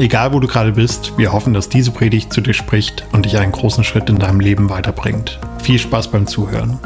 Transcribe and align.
Egal 0.00 0.32
wo 0.32 0.40
du 0.40 0.46
gerade 0.46 0.72
bist, 0.72 1.18
wir 1.18 1.30
hoffen, 1.30 1.52
dass 1.52 1.68
diese 1.68 1.90
Predigt 1.90 2.32
zu 2.32 2.40
dir 2.40 2.54
spricht 2.54 3.04
und 3.12 3.26
dich 3.26 3.36
einen 3.36 3.52
großen 3.52 3.84
Schritt 3.84 4.08
in 4.08 4.18
deinem 4.18 4.40
Leben 4.40 4.70
weiterbringt. 4.70 5.38
Viel 5.62 5.78
Spaß 5.78 6.10
beim 6.10 6.26
Zuhören. 6.26 6.80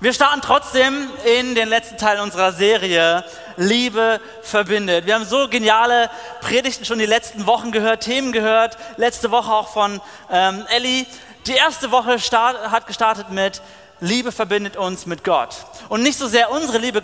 Wir 0.00 0.12
starten 0.12 0.40
trotzdem 0.40 0.94
in 1.40 1.56
den 1.56 1.68
letzten 1.68 1.96
Teil 1.96 2.20
unserer 2.20 2.52
Serie 2.52 3.24
Liebe 3.56 4.20
verbindet. 4.42 5.06
Wir 5.06 5.16
haben 5.16 5.24
so 5.24 5.48
geniale 5.48 6.10
Predigten 6.40 6.84
schon 6.84 7.00
die 7.00 7.06
letzten 7.06 7.44
Wochen 7.46 7.72
gehört, 7.72 8.04
Themen 8.04 8.30
gehört. 8.30 8.78
Letzte 8.98 9.32
Woche 9.32 9.50
auch 9.50 9.72
von 9.72 10.00
ähm, 10.30 10.62
Ellie. 10.68 11.06
Die 11.48 11.54
erste 11.54 11.90
Woche 11.90 12.20
start, 12.20 12.70
hat 12.70 12.86
gestartet 12.86 13.32
mit 13.32 13.62
Liebe 14.00 14.32
verbindet 14.32 14.76
uns 14.76 15.04
mit 15.04 15.24
Gott. 15.24 15.56
Und 15.88 16.02
nicht 16.02 16.18
so 16.18 16.26
sehr 16.26 16.50
unsere 16.50 16.78
Liebe 16.78 17.02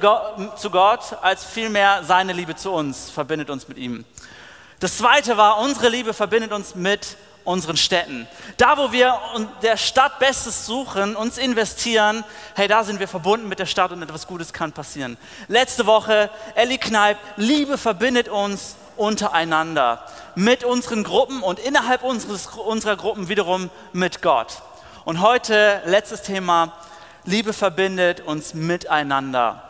zu 0.57 0.71
Gott, 0.71 1.17
als 1.21 1.45
vielmehr 1.45 2.03
seine 2.05 2.33
Liebe 2.33 2.57
zu 2.57 2.73
uns 2.73 3.11
verbindet 3.11 3.51
uns 3.51 3.69
mit 3.69 3.77
ihm. 3.77 4.05
Das 4.81 4.99
zweite 4.99 5.37
war, 5.37 5.59
unsere 5.59 5.89
Liebe 5.89 6.15
verbindet 6.15 6.53
uns 6.53 6.75
mit 6.75 7.17
unseren 7.45 7.77
Städten. 7.77 8.27
Da, 8.57 8.77
wo 8.77 8.93
wir 8.93 9.19
der 9.63 9.77
Stadt 9.77 10.19
Bestes 10.19 10.67
suchen, 10.67 11.17
uns 11.17 11.39
investieren, 11.39 12.25
hey, 12.55 12.67
da 12.67 12.83
sind 12.83 12.99
wir 12.99 13.09
verbunden 13.09 13.49
mit 13.49 13.59
der 13.59 13.67
Stadt 13.67 13.93
und 13.93 14.03
etwas 14.03 14.27
Gutes 14.27 14.53
kann 14.53 14.73
passieren. 14.73 15.17
Letzte 15.49 15.87
Woche, 15.87 16.31
Ellie 16.55 16.79
Kneip, 16.79 17.19
Liebe 17.37 17.79
verbindet 17.79 18.29
uns 18.29 18.77
untereinander, 18.97 20.03
mit 20.35 20.65
unseren 20.65 21.05
Gruppen 21.05 21.43
und 21.43 21.59
innerhalb 21.59 22.03
unseres, 22.03 22.47
unserer 22.47 22.97
Gruppen 22.97 23.29
wiederum 23.29 23.71
mit 23.93 24.23
Gott. 24.23 24.63
Und 25.07 25.21
heute, 25.21 25.83
letztes 25.85 26.23
Thema, 26.23 26.73
Liebe 27.25 27.53
verbindet 27.53 28.23
uns 28.23 28.55
miteinander. 28.55 29.63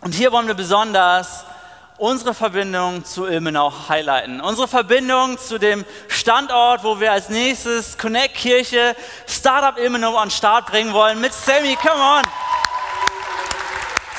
Und 0.00 0.14
hier 0.14 0.30
wollen 0.30 0.46
wir 0.46 0.54
besonders 0.54 1.44
unsere 1.98 2.34
Verbindung 2.34 3.04
zu 3.04 3.26
Ilmenau 3.26 3.72
highlighten. 3.88 4.40
Unsere 4.40 4.68
Verbindung 4.68 5.38
zu 5.38 5.58
dem 5.58 5.84
Standort, 6.06 6.84
wo 6.84 7.00
wir 7.00 7.10
als 7.10 7.30
nächstes 7.30 7.98
Connect 7.98 8.36
Kirche 8.36 8.94
Startup 9.26 9.76
Ilmenau 9.76 10.14
an 10.14 10.30
Start 10.30 10.66
bringen 10.66 10.92
wollen 10.92 11.20
mit 11.20 11.34
Sammy. 11.34 11.74
Come 11.74 12.00
on! 12.00 12.22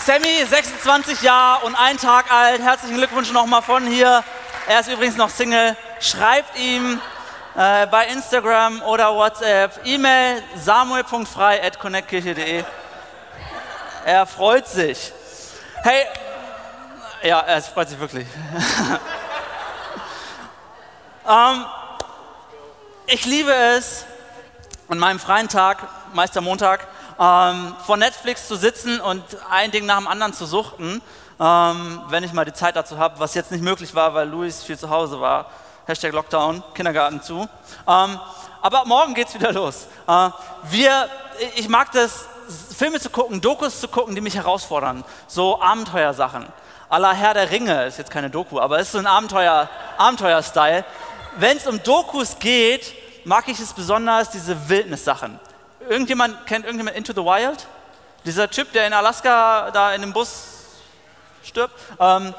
Sammy, 0.06 0.44
26 0.45 1.22
Jahre 1.22 1.66
und 1.66 1.76
ein 1.76 1.95
Tag 1.95 2.30
alt. 2.30 2.62
Herzlichen 2.62 2.98
Glückwunsch 2.98 3.32
nochmal 3.32 3.62
von 3.62 3.88
hier. 3.88 4.22
Er 4.68 4.82
ist 4.82 4.90
übrigens 4.90 5.16
noch 5.16 5.30
Single. 5.30 5.78
Schreibt 6.02 6.60
ihm 6.60 7.00
äh, 7.58 7.88
bei 7.88 8.08
Instagram 8.08 8.81
oder 8.83 9.13
WhatsApp. 9.16 9.81
E-Mail 9.83 10.41
samuel.frei.connectkirche.de. 10.55 12.64
Er 14.05 14.25
freut 14.27 14.67
sich. 14.67 15.11
Hey, 15.81 16.05
ja, 17.23 17.39
er 17.39 17.59
freut 17.64 17.89
sich 17.89 17.99
wirklich. 17.99 18.27
ähm, 21.27 21.66
ich 23.08 23.25
liebe 23.25 23.52
es, 23.52 24.05
an 24.88 24.99
meinem 24.99 25.19
freien 25.19 25.49
Tag, 25.49 25.80
meist 26.14 26.38
am 26.38 26.44
Montag, 26.44 26.88
ähm, 27.19 27.75
vor 27.86 27.97
Netflix 27.97 28.47
zu 28.47 28.55
sitzen 28.55 29.02
und 29.02 29.23
ein 29.49 29.71
Ding 29.71 29.87
nach 29.87 29.98
dem 29.98 30.08
anderen 30.08 30.33
zu 30.33 30.45
suchten, 30.45 31.02
ähm, 31.39 32.03
wenn 32.09 32.23
ich 32.23 32.33
mal 32.33 32.45
die 32.45 32.53
Zeit 32.53 32.76
dazu 32.76 32.99
habe, 32.99 33.20
was 33.20 33.33
jetzt 33.33 33.52
nicht 33.52 33.64
möglich 33.64 33.95
war, 33.95 34.14
weil 34.14 34.30
Luis 34.30 34.61
viel 34.64 34.77
zu 34.77 34.92
Hause 34.92 35.20
war. 35.20 35.49
Hashtag 35.87 36.11
Lockdown, 36.11 36.61
Kindergarten 36.73 37.21
zu. 37.21 37.48
Ähm, 37.87 38.20
aber 38.61 38.83
morgen 38.86 39.14
geht's 39.14 39.33
wieder 39.33 39.53
los. 39.53 39.87
Äh, 40.05 40.30
wir, 40.70 41.09
ich 41.55 41.70
mag 41.70 41.93
das, 41.93 42.25
Filme 42.77 42.99
zu 42.99 43.09
gucken, 43.09 43.39
Dokus 43.39 43.80
zu 43.80 43.87
gucken, 43.87 44.14
die 44.14 44.20
mich 44.20 44.36
herausfordern. 44.36 45.05
So 45.27 45.61
Abenteuersachen. 45.61 46.45
Aller 46.89 47.14
Herr 47.14 47.33
der 47.33 47.52
Ringe 47.52 47.86
ist 47.86 47.99
jetzt 47.99 48.11
keine 48.11 48.30
Doku, 48.30 48.59
aber 48.59 48.80
ist 48.80 48.92
so 48.92 48.97
ein 48.97 49.08
Abenteuer, 49.08 49.70
Abenteuer-Style. 49.97 50.83
Wenn 51.37 51.55
es 51.55 51.65
um 51.65 51.81
Dokus 51.81 52.37
geht, 52.37 52.93
mag 53.23 53.47
ich 53.47 53.58
es 53.58 53.71
besonders, 53.71 54.30
diese 54.30 54.67
Wildnissachen. 54.67 55.39
Irgendjemand 55.87 56.45
kennt 56.47 56.65
irgendjemand 56.65 56.97
Into 56.97 57.14
the 57.14 57.23
Wild? 57.23 57.65
Dieser 58.26 58.49
Typ, 58.49 58.73
der 58.73 58.87
in 58.87 58.93
Alaska 58.93 59.71
da 59.71 59.93
in 59.93 60.02
dem 60.02 60.11
Bus 60.11 60.47
stirbt. 61.43 61.73
Ähm, 61.97 62.33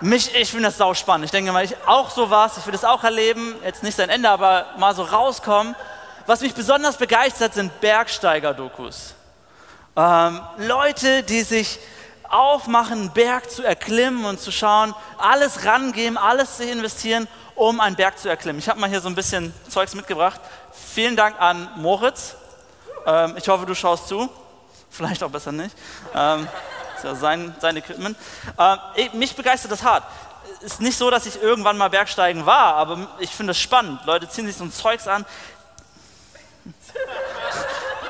mich, 0.00 0.34
ich 0.34 0.50
finde 0.50 0.68
das 0.68 0.76
sau 0.76 0.94
spannend. 0.94 1.26
Ich 1.26 1.30
denke 1.30 1.52
mal, 1.52 1.64
ich 1.64 1.76
auch 1.86 2.10
so 2.10 2.30
was, 2.30 2.58
ich 2.58 2.66
will 2.66 2.72
das 2.72 2.84
auch 2.84 3.02
erleben, 3.04 3.54
jetzt 3.64 3.82
nicht 3.82 3.96
sein 3.96 4.08
Ende, 4.08 4.28
aber 4.28 4.66
mal 4.78 4.94
so 4.94 5.02
rauskommen. 5.02 5.74
Was 6.26 6.40
mich 6.40 6.54
besonders 6.54 6.96
begeistert, 6.96 7.54
sind 7.54 7.80
Bergsteiger-Dokus. 7.80 9.14
Ähm, 9.96 10.40
Leute, 10.58 11.22
die 11.22 11.42
sich 11.42 11.78
aufmachen, 12.28 13.00
einen 13.00 13.10
Berg 13.12 13.50
zu 13.50 13.62
erklimmen 13.62 14.24
und 14.24 14.40
zu 14.40 14.50
schauen, 14.50 14.94
alles 15.18 15.64
rangeben, 15.64 16.18
alles 16.18 16.56
zu 16.56 16.64
investieren, 16.64 17.28
um 17.54 17.80
einen 17.80 17.96
Berg 17.96 18.18
zu 18.18 18.28
erklimmen. 18.28 18.58
Ich 18.58 18.68
habe 18.68 18.80
mal 18.80 18.90
hier 18.90 19.00
so 19.00 19.08
ein 19.08 19.14
bisschen 19.14 19.54
Zeugs 19.68 19.94
mitgebracht. 19.94 20.40
Vielen 20.72 21.16
Dank 21.16 21.40
an 21.40 21.68
Moritz. 21.76 22.34
Ähm, 23.06 23.36
ich 23.38 23.48
hoffe, 23.48 23.64
du 23.64 23.74
schaust 23.74 24.08
zu. 24.08 24.28
Vielleicht 24.90 25.22
auch 25.22 25.30
besser 25.30 25.52
nicht. 25.52 25.76
Ähm, 26.14 26.48
sein, 27.14 27.54
sein 27.60 27.76
Equipment. 27.76 28.16
Äh, 28.58 29.08
mich 29.12 29.36
begeistert 29.36 29.72
das 29.72 29.82
hart. 29.82 30.04
Ist 30.60 30.80
nicht 30.80 30.96
so, 30.96 31.10
dass 31.10 31.26
ich 31.26 31.40
irgendwann 31.42 31.76
mal 31.76 31.90
Bergsteigen 31.90 32.46
war, 32.46 32.74
aber 32.74 33.06
ich 33.18 33.30
finde 33.30 33.52
es 33.52 33.58
spannend. 33.58 34.00
Leute 34.06 34.28
ziehen 34.28 34.46
sich 34.46 34.56
so 34.56 34.64
ein 34.64 34.72
Zeugs 34.72 35.06
an, 35.06 35.24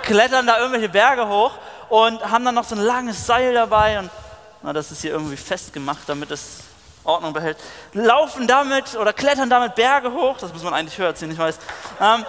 klettern 0.02 0.46
da 0.46 0.58
irgendwelche 0.58 0.88
Berge 0.88 1.26
hoch 1.28 1.52
und 1.88 2.30
haben 2.30 2.44
dann 2.44 2.54
noch 2.54 2.64
so 2.64 2.74
ein 2.74 2.80
langes 2.80 3.26
Seil 3.26 3.52
dabei 3.52 3.98
und 3.98 4.10
na, 4.62 4.72
das 4.72 4.90
ist 4.90 5.02
hier 5.02 5.12
irgendwie 5.12 5.36
festgemacht, 5.36 6.08
damit 6.08 6.30
es 6.30 6.60
Ordnung 7.04 7.32
behält. 7.32 7.56
Laufen 7.92 8.46
damit 8.46 8.96
oder 8.96 9.12
klettern 9.12 9.48
damit 9.48 9.74
Berge 9.74 10.12
hoch, 10.12 10.38
das 10.38 10.52
muss 10.52 10.62
man 10.62 10.74
eigentlich 10.74 10.98
höher 10.98 11.14
ziehen, 11.14 11.30
ich 11.30 11.38
weiß. 11.38 11.58
Ähm, 12.00 12.24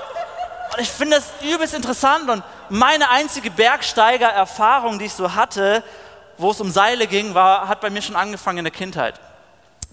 und 0.73 0.81
ich 0.81 0.89
finde 0.89 1.17
das 1.17 1.31
übelst 1.41 1.73
interessant 1.73 2.29
und 2.29 2.43
meine 2.69 3.09
einzige 3.09 3.49
Bergsteiger-Erfahrung, 3.49 4.99
die 4.99 5.05
ich 5.05 5.13
so 5.13 5.33
hatte, 5.33 5.83
wo 6.37 6.51
es 6.51 6.61
um 6.61 6.71
Seile 6.71 7.07
ging, 7.07 7.33
war, 7.33 7.67
hat 7.67 7.81
bei 7.81 7.89
mir 7.89 8.01
schon 8.01 8.15
angefangen 8.15 8.59
in 8.59 8.63
der 8.65 8.73
Kindheit. 8.73 9.19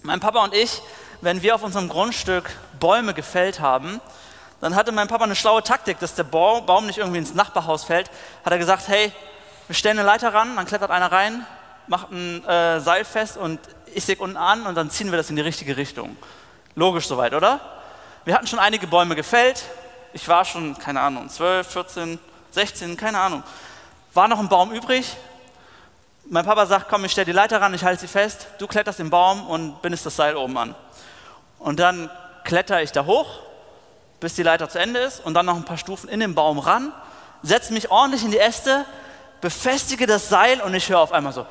Mein 0.01 0.19
Papa 0.19 0.43
und 0.43 0.53
ich, 0.53 0.81
wenn 1.21 1.41
wir 1.41 1.55
auf 1.55 1.63
unserem 1.63 1.89
Grundstück 1.89 2.49
Bäume 2.79 3.13
gefällt 3.13 3.59
haben, 3.59 3.99
dann 4.61 4.75
hatte 4.75 4.91
mein 4.91 5.07
Papa 5.07 5.23
eine 5.23 5.35
schlaue 5.35 5.63
Taktik, 5.63 5.99
dass 5.99 6.15
der 6.15 6.23
Baum 6.23 6.85
nicht 6.85 6.97
irgendwie 6.97 7.19
ins 7.19 7.33
Nachbarhaus 7.33 7.83
fällt. 7.83 8.09
Hat 8.43 8.53
er 8.53 8.59
gesagt, 8.59 8.87
hey, 8.87 9.11
wir 9.67 9.75
stellen 9.75 9.99
eine 9.99 10.07
Leiter 10.07 10.33
ran, 10.33 10.55
dann 10.55 10.65
klettert 10.65 10.91
einer 10.91 11.11
rein, 11.11 11.45
macht 11.87 12.11
ein 12.11 12.45
äh, 12.45 12.79
Seil 12.79 13.05
fest 13.05 13.37
und 13.37 13.59
ich 13.93 14.05
säge 14.05 14.21
unten 14.21 14.37
an 14.37 14.65
und 14.65 14.75
dann 14.75 14.89
ziehen 14.89 15.11
wir 15.11 15.17
das 15.17 15.29
in 15.29 15.35
die 15.35 15.41
richtige 15.41 15.77
Richtung. 15.77 16.15
Logisch 16.75 17.07
soweit, 17.07 17.33
oder? 17.33 17.59
Wir 18.25 18.33
hatten 18.33 18.47
schon 18.47 18.59
einige 18.59 18.87
Bäume 18.87 19.15
gefällt. 19.15 19.63
Ich 20.13 20.27
war 20.27 20.45
schon, 20.45 20.77
keine 20.77 21.01
Ahnung, 21.01 21.29
12, 21.29 21.67
14, 21.67 22.19
16, 22.51 22.97
keine 22.97 23.19
Ahnung. 23.19 23.43
War 24.13 24.27
noch 24.27 24.39
ein 24.39 24.49
Baum 24.49 24.71
übrig, 24.71 25.15
mein 26.27 26.45
Papa 26.45 26.65
sagt, 26.65 26.89
komm, 26.89 27.05
ich 27.05 27.11
stelle 27.11 27.25
die 27.25 27.31
Leiter 27.31 27.61
ran, 27.61 27.73
ich 27.73 27.83
halte 27.83 28.01
sie 28.01 28.07
fest, 28.07 28.47
du 28.57 28.67
kletterst 28.67 28.99
den 28.99 29.09
Baum 29.09 29.47
und 29.47 29.81
bindest 29.81 30.05
das 30.05 30.15
Seil 30.15 30.35
oben 30.35 30.57
an. 30.57 30.75
Und 31.59 31.79
dann 31.79 32.09
kletter 32.43 32.81
ich 32.81 32.91
da 32.91 33.05
hoch, 33.05 33.39
bis 34.19 34.35
die 34.35 34.43
Leiter 34.43 34.69
zu 34.69 34.79
Ende 34.79 34.99
ist 34.99 35.23
und 35.23 35.33
dann 35.33 35.45
noch 35.45 35.55
ein 35.55 35.65
paar 35.65 35.77
Stufen 35.77 36.09
in 36.09 36.19
den 36.19 36.35
Baum 36.35 36.59
ran, 36.59 36.91
setze 37.43 37.73
mich 37.73 37.91
ordentlich 37.91 38.23
in 38.23 38.31
die 38.31 38.39
Äste, 38.39 38.85
befestige 39.41 40.07
das 40.07 40.29
Seil 40.29 40.61
und 40.61 40.73
ich 40.73 40.89
höre 40.89 40.99
auf 40.99 41.11
einmal 41.11 41.33
so. 41.33 41.45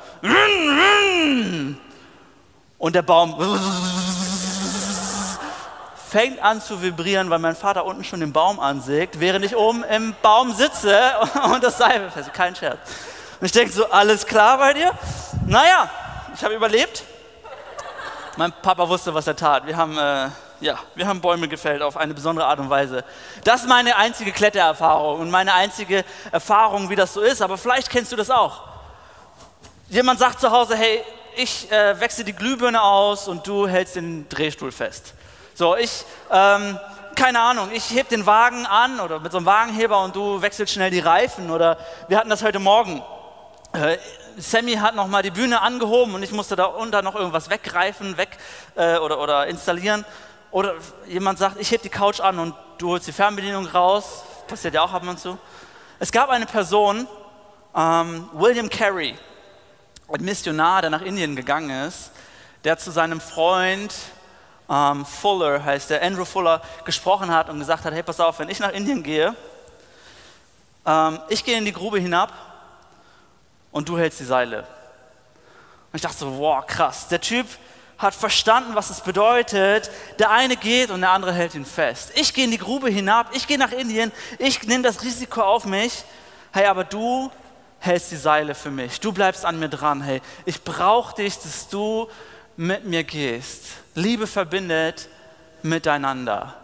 Und 2.77 2.95
der 2.95 3.01
Baum 3.01 3.35
fängt 6.09 6.41
an 6.41 6.61
zu 6.61 6.81
vibrieren, 6.81 7.29
weil 7.29 7.39
mein 7.39 7.55
Vater 7.55 7.85
unten 7.85 8.03
schon 8.03 8.19
den 8.19 8.33
Baum 8.33 8.59
ansägt, 8.59 9.19
während 9.19 9.45
ich 9.45 9.55
oben 9.55 9.83
im 9.83 10.15
Baum 10.21 10.53
sitze 10.53 10.99
und 11.53 11.63
das 11.63 11.77
Seil 11.77 11.99
befestige. 12.01 12.35
Kein 12.35 12.55
Scherz. 12.55 12.79
Und 13.39 13.45
ich 13.45 13.51
denke 13.51 13.71
so, 13.73 13.89
alles 13.89 14.25
klar 14.25 14.57
bei 14.57 14.73
dir? 14.73 14.91
Naja, 15.45 15.89
ich 16.33 16.43
habe 16.43 16.53
überlebt. 16.53 17.03
Mein 18.37 18.53
Papa 18.61 18.87
wusste, 18.87 19.13
was 19.13 19.27
er 19.27 19.35
tat. 19.35 19.65
Wir 19.65 19.75
haben, 19.75 19.97
äh, 19.97 20.29
ja, 20.61 20.79
wir 20.95 21.07
haben 21.07 21.21
Bäume 21.21 21.47
gefällt 21.47 21.81
auf 21.81 21.97
eine 21.97 22.13
besondere 22.13 22.45
Art 22.47 22.59
und 22.59 22.69
Weise. 22.69 23.03
Das 23.43 23.61
ist 23.61 23.67
meine 23.67 23.97
einzige 23.97 24.31
Klettererfahrung 24.31 25.19
und 25.19 25.31
meine 25.31 25.53
einzige 25.53 26.05
Erfahrung, 26.31 26.89
wie 26.89 26.95
das 26.95 27.13
so 27.13 27.21
ist. 27.21 27.41
Aber 27.41 27.57
vielleicht 27.57 27.89
kennst 27.89 28.11
du 28.11 28.15
das 28.15 28.29
auch. 28.29 28.63
Jemand 29.89 30.19
sagt 30.19 30.39
zu 30.39 30.51
Hause, 30.51 30.75
hey, 30.75 31.01
ich 31.35 31.69
äh, 31.71 31.99
wechsle 31.99 32.23
die 32.23 32.33
Glühbirne 32.33 32.81
aus 32.81 33.27
und 33.27 33.45
du 33.45 33.67
hältst 33.67 33.97
den 33.97 34.27
Drehstuhl 34.29 34.71
fest. 34.71 35.13
So, 35.53 35.75
ich, 35.75 36.05
ähm, 36.31 36.79
keine 37.15 37.39
Ahnung, 37.39 37.69
ich 37.73 37.91
heb 37.91 38.09
den 38.09 38.25
Wagen 38.25 38.65
an 38.65 38.99
oder 38.99 39.19
mit 39.19 39.31
so 39.31 39.37
einem 39.37 39.45
Wagenheber 39.45 40.03
und 40.03 40.15
du 40.15 40.41
wechselst 40.41 40.73
schnell 40.73 40.91
die 40.91 40.99
Reifen 40.99 41.51
oder 41.51 41.77
wir 42.07 42.17
hatten 42.17 42.29
das 42.29 42.43
heute 42.43 42.59
Morgen. 42.59 43.01
Äh, 43.75 43.97
Sammy 44.37 44.75
hat 44.75 44.95
noch 44.95 45.07
mal 45.07 45.21
die 45.21 45.31
Bühne 45.31 45.61
angehoben 45.61 46.15
und 46.15 46.23
ich 46.23 46.31
musste 46.31 46.55
da 46.55 46.65
unter 46.65 47.01
noch 47.01 47.15
irgendwas 47.15 47.49
weggreifen, 47.49 48.17
weg 48.17 48.37
äh, 48.75 48.97
oder, 48.97 49.19
oder 49.19 49.47
installieren. 49.47 50.05
Oder 50.51 50.75
jemand 51.07 51.39
sagt, 51.39 51.59
ich 51.59 51.71
heb 51.71 51.81
die 51.81 51.89
Couch 51.89 52.21
an 52.21 52.39
und 52.39 52.55
du 52.77 52.91
holst 52.91 53.07
die 53.07 53.11
Fernbedienung 53.11 53.65
raus. 53.67 54.23
Passiert 54.47 54.75
ja 54.75 54.81
auch 54.81 54.93
ab 54.93 55.03
und 55.05 55.19
zu. 55.19 55.37
Es 55.99 56.11
gab 56.11 56.29
eine 56.29 56.45
Person, 56.45 57.07
ähm, 57.75 58.29
William 58.33 58.69
Carey, 58.69 59.17
ein 60.07 60.23
Missionar, 60.23 60.81
der 60.81 60.89
nach 60.89 61.01
Indien 61.01 61.35
gegangen 61.35 61.87
ist, 61.87 62.11
der 62.63 62.77
zu 62.77 62.91
seinem 62.91 63.19
Freund 63.19 63.93
ähm, 64.69 65.05
Fuller, 65.05 65.63
heißt 65.63 65.89
der 65.89 66.01
Andrew 66.01 66.25
Fuller, 66.25 66.61
gesprochen 66.85 67.33
hat 67.33 67.49
und 67.49 67.59
gesagt 67.59 67.83
hat, 67.83 67.93
hey, 67.93 68.03
pass 68.03 68.21
auf, 68.21 68.39
wenn 68.39 68.49
ich 68.49 68.59
nach 68.59 68.71
Indien 68.71 69.03
gehe, 69.03 69.35
ähm, 70.85 71.19
ich 71.27 71.43
gehe 71.43 71.57
in 71.57 71.65
die 71.65 71.73
Grube 71.73 71.99
hinab 71.99 72.31
und 73.75 73.89
du 73.89 73.97
hältst 73.97 74.21
die 74.21 74.25
Seile. 74.25 74.59
Und 74.59 75.97
ich 75.97 76.01
dachte 76.01 76.19
so, 76.19 76.37
wow, 76.37 76.65
krass, 76.65 77.09
der 77.09 77.19
Typ 77.19 77.45
hat 77.97 78.15
verstanden, 78.15 78.73
was 78.73 78.89
es 78.89 79.01
bedeutet. 79.01 79.91
Der 80.17 80.31
eine 80.31 80.55
geht 80.55 80.91
und 80.91 81.01
der 81.01 81.09
andere 81.09 81.33
hält 81.33 81.55
ihn 81.55 81.65
fest. 81.65 82.13
Ich 82.15 82.33
gehe 82.33 82.45
in 82.45 82.51
die 82.51 82.57
Grube 82.57 82.89
hinab, 82.89 83.31
ich 83.33 83.47
gehe 83.47 83.57
nach 83.57 83.73
Indien, 83.73 84.13
ich 84.39 84.63
nehme 84.63 84.81
das 84.81 85.03
Risiko 85.03 85.41
auf 85.41 85.65
mich. 85.65 86.05
Hey, 86.53 86.67
aber 86.67 86.85
du 86.85 87.29
hältst 87.79 88.13
die 88.13 88.15
Seile 88.15 88.55
für 88.55 88.71
mich. 88.71 89.01
Du 89.01 89.11
bleibst 89.11 89.43
an 89.43 89.59
mir 89.59 89.67
dran. 89.67 90.01
Hey, 90.01 90.21
ich 90.45 90.63
brauche 90.63 91.13
dich, 91.13 91.37
dass 91.39 91.67
du 91.67 92.07
mit 92.55 92.85
mir 92.85 93.03
gehst. 93.03 93.65
Liebe 93.93 94.25
verbindet 94.25 95.09
miteinander. 95.63 96.55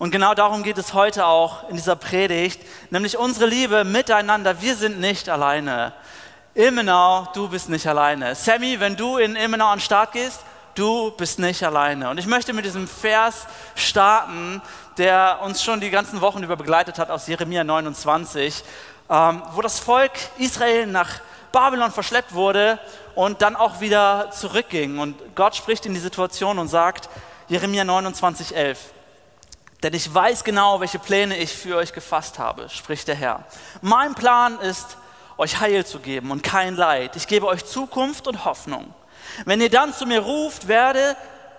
Und 0.00 0.10
genau 0.10 0.34
darum 0.34 0.64
geht 0.64 0.78
es 0.78 0.94
heute 0.94 1.26
auch 1.26 1.68
in 1.70 1.76
dieser 1.76 1.94
Predigt, 1.94 2.60
nämlich 2.90 3.16
unsere 3.16 3.46
Liebe 3.46 3.84
miteinander. 3.84 4.60
Wir 4.60 4.74
sind 4.74 4.98
nicht 4.98 5.28
alleine. 5.28 5.92
Immenau, 6.56 7.28
du 7.34 7.48
bist 7.48 7.68
nicht 7.68 7.86
alleine. 7.86 8.34
Sammy, 8.34 8.80
wenn 8.80 8.96
du 8.96 9.18
in 9.18 9.36
Immenau 9.36 9.66
an 9.66 9.76
den 9.76 9.84
Start 9.84 10.12
gehst, 10.12 10.40
du 10.74 11.10
bist 11.10 11.38
nicht 11.38 11.62
alleine. 11.62 12.08
Und 12.08 12.16
ich 12.16 12.26
möchte 12.26 12.54
mit 12.54 12.64
diesem 12.64 12.88
Vers 12.88 13.46
starten, 13.74 14.62
der 14.96 15.40
uns 15.42 15.62
schon 15.62 15.82
die 15.82 15.90
ganzen 15.90 16.22
Wochen 16.22 16.42
über 16.42 16.56
begleitet 16.56 16.98
hat 16.98 17.10
aus 17.10 17.26
Jeremia 17.26 17.62
29, 17.62 18.64
ähm, 19.10 19.42
wo 19.52 19.60
das 19.60 19.78
Volk 19.78 20.12
Israel 20.38 20.86
nach 20.86 21.20
Babylon 21.52 21.90
verschleppt 21.90 22.32
wurde 22.32 22.78
und 23.14 23.42
dann 23.42 23.54
auch 23.54 23.80
wieder 23.80 24.30
zurückging. 24.30 24.98
Und 24.98 25.14
Gott 25.34 25.56
spricht 25.56 25.84
in 25.84 25.92
die 25.92 26.00
Situation 26.00 26.58
und 26.58 26.68
sagt, 26.68 27.10
Jeremia 27.48 27.84
29, 27.84 28.56
11, 28.56 28.78
denn 29.82 29.92
ich 29.92 30.12
weiß 30.12 30.42
genau, 30.42 30.80
welche 30.80 30.98
Pläne 30.98 31.36
ich 31.36 31.52
für 31.52 31.76
euch 31.76 31.92
gefasst 31.92 32.38
habe, 32.38 32.70
spricht 32.70 33.08
der 33.08 33.14
Herr. 33.14 33.44
Mein 33.82 34.14
Plan 34.14 34.58
ist, 34.60 34.96
euch 35.38 35.60
Heil 35.60 35.84
zu 35.84 35.98
geben 35.98 36.30
und 36.30 36.42
kein 36.42 36.76
Leid. 36.76 37.16
Ich 37.16 37.26
gebe 37.26 37.46
euch 37.46 37.64
Zukunft 37.64 38.26
und 38.26 38.44
Hoffnung. 38.44 38.94
Wenn 39.44 39.60
ihr 39.60 39.70
dann 39.70 39.92
zu 39.92 40.06
mir 40.06 40.20
ruft, 40.20 40.68
werde, 40.68 41.16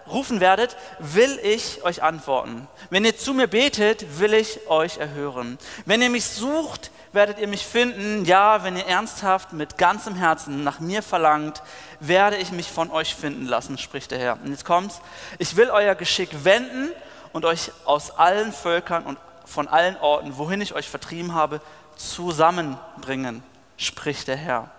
rufen 0.08 0.40
werdet, 0.40 0.76
will 1.00 1.40
ich 1.44 1.84
euch 1.84 2.02
antworten. 2.02 2.68
Wenn 2.90 3.06
ihr 3.06 3.18
zu 3.18 3.34
mir 3.34 3.48
betet, 3.48 4.20
will 4.20 4.34
ich 4.34 4.68
euch 4.70 4.98
erhören. 4.98 5.58
Wenn 5.86 6.02
ihr 6.02 6.10
mich 6.10 6.26
sucht, 6.26 6.92
werdet 7.12 7.40
ihr 7.40 7.48
mich 7.48 7.66
finden. 7.66 8.26
Ja, 8.26 8.64
wenn 8.64 8.78
ihr 8.78 8.86
ernsthaft 8.86 9.54
mit 9.54 9.78
ganzem 9.78 10.16
Herzen 10.16 10.64
nach 10.64 10.80
mir 10.80 11.04
verlangt, 11.04 11.62
werde 12.00 12.38
ich 12.38 12.52
mich 12.52 12.72
von 12.72 12.90
euch 12.92 13.16
finden 13.16 13.46
lassen, 13.46 13.78
spricht 13.78 14.12
der 14.12 14.20
Herr. 14.20 14.40
Und 14.44 14.52
jetzt 14.52 14.66
kommt's. 14.66 15.02
Ich 15.38 15.56
will 15.56 15.70
euer 15.70 15.96
Geschick 15.96 16.30
wenden 16.44 16.92
und 17.34 17.46
euch 17.46 17.72
aus 17.86 18.12
allen 18.12 18.54
Völkern 18.54 19.04
und 19.04 19.18
von 19.46 19.68
allen 19.68 19.98
Orten, 19.98 20.38
wohin 20.38 20.62
ich 20.62 20.74
euch 20.74 20.90
vertrieben 20.90 21.34
habe, 21.34 21.62
zusammenbringen, 21.96 23.44
spricht 23.78 24.28
der 24.28 24.36
Herr. 24.36 24.70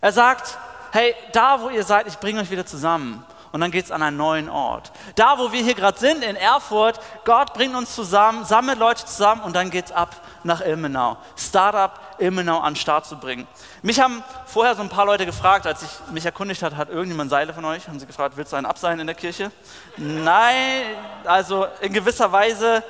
Er 0.00 0.12
sagt, 0.12 0.56
hey, 0.92 1.14
da 1.32 1.60
wo 1.60 1.70
ihr 1.70 1.84
seid, 1.84 2.06
ich 2.06 2.18
bringe 2.18 2.40
euch 2.40 2.50
wieder 2.50 2.66
zusammen 2.66 3.24
und 3.52 3.60
dann 3.60 3.70
geht 3.70 3.86
es 3.86 3.90
an 3.90 4.02
einen 4.02 4.16
neuen 4.16 4.48
Ort. 4.48 4.92
Da, 5.14 5.38
wo 5.38 5.52
wir 5.52 5.62
hier 5.62 5.74
gerade 5.74 5.98
sind, 5.98 6.22
in 6.22 6.36
Erfurt, 6.36 7.00
Gott 7.24 7.54
bringt 7.54 7.74
uns 7.74 7.94
zusammen, 7.94 8.44
sammelt 8.44 8.78
Leute 8.78 9.04
zusammen 9.04 9.42
und 9.42 9.56
dann 9.56 9.70
geht 9.70 9.86
es 9.86 9.92
ab 9.92 10.14
nach 10.44 10.60
Ilmenau. 10.60 11.16
Startup 11.36 11.92
Ilmenau 12.18 12.58
an 12.58 12.74
den 12.74 12.76
Start 12.80 13.06
zu 13.06 13.16
bringen. 13.16 13.46
Mich 13.82 14.00
haben 14.00 14.22
vorher 14.46 14.74
so 14.74 14.82
ein 14.82 14.88
paar 14.88 15.06
Leute 15.06 15.26
gefragt, 15.26 15.66
als 15.66 15.82
ich 15.82 16.12
mich 16.12 16.24
erkundigt 16.24 16.62
hat, 16.62 16.76
hat 16.76 16.90
irgendjemand 16.90 17.30
Seile 17.30 17.54
von 17.54 17.64
euch? 17.64 17.88
Haben 17.88 17.98
sie 17.98 18.06
gefragt, 18.06 18.36
willst 18.36 18.52
du 18.52 18.56
einen 18.56 18.66
Abseilen 18.66 19.00
in 19.00 19.06
der 19.06 19.16
Kirche? 19.16 19.50
Nein, 19.96 20.84
also 21.24 21.66
in 21.80 21.92
gewisser 21.92 22.30
Weise 22.30 22.82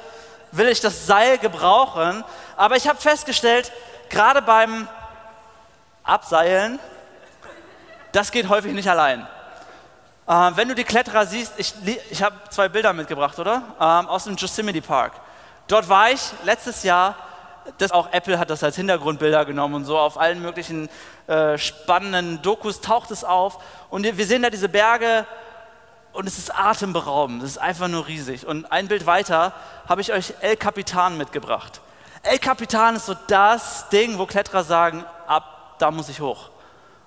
will 0.50 0.68
ich 0.68 0.80
das 0.80 1.06
Seil 1.06 1.38
gebrauchen, 1.38 2.24
aber 2.56 2.76
ich 2.76 2.88
habe 2.88 2.98
festgestellt, 2.98 3.70
gerade 4.10 4.42
beim 4.42 4.88
Abseilen, 6.02 6.78
das 8.12 8.30
geht 8.32 8.48
häufig 8.48 8.72
nicht 8.72 8.88
allein. 8.88 9.26
Äh, 10.26 10.32
wenn 10.54 10.68
du 10.68 10.74
die 10.74 10.84
Kletterer 10.84 11.26
siehst, 11.26 11.54
ich, 11.56 11.74
ich 12.10 12.22
habe 12.22 12.36
zwei 12.50 12.68
Bilder 12.68 12.92
mitgebracht, 12.92 13.38
oder? 13.38 13.62
Ähm, 13.80 14.06
aus 14.08 14.24
dem 14.24 14.36
Yosemite 14.36 14.82
Park. 14.82 15.12
Dort 15.66 15.88
war 15.88 16.10
ich 16.10 16.20
letztes 16.44 16.82
Jahr, 16.82 17.14
das 17.76 17.92
auch 17.92 18.12
Apple 18.12 18.38
hat 18.38 18.48
das 18.50 18.64
als 18.64 18.76
Hintergrundbilder 18.76 19.44
genommen 19.44 19.74
und 19.74 19.84
so, 19.84 19.98
auf 19.98 20.18
allen 20.18 20.40
möglichen 20.40 20.88
äh, 21.26 21.58
spannenden 21.58 22.40
Dokus 22.40 22.80
taucht 22.80 23.10
es 23.10 23.24
auf. 23.24 23.62
Und 23.90 24.04
wir 24.04 24.26
sehen 24.26 24.42
da 24.42 24.50
diese 24.50 24.68
Berge 24.68 25.26
und 26.12 26.26
es 26.26 26.38
ist 26.38 26.54
atemberaubend, 26.58 27.42
es 27.42 27.50
ist 27.50 27.58
einfach 27.58 27.88
nur 27.88 28.06
riesig. 28.06 28.46
Und 28.46 28.72
ein 28.72 28.88
Bild 28.88 29.06
weiter 29.06 29.52
habe 29.88 30.00
ich 30.00 30.12
euch 30.12 30.34
El 30.40 30.56
Capitan 30.56 31.18
mitgebracht. 31.18 31.80
El 32.22 32.38
Capitan 32.38 32.96
ist 32.96 33.06
so 33.06 33.14
das 33.26 33.88
Ding, 33.90 34.18
wo 34.18 34.26
Kletterer 34.26 34.64
sagen, 34.64 35.04
ab, 35.26 35.76
da 35.78 35.90
muss 35.90 36.08
ich 36.08 36.20
hoch. 36.20 36.50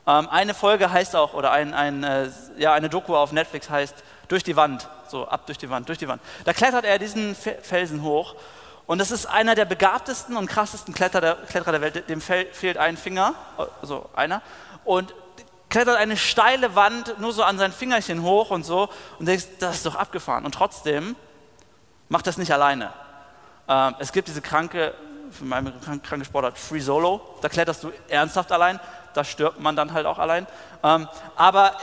Ähm, 0.08 0.28
eine 0.30 0.54
Folge 0.54 0.92
heißt 0.92 1.16
auch, 1.16 1.34
oder 1.34 1.52
ein, 1.52 1.74
ein, 1.74 2.04
äh, 2.04 2.30
ja, 2.58 2.74
eine 2.74 2.90
Doku 2.90 3.16
auf 3.16 3.32
Netflix 3.32 3.70
heißt 3.70 3.96
Durch 4.28 4.44
die 4.44 4.56
Wand, 4.56 4.88
so 5.08 5.28
ab 5.28 5.46
durch 5.46 5.58
die 5.58 5.70
Wand, 5.70 5.90
durch 5.90 5.98
die 5.98 6.08
Wand. 6.08 6.22
Da 6.46 6.54
klettert 6.54 6.86
er 6.86 6.98
diesen 6.98 7.36
Felsen 7.36 8.02
hoch 8.02 8.36
und 8.88 9.00
das 9.00 9.12
ist 9.12 9.26
einer 9.26 9.56
der 9.56 9.66
begabtesten 9.66 10.38
und 10.38 10.48
krassesten 10.48 10.94
Kletterer 10.94 11.22
der, 11.22 11.36
Kletterer 11.36 11.72
der 11.74 11.82
Welt. 11.82 12.10
Dem 12.10 12.22
fehlt 12.22 12.78
ein 12.78 12.98
Finger, 12.98 13.36
also 13.82 14.10
einer, 14.16 14.42
und 14.86 15.14
klettert 15.70 15.98
eine 15.98 16.18
steile 16.18 16.76
Wand 16.76 17.20
nur 17.20 17.34
so 17.34 17.44
an 17.44 17.58
sein 17.58 17.72
Fingerchen 17.72 18.22
hoch 18.24 18.52
und 18.52 18.64
so 18.64 18.90
und 19.20 19.28
denkst, 19.28 19.46
das 19.60 19.78
ist 19.78 19.86
doch 19.86 19.96
abgefahren. 19.96 20.46
Und 20.46 20.54
trotzdem 20.54 21.16
macht 22.10 22.28
das 22.28 22.38
nicht 22.38 22.52
alleine. 22.52 22.92
Ähm, 23.72 23.96
es 24.00 24.12
gibt 24.12 24.28
diese 24.28 24.42
kranke, 24.42 24.94
für 25.32 25.46
meine 25.46 25.72
kranke 26.04 26.26
Sportart, 26.26 26.58
Free 26.58 26.82
Solo, 26.82 27.22
da 27.42 27.48
kletterst 27.48 27.84
du 27.84 27.92
ernsthaft 28.10 28.52
allein 28.52 28.80
da 29.14 29.24
stirbt 29.24 29.60
man 29.60 29.76
dann 29.76 29.94
halt 29.94 30.06
auch 30.06 30.20
allein. 30.20 30.48
Ähm, 30.84 31.08
aber 31.36 31.70
äh, 31.70 31.74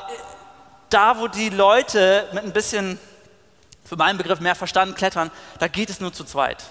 da, 0.91 1.19
wo 1.19 1.29
die 1.29 1.51
Leute 1.51 2.27
mit 2.33 2.45
ein 2.45 2.53
bisschen, 2.53 2.99
für 3.85 3.97
meinen 3.97 4.19
Begriff, 4.19 4.41
mehr 4.41 4.55
Verstand 4.55 4.97
klettern, 4.97 5.31
da 5.59 5.69
geht 5.69 5.91
es 5.91 6.01
nur 6.01 6.13
zu 6.13 6.25
zweit. 6.25 6.65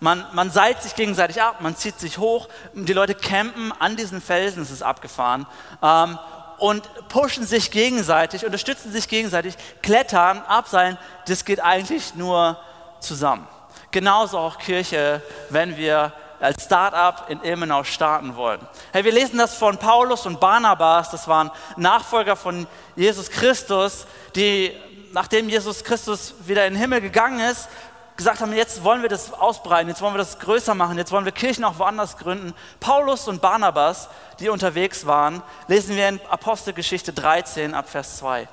Man, 0.00 0.24
man 0.32 0.50
seilt 0.50 0.82
sich 0.82 0.94
gegenseitig 0.94 1.40
ab, 1.40 1.60
man 1.60 1.76
zieht 1.76 1.98
sich 1.98 2.18
hoch, 2.18 2.48
die 2.74 2.92
Leute 2.92 3.14
campen 3.14 3.72
an 3.78 3.96
diesen 3.96 4.20
Felsen, 4.20 4.62
es 4.62 4.70
ist 4.70 4.82
abgefahren, 4.82 5.46
ähm, 5.82 6.18
und 6.58 6.88
pushen 7.08 7.44
sich 7.44 7.70
gegenseitig, 7.70 8.44
unterstützen 8.44 8.92
sich 8.92 9.08
gegenseitig, 9.08 9.56
klettern, 9.82 10.38
abseilen, 10.46 10.96
das 11.26 11.44
geht 11.44 11.60
eigentlich 11.60 12.14
nur 12.14 12.58
zusammen. 13.00 13.46
Genauso 13.92 14.38
auch 14.38 14.56
Kirche, 14.56 15.20
wenn 15.50 15.76
wir 15.76 16.12
als 16.40 16.64
Start-up 16.64 17.26
in 17.28 17.44
Ilmenau 17.44 17.84
starten 17.84 18.36
wollen. 18.36 18.60
Hey, 18.90 19.04
wir 19.04 19.12
lesen 19.12 19.36
das 19.36 19.54
von 19.54 19.76
Paulus 19.76 20.24
und 20.24 20.40
Barnabas, 20.40 21.10
das 21.10 21.28
waren 21.28 21.50
Nachfolger 21.76 22.34
von 22.34 22.66
Jesus 22.96 23.30
Christus, 23.30 24.06
die, 24.34 24.72
nachdem 25.12 25.50
Jesus 25.50 25.84
Christus 25.84 26.34
wieder 26.46 26.66
in 26.66 26.72
den 26.72 26.80
Himmel 26.80 27.02
gegangen 27.02 27.38
ist, 27.38 27.68
gesagt 28.16 28.40
haben, 28.40 28.54
jetzt 28.54 28.82
wollen 28.82 29.02
wir 29.02 29.10
das 29.10 29.30
ausbreiten, 29.34 29.90
jetzt 29.90 30.00
wollen 30.00 30.14
wir 30.14 30.18
das 30.18 30.38
größer 30.38 30.74
machen, 30.74 30.96
jetzt 30.96 31.12
wollen 31.12 31.26
wir 31.26 31.32
Kirchen 31.32 31.62
auch 31.62 31.78
woanders 31.78 32.16
gründen. 32.16 32.54
Paulus 32.80 33.28
und 33.28 33.42
Barnabas, 33.42 34.08
die 34.40 34.48
unterwegs 34.48 35.04
waren, 35.04 35.42
lesen 35.68 35.96
wir 35.96 36.08
in 36.08 36.20
Apostelgeschichte 36.30 37.12
13 37.12 37.74
ab 37.74 37.90
Vers 37.90 38.16
2. 38.16 38.48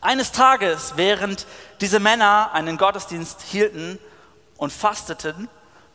Eines 0.00 0.32
Tages, 0.32 0.94
während 0.96 1.46
diese 1.80 2.00
Männer 2.00 2.50
einen 2.52 2.76
Gottesdienst 2.76 3.42
hielten 3.42 4.00
und 4.56 4.72
fasteten, 4.72 5.48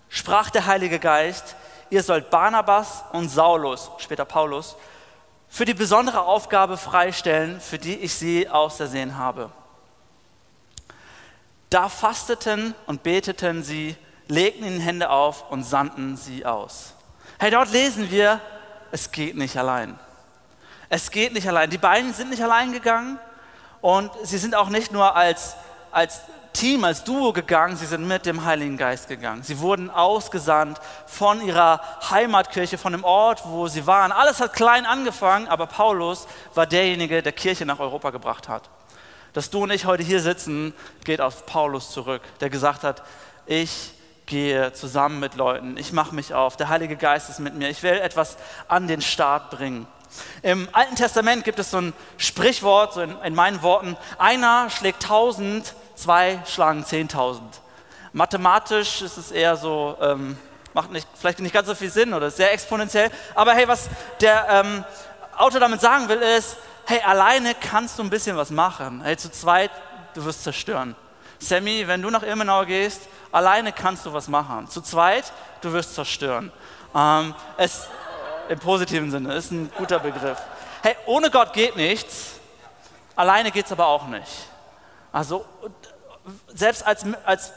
sprach 0.10 0.50
der 0.50 0.65
Heilige 0.65 1.00
Geist, 1.00 1.56
ihr 1.89 2.03
sollt 2.03 2.30
Barnabas 2.30 3.03
und 3.12 3.30
Saulus, 3.30 3.91
später 3.98 4.25
Paulus, 4.25 4.75
für 5.50 5.65
die 5.65 5.74
besondere 5.74 6.22
Aufgabe 6.22 6.77
freistellen, 6.77 7.60
für 7.60 7.77
die 7.77 7.96
ich 7.96 8.13
sie 8.13 8.48
ausersehen 8.48 9.18
habe. 9.18 9.51
Da 11.70 11.89
fasteten 11.89 12.74
und 12.86 13.03
beteten 13.03 13.63
sie, 13.63 13.96
legten 14.27 14.65
ihnen 14.65 14.80
Hände 14.80 15.10
auf 15.10 15.50
und 15.51 15.63
sandten 15.63 16.18
sie 16.18 16.46
aus. 16.46 16.94
Hey, 17.39 17.51
dort 17.51 17.72
lesen 17.72 18.12
wir, 18.12 18.39
es 18.91 19.12
geht 19.12 19.36
nicht 19.36 19.58
allein. 19.58 19.98
Es 20.89 21.12
geht 21.12 21.34
nicht 21.34 21.48
allein. 21.48 21.70
Die 21.70 21.77
beiden 21.77 22.13
sind 22.13 22.30
nicht 22.30 22.44
allein 22.44 22.74
gegangen 22.74 23.20
und 23.80 24.12
sie 24.24 24.38
sind 24.38 24.56
auch 24.56 24.70
nicht 24.70 24.91
nur 24.91 25.15
als 25.15 25.56
als 25.91 26.22
Team, 26.53 26.84
als 26.84 27.03
Duo 27.03 27.34
gegangen, 27.34 27.77
sie 27.77 27.86
sind 27.86 28.08
mit 28.08 28.25
dem 28.25 28.43
Heiligen 28.43 28.77
Geist 28.77 29.08
gegangen. 29.08 29.43
Sie 29.43 29.60
wurden 29.60 29.89
ausgesandt 29.89 30.79
von 31.05 31.41
ihrer 31.41 31.81
Heimatkirche, 32.10 32.77
von 32.77 32.91
dem 32.91 33.03
Ort, 33.03 33.43
wo 33.46 33.67
sie 33.67 33.88
waren. 33.88 34.12
Alles 34.12 34.39
hat 34.39 34.53
klein 34.53 34.86
angefangen, 34.86 35.48
aber 35.48 35.65
Paulus 35.67 36.27
war 36.53 36.67
derjenige, 36.67 37.24
der 37.24 37.31
Kirche 37.31 37.65
nach 37.65 37.79
Europa 37.79 38.10
gebracht 38.10 38.50
hat. 38.50 38.70
Dass 39.34 39.50
du 39.50 39.63
und 39.63 39.72
ich 39.72 39.86
heute 39.86 40.03
hier 40.03 40.20
sitzen, 40.20 40.74
geht 41.05 41.22
auf 41.22 41.46
Paulus 41.46 41.91
zurück, 41.91 42.22
der 42.41 42.50
gesagt 42.50 42.84
hat, 42.84 43.01
ich 43.46 43.93
gehe 44.25 44.74
zusammen 44.74 45.20
mit 45.20 45.36
Leuten, 45.36 45.77
ich 45.77 45.93
mache 45.93 46.13
mich 46.13 46.34
auf, 46.34 46.58
der 46.58 46.70
Heilige 46.70 46.98
Geist 46.98 47.29
ist 47.29 47.39
mit 47.39 47.55
mir, 47.55 47.70
ich 47.70 47.84
will 47.84 47.93
etwas 47.93 48.38
an 48.67 48.88
den 48.88 49.01
Start 49.01 49.51
bringen. 49.51 49.88
Im 50.41 50.67
Alten 50.74 50.96
Testament 50.96 51.43
gibt 51.43 51.60
es 51.60 51.72
so 51.72 51.77
ein 51.77 51.93
Sprichwort, 52.17 52.93
so 52.93 53.01
in, 53.01 53.15
in 53.24 53.36
meinen 53.36 53.62
Worten, 53.62 53.96
einer 54.17 54.70
schlägt 54.70 55.03
tausend, 55.03 55.74
zwei 56.01 56.39
schlagen 56.46 56.86
zehntausend. 56.86 57.62
Mathematisch 58.13 59.01
ist 59.01 59.17
es 59.17 59.31
eher 59.31 59.55
so, 59.55 59.98
ähm, 60.01 60.38
macht 60.74 60.91
nicht, 60.91 61.08
vielleicht 61.15 61.39
nicht 61.39 61.53
ganz 61.53 61.67
so 61.67 61.75
viel 61.75 61.89
Sinn 61.89 62.13
oder 62.13 62.29
sehr 62.29 62.51
exponentiell, 62.51 63.10
aber 63.36 63.53
hey, 63.53 63.67
was 63.67 63.89
der 64.20 64.48
ähm, 64.50 64.84
Autor 65.38 65.60
damit 65.60 65.81
sagen 65.81 66.10
will, 66.10 66.22
ist, 66.22 66.58
hey, 66.86 67.01
alleine 67.01 67.55
kannst 67.55 67.98
du 67.98 68.03
ein 68.03 68.10
bisschen 68.10 68.36
was 68.36 68.50
machen. 68.50 69.01
Hey, 69.03 69.15
zu 69.15 69.31
zweit, 69.31 69.72
du 70.13 70.25
wirst 70.25 70.43
zerstören. 70.43 70.96
Sammy, 71.39 71.88
wenn 71.88 72.01
du 72.01 72.10
nach 72.10 72.24
Ilmenau 72.24 72.65
gehst, 72.65 73.01
alleine 73.31 73.72
kannst 73.72 74.05
du 74.05 74.13
was 74.13 74.27
machen. 74.27 74.67
Zu 74.70 74.81
zweit, 74.81 75.31
du 75.62 75.72
wirst 75.72 75.96
zerstören. 75.96 76.51
Ähm, 76.93 77.34
es, 77.58 77.88
Im 78.50 78.60
positiven 78.60 79.10
Sinne, 79.10 79.34
ist 79.36 79.51
ein 79.51 79.72
guter 79.77 80.00
Begriff. 80.00 80.38
Hey, 80.84 80.96
ohne 81.05 81.31
Gott 81.31 81.53
geht 81.53 81.75
nichts, 81.75 82.34
alleine 83.15 83.51
geht 83.51 83.65
es 83.65 83.72
aber 83.72 83.88
auch 83.88 84.08
nicht. 84.08 84.48
Also, 85.12 85.46
selbst 86.47 86.85
als, 86.85 87.05
als 87.25 87.53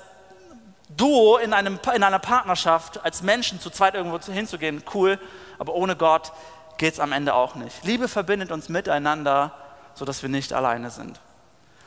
Duo 0.88 1.38
in, 1.38 1.52
einem, 1.52 1.78
in 1.94 2.02
einer 2.02 2.18
Partnerschaft, 2.18 3.04
als 3.04 3.22
Menschen 3.22 3.60
zu 3.60 3.70
zweit 3.70 3.94
irgendwo 3.94 4.18
hinzugehen, 4.20 4.82
cool, 4.94 5.18
aber 5.58 5.74
ohne 5.74 5.96
Gott 5.96 6.32
geht 6.76 6.94
es 6.94 7.00
am 7.00 7.12
Ende 7.12 7.34
auch 7.34 7.54
nicht. 7.54 7.84
Liebe 7.84 8.08
verbindet 8.08 8.50
uns 8.50 8.68
miteinander, 8.68 9.52
sodass 9.94 10.22
wir 10.22 10.28
nicht 10.28 10.52
alleine 10.52 10.90
sind. 10.90 11.20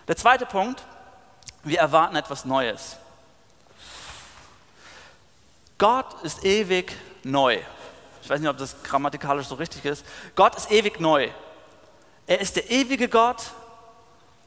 Der 0.07 0.15
zweite 0.15 0.45
Punkt, 0.45 0.83
wir 1.63 1.79
erwarten 1.79 2.15
etwas 2.15 2.45
Neues. 2.45 2.97
Gott 5.77 6.21
ist 6.23 6.43
ewig 6.43 6.95
neu. 7.23 7.59
Ich 8.21 8.29
weiß 8.29 8.39
nicht, 8.39 8.49
ob 8.49 8.57
das 8.57 8.81
grammatikalisch 8.83 9.47
so 9.47 9.55
richtig 9.55 9.85
ist. 9.85 10.05
Gott 10.35 10.55
ist 10.55 10.71
ewig 10.71 10.99
neu. 10.99 11.29
Er 12.25 12.41
ist 12.41 12.55
der 12.55 12.69
ewige 12.71 13.07
Gott, 13.07 13.51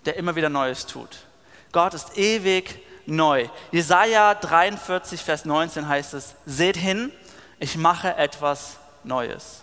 der 0.04 0.16
immer 0.16 0.34
wieder 0.34 0.48
Neues 0.48 0.86
tut. 0.86 1.24
Gott 1.72 1.94
ist 1.94 2.16
ewig 2.16 2.80
neu. 3.06 3.48
Jesaja 3.70 4.34
43, 4.34 5.20
Vers 5.22 5.44
19 5.44 5.88
heißt 5.88 6.14
es: 6.14 6.34
Seht 6.46 6.76
hin, 6.76 7.12
ich 7.58 7.76
mache 7.76 8.16
etwas 8.16 8.76
Neues. 9.04 9.62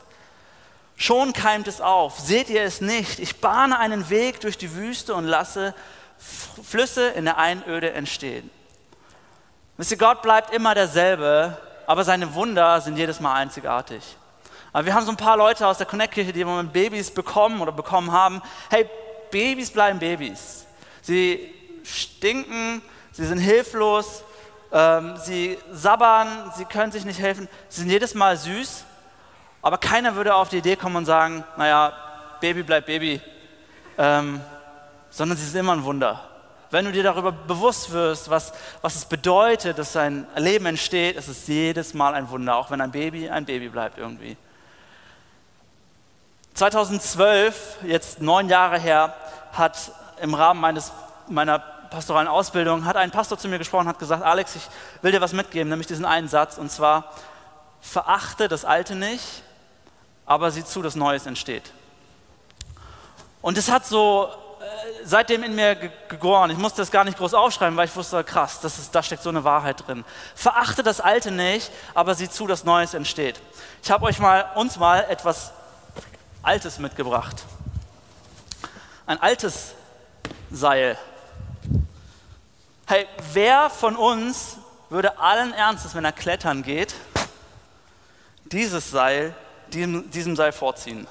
Schon 0.96 1.34
keimt 1.34 1.68
es 1.68 1.80
auf. 1.80 2.20
Seht 2.20 2.50
ihr 2.50 2.64
es 2.64 2.82
nicht? 2.82 3.20
Ich 3.20 3.40
bahne 3.40 3.78
einen 3.78 4.10
Weg 4.10 4.40
durch 4.42 4.58
die 4.58 4.74
Wüste 4.74 5.14
und 5.14 5.26
lasse 5.26 5.76
Flüsse 6.18 7.10
in 7.10 7.26
der 7.26 7.38
Einöde 7.38 7.94
entstehen. 7.94 8.50
Wisst 9.78 9.92
ihr, 9.92 9.98
Gott 9.98 10.24
bleibt 10.24 10.52
immer 10.54 10.74
derselbe, 10.74 11.56
aber 11.86 12.04
seine 12.04 12.34
Wunder 12.34 12.82
sind 12.82 12.98
jedes 12.98 13.20
Mal 13.20 13.36
einzigartig. 13.36 14.02
Aber 14.74 14.86
wir 14.86 14.94
haben 14.96 15.06
so 15.06 15.12
ein 15.12 15.18
paar 15.18 15.38
Leute 15.38 15.68
aus 15.68 15.78
der 15.78 15.86
Connect-Kirche, 15.86 16.34
die 16.34 16.42
im 16.42 16.48
Moment 16.48 16.74
Babys 16.74 17.12
bekommen 17.12 17.62
oder 17.62 17.72
bekommen 17.72 18.12
haben. 18.12 18.42
Hey, 18.72 18.90
Babys 19.30 19.70
bleiben 19.70 20.00
Babys. 20.00 20.66
Sie 21.04 21.54
stinken, 21.88 22.82
sie 23.12 23.26
sind 23.26 23.40
hilflos, 23.40 24.24
ähm, 24.72 25.16
sie 25.18 25.58
sabbern, 25.72 26.52
sie 26.56 26.66
können 26.66 26.92
sich 26.92 27.06
nicht 27.06 27.20
helfen. 27.20 27.48
Sie 27.70 27.82
sind 27.82 27.90
jedes 27.90 28.14
Mal 28.14 28.38
süß, 28.38 28.84
aber 29.62 29.78
keiner 29.78 30.16
würde 30.16 30.36
auf 30.36 30.50
die 30.50 30.58
Idee 30.58 30.76
kommen 30.76 30.98
und 30.98 31.06
sagen, 31.06 31.44
naja, 31.58 31.94
Baby 32.42 32.64
bleibt 32.64 32.88
Baby, 32.88 33.22
ähm, 33.98 34.42
sondern 35.10 35.38
sie 35.38 35.46
sind 35.46 35.60
immer 35.60 35.74
ein 35.74 35.84
Wunder. 35.84 36.24
Wenn 36.70 36.84
du 36.84 36.92
dir 36.92 37.04
darüber 37.04 37.32
bewusst 37.32 37.92
wirst, 37.94 38.30
was, 38.30 38.52
was 38.82 38.96
es 38.96 39.06
bedeutet, 39.06 39.78
dass 39.80 39.96
ein 39.96 40.28
Leben 40.36 40.66
entsteht, 40.66 41.16
ist 41.16 41.30
es 41.30 41.48
jedes 41.48 41.94
Mal 41.94 42.14
ein 42.14 42.30
Wunder, 42.30 42.58
auch 42.58 42.70
wenn 42.72 42.82
ein 42.82 42.92
Baby 42.92 43.30
ein 43.30 43.46
Baby 43.46 43.70
bleibt 43.70 43.98
irgendwie. 43.98 44.36
2012, 46.56 47.78
jetzt 47.84 48.22
neun 48.22 48.50
Jahre 48.50 48.80
her, 48.80 49.14
hat 49.54 49.92
im 50.22 50.34
Rahmen 50.34 50.60
meines, 50.60 50.92
meiner 51.30 51.64
pastoralen 51.90 52.28
Ausbildung, 52.28 52.86
hat 52.86 52.96
ein 52.96 53.12
Pastor 53.12 53.38
zu 53.38 53.48
mir 53.48 53.58
gesprochen, 53.58 53.88
hat 53.88 54.00
gesagt, 54.00 54.24
Alex, 54.24 54.56
ich 54.56 54.68
will 55.02 55.12
dir 55.12 55.22
was 55.22 55.34
mitgeben, 55.34 55.70
nämlich 55.70 55.88
diesen 55.88 56.06
einen 56.06 56.28
Satz, 56.28 56.58
und 56.58 56.72
zwar, 56.72 57.12
verachte 57.82 58.48
das 58.48 58.66
Alte 58.66 58.96
nicht, 58.96 59.44
aber 60.26 60.52
sieh 60.52 60.66
zu, 60.66 60.82
dass 60.82 60.96
Neues 60.96 61.26
entsteht. 61.26 61.72
Und 63.42 63.58
es 63.58 63.72
hat 63.72 63.86
so 63.86 64.30
äh, 64.60 64.66
seitdem 65.04 65.44
in 65.44 65.56
mir 65.56 65.76
gegoren. 66.10 66.50
Ich 66.52 66.58
musste 66.58 66.82
das 66.82 66.92
gar 66.92 67.04
nicht 67.04 67.18
groß 67.18 67.34
aufschreiben, 67.34 67.78
weil 67.78 67.88
ich 67.88 67.96
wusste, 67.96 68.24
krass, 68.24 68.60
das 68.60 68.80
ist, 68.80 68.94
da 68.94 69.04
steckt 69.04 69.24
so 69.24 69.30
eine 69.30 69.44
Wahrheit 69.44 69.88
drin. 69.88 70.04
Verachte 70.36 70.84
das 70.84 71.00
Alte 71.00 71.32
nicht, 71.32 71.72
aber 71.94 72.16
sieh 72.16 72.30
zu, 72.30 72.48
dass 72.48 72.64
Neues 72.64 72.94
entsteht. 72.94 73.40
Ich 73.84 73.92
habe 73.92 74.06
euch 74.06 74.20
mal, 74.20 74.50
uns 74.56 74.78
mal 74.78 75.06
etwas 75.10 75.52
Altes 76.42 76.80
mitgebracht. 76.80 77.44
Ein 79.06 79.22
altes 79.22 79.74
Seil. 80.52 80.98
Hey, 82.90 83.06
wer 83.34 83.70
von 83.70 83.98
uns 83.98 84.60
würde 84.90 85.20
allen 85.20 85.52
Ernstes, 85.52 85.94
wenn 85.94 86.06
er 86.06 86.14
klettern 86.14 86.64
geht, 86.64 86.96
dieses 88.46 88.92
Seil 88.92 89.36
diesem, 89.74 90.10
diesem 90.10 90.38
Seil 90.38 90.54
vorziehen. 90.54 91.06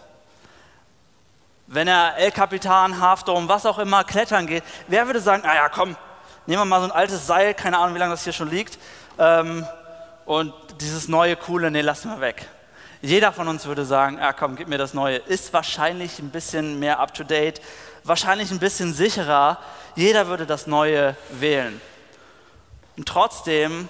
Wenn 1.66 1.87
er 1.87 2.16
El 2.16 2.30
Capitan, 2.30 2.99
Halfdome, 2.99 3.47
was 3.50 3.66
auch 3.66 3.78
immer 3.78 4.04
klettern 4.04 4.47
geht, 4.47 4.64
wer 4.88 5.04
würde 5.04 5.21
sagen, 5.21 5.42
naja, 5.42 5.68
komm, 5.68 5.97
nehmen 6.47 6.62
wir 6.62 6.64
mal 6.64 6.80
so 6.80 6.87
ein 6.87 6.92
altes 6.92 7.26
Seil, 7.26 7.52
keine 7.52 7.76
Ahnung, 7.76 7.95
wie 7.95 7.99
lange 7.99 8.12
das 8.12 8.25
hier 8.25 8.33
schon 8.33 8.49
liegt, 8.49 8.78
ähm, 9.18 9.66
und 10.25 10.54
dieses 10.80 11.09
neue, 11.09 11.37
coole, 11.37 11.71
nee, 11.71 11.83
lassen 11.83 12.11
wir 12.11 12.23
weg. 12.23 12.49
Jeder 13.02 13.33
von 13.33 13.49
uns 13.49 13.66
würde 13.66 13.85
sagen, 13.85 14.16
ja 14.16 14.28
ah, 14.28 14.33
komm, 14.33 14.56
gib 14.56 14.68
mir 14.68 14.78
das 14.78 14.95
Neue. 14.95 15.16
Ist 15.18 15.52
wahrscheinlich 15.52 16.18
ein 16.18 16.30
bisschen 16.30 16.78
mehr 16.78 16.99
up-to-date, 16.99 17.61
wahrscheinlich 18.06 18.50
ein 18.50 18.58
bisschen 18.58 18.94
sicherer. 18.94 19.58
Jeder 19.94 20.28
würde 20.28 20.46
das 20.46 20.66
Neue 20.66 21.16
wählen. 21.30 21.80
Und 22.96 23.06
trotzdem 23.08 23.88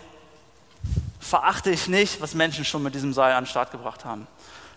verachte 1.20 1.70
ich 1.70 1.88
nicht, 1.88 2.20
was 2.20 2.34
Menschen 2.34 2.64
schon 2.64 2.82
mit 2.82 2.94
diesem 2.94 3.12
Seil 3.12 3.32
an 3.34 3.44
den 3.44 3.50
Start 3.50 3.70
gebracht 3.70 4.04
haben. 4.04 4.26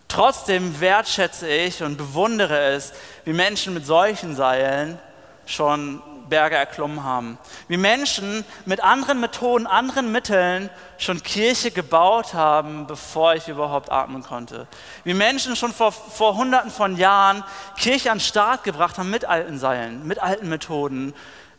Trotzdem 0.08 0.80
wertschätze 0.80 1.48
ich 1.48 1.82
und 1.82 1.96
bewundere 1.96 2.58
es, 2.72 2.92
wie 3.24 3.32
Menschen 3.32 3.74
mit 3.74 3.86
solchen 3.86 4.34
Seilen 4.34 4.98
schon 5.46 6.02
Berge 6.30 6.56
erklommen 6.56 7.04
haben. 7.04 7.38
Wie 7.68 7.76
Menschen 7.76 8.44
mit 8.64 8.82
anderen 8.82 9.20
Methoden, 9.20 9.66
anderen 9.66 10.12
Mitteln 10.12 10.70
schon 10.96 11.22
Kirche 11.22 11.70
gebaut 11.70 12.32
haben, 12.32 12.86
bevor 12.86 13.34
ich 13.34 13.48
überhaupt 13.48 13.92
atmen 13.92 14.22
konnte. 14.22 14.66
Wie 15.04 15.14
Menschen 15.14 15.56
schon 15.56 15.72
vor, 15.72 15.92
vor 15.92 16.36
Hunderten 16.36 16.70
von 16.70 16.96
Jahren 16.96 17.44
Kirche 17.76 18.10
an 18.10 18.18
den 18.18 18.24
Start 18.24 18.64
gebracht 18.64 18.96
haben 18.96 19.10
mit 19.10 19.26
alten 19.26 19.58
Seilen, 19.58 20.06
mit 20.06 20.18
alten 20.20 20.48
Methoden. 20.48 21.12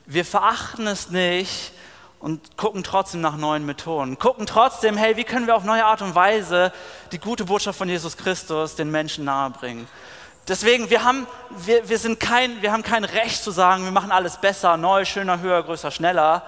Wir 0.07 0.25
verachten 0.25 0.87
es 0.87 1.11
nicht, 1.11 1.73
und 2.21 2.55
gucken 2.55 2.83
trotzdem 2.83 3.21
nach 3.21 3.35
neuen 3.35 3.65
Methoden. 3.65 4.19
Gucken 4.19 4.45
trotzdem, 4.45 4.95
hey, 4.95 5.17
wie 5.17 5.23
können 5.23 5.47
wir 5.47 5.55
auf 5.55 5.63
neue 5.63 5.83
Art 5.83 6.03
und 6.03 6.13
Weise 6.13 6.71
die 7.11 7.17
gute 7.17 7.45
Botschaft 7.45 7.77
von 7.77 7.89
Jesus 7.89 8.15
Christus 8.15 8.75
den 8.75 8.91
Menschen 8.91 9.25
nahebringen. 9.25 9.87
Deswegen, 10.51 10.89
wir 10.89 11.05
haben, 11.05 11.27
wir, 11.49 11.87
wir, 11.87 11.97
sind 11.97 12.19
kein, 12.19 12.61
wir 12.61 12.73
haben 12.73 12.83
kein 12.83 13.05
Recht 13.05 13.41
zu 13.41 13.51
sagen, 13.51 13.85
wir 13.85 13.91
machen 13.93 14.11
alles 14.11 14.35
besser, 14.35 14.75
neu, 14.75 15.05
schöner, 15.05 15.39
höher, 15.39 15.63
größer, 15.63 15.91
schneller, 15.91 16.43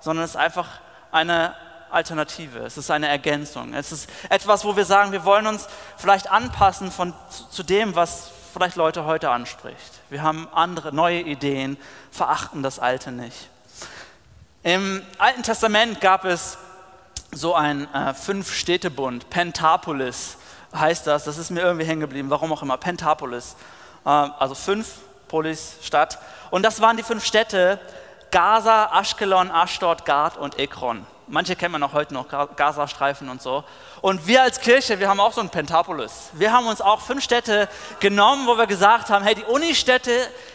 sondern 0.00 0.26
es 0.26 0.32
ist 0.32 0.36
einfach 0.36 0.68
eine 1.12 1.54
Alternative, 1.90 2.58
es 2.58 2.76
ist 2.76 2.90
eine 2.90 3.08
Ergänzung. 3.08 3.72
Es 3.72 3.90
ist 3.90 4.10
etwas, 4.28 4.66
wo 4.66 4.76
wir 4.76 4.84
sagen, 4.84 5.12
wir 5.12 5.24
wollen 5.24 5.46
uns 5.46 5.66
vielleicht 5.96 6.30
anpassen 6.30 6.92
von, 6.92 7.14
zu, 7.30 7.48
zu 7.48 7.62
dem, 7.62 7.94
was 7.96 8.30
vielleicht 8.52 8.76
Leute 8.76 9.06
heute 9.06 9.30
anspricht. 9.30 10.02
Wir 10.10 10.22
haben 10.22 10.46
andere, 10.52 10.94
neue 10.94 11.22
Ideen, 11.22 11.78
verachten 12.10 12.62
das 12.62 12.78
Alte 12.78 13.12
nicht. 13.12 13.48
Im 14.62 15.00
Alten 15.16 15.42
Testament 15.42 16.02
gab 16.02 16.26
es 16.26 16.58
so 17.32 17.54
einen 17.54 17.90
äh, 17.94 18.12
Fünf-Städtebund, 18.12 19.30
Pentapolis 19.30 20.36
heißt 20.74 21.06
das, 21.06 21.24
das 21.24 21.38
ist 21.38 21.50
mir 21.50 21.60
irgendwie 21.60 21.86
hängen 21.86 22.00
geblieben, 22.00 22.30
warum 22.30 22.52
auch 22.52 22.62
immer, 22.62 22.76
Pentapolis, 22.76 23.56
äh, 24.04 24.08
also 24.08 24.54
fünf 24.54 24.98
Polis, 25.28 25.76
Stadt. 25.82 26.18
Und 26.50 26.62
das 26.62 26.80
waren 26.80 26.96
die 26.96 27.02
fünf 27.02 27.24
Städte, 27.24 27.78
Gaza, 28.30 28.90
Ashkelon, 28.98 29.50
Ashdod, 29.50 30.04
Gad 30.04 30.36
und 30.36 30.58
Ekron. 30.58 31.06
Manche 31.30 31.56
kennen 31.56 31.72
man 31.72 31.82
auch 31.82 31.92
heute 31.92 32.14
noch, 32.14 32.26
Gazastreifen 32.28 33.28
und 33.28 33.42
so. 33.42 33.62
Und 34.00 34.26
wir 34.26 34.42
als 34.42 34.60
Kirche, 34.60 34.98
wir 34.98 35.10
haben 35.10 35.20
auch 35.20 35.34
so 35.34 35.42
ein 35.42 35.50
Pentapolis. 35.50 36.30
Wir 36.32 36.52
haben 36.52 36.66
uns 36.66 36.80
auch 36.80 37.02
fünf 37.02 37.22
Städte 37.22 37.68
genommen, 38.00 38.46
wo 38.46 38.56
wir 38.56 38.66
gesagt 38.66 39.10
haben, 39.10 39.24
hey, 39.24 39.34
die 39.34 39.44
Unistädte 39.44 40.10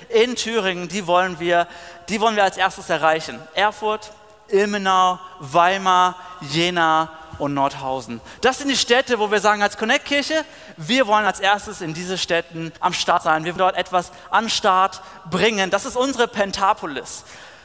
in 0.09 0.35
Thüringen, 0.35 0.87
die 0.87 1.05
wollen 1.05 1.39
wir, 1.39 1.67
die 2.09 2.19
wollen 2.19 2.35
wir 2.35 2.43
als 2.43 2.57
erstes 2.57 2.89
erreichen. 2.89 3.39
Erfurt, 3.53 4.11
Ilmenau, 4.47 5.19
Weimar, 5.39 6.15
Jena 6.41 7.09
und 7.39 7.53
Nordhausen. 7.53 8.21
Das 8.41 8.57
sind 8.57 8.69
die 8.69 8.77
Städte, 8.77 9.19
wo 9.19 9.31
wir 9.31 9.39
sagen 9.39 9.61
als 9.61 9.77
Connect-Kirche, 9.77 10.45
wir 10.77 11.07
wollen 11.07 11.25
als 11.25 11.39
erstes 11.39 11.81
in 11.81 11.93
diese 11.93 12.17
Städten 12.17 12.71
am 12.79 12.93
Start 12.93 13.23
sein. 13.23 13.45
Wir 13.45 13.53
wollen 13.53 13.59
dort 13.59 13.77
etwas 13.77 14.11
an 14.29 14.49
Start 14.49 15.01
bringen. 15.29 15.69
Das 15.69 15.85
ist 15.85 15.95
unsere 15.95 16.27
Pentapolis. 16.27 17.23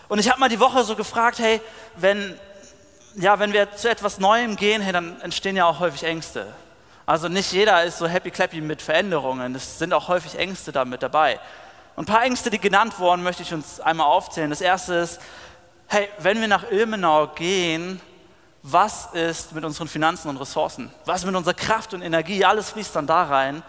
Und 0.08 0.18
ich 0.18 0.30
habe 0.30 0.40
mal 0.40 0.48
die 0.48 0.60
Woche 0.60 0.84
so 0.84 0.96
gefragt, 0.96 1.38
hey, 1.38 1.60
wenn, 1.96 2.38
ja, 3.14 3.38
wenn 3.38 3.52
wir 3.52 3.74
zu 3.76 3.90
etwas 3.90 4.18
Neuem 4.18 4.56
gehen, 4.56 4.80
hey, 4.80 4.92
dann 4.92 5.20
entstehen 5.20 5.56
ja 5.56 5.66
auch 5.66 5.80
häufig 5.80 6.04
Ängste. 6.04 6.46
Also 7.04 7.28
nicht 7.28 7.52
jeder 7.52 7.84
ist 7.84 7.98
so 7.98 8.06
happy 8.06 8.30
clappy 8.30 8.60
mit 8.60 8.82
Veränderungen. 8.82 9.54
Es 9.54 9.78
sind 9.78 9.94
auch 9.94 10.08
häufig 10.08 10.38
Ängste 10.38 10.72
damit 10.72 11.02
dabei. 11.02 11.40
Und 11.96 12.08
ein 12.08 12.14
paar 12.14 12.22
Ängste, 12.22 12.50
die 12.50 12.58
genannt 12.58 12.98
wurden, 12.98 13.22
möchte 13.22 13.42
ich 13.42 13.52
uns 13.52 13.80
einmal 13.80 14.06
aufzählen. 14.06 14.50
Das 14.50 14.60
erste 14.60 14.94
ist, 14.94 15.20
hey, 15.88 16.08
wenn 16.18 16.40
wir 16.40 16.48
nach 16.48 16.70
Ilmenau 16.70 17.26
gehen, 17.28 18.00
was 18.62 19.06
ist 19.12 19.52
mit 19.52 19.64
unseren 19.64 19.88
Finanzen 19.88 20.28
und 20.28 20.36
Ressourcen? 20.36 20.90
Was 21.04 21.20
ist 21.20 21.26
mit 21.26 21.36
unserer 21.36 21.54
Kraft 21.54 21.94
und 21.94 22.02
Energie? 22.02 22.44
Alles 22.44 22.70
fließt 22.70 22.94
dann 22.96 23.06
da 23.06 23.24
rein. 23.24 23.62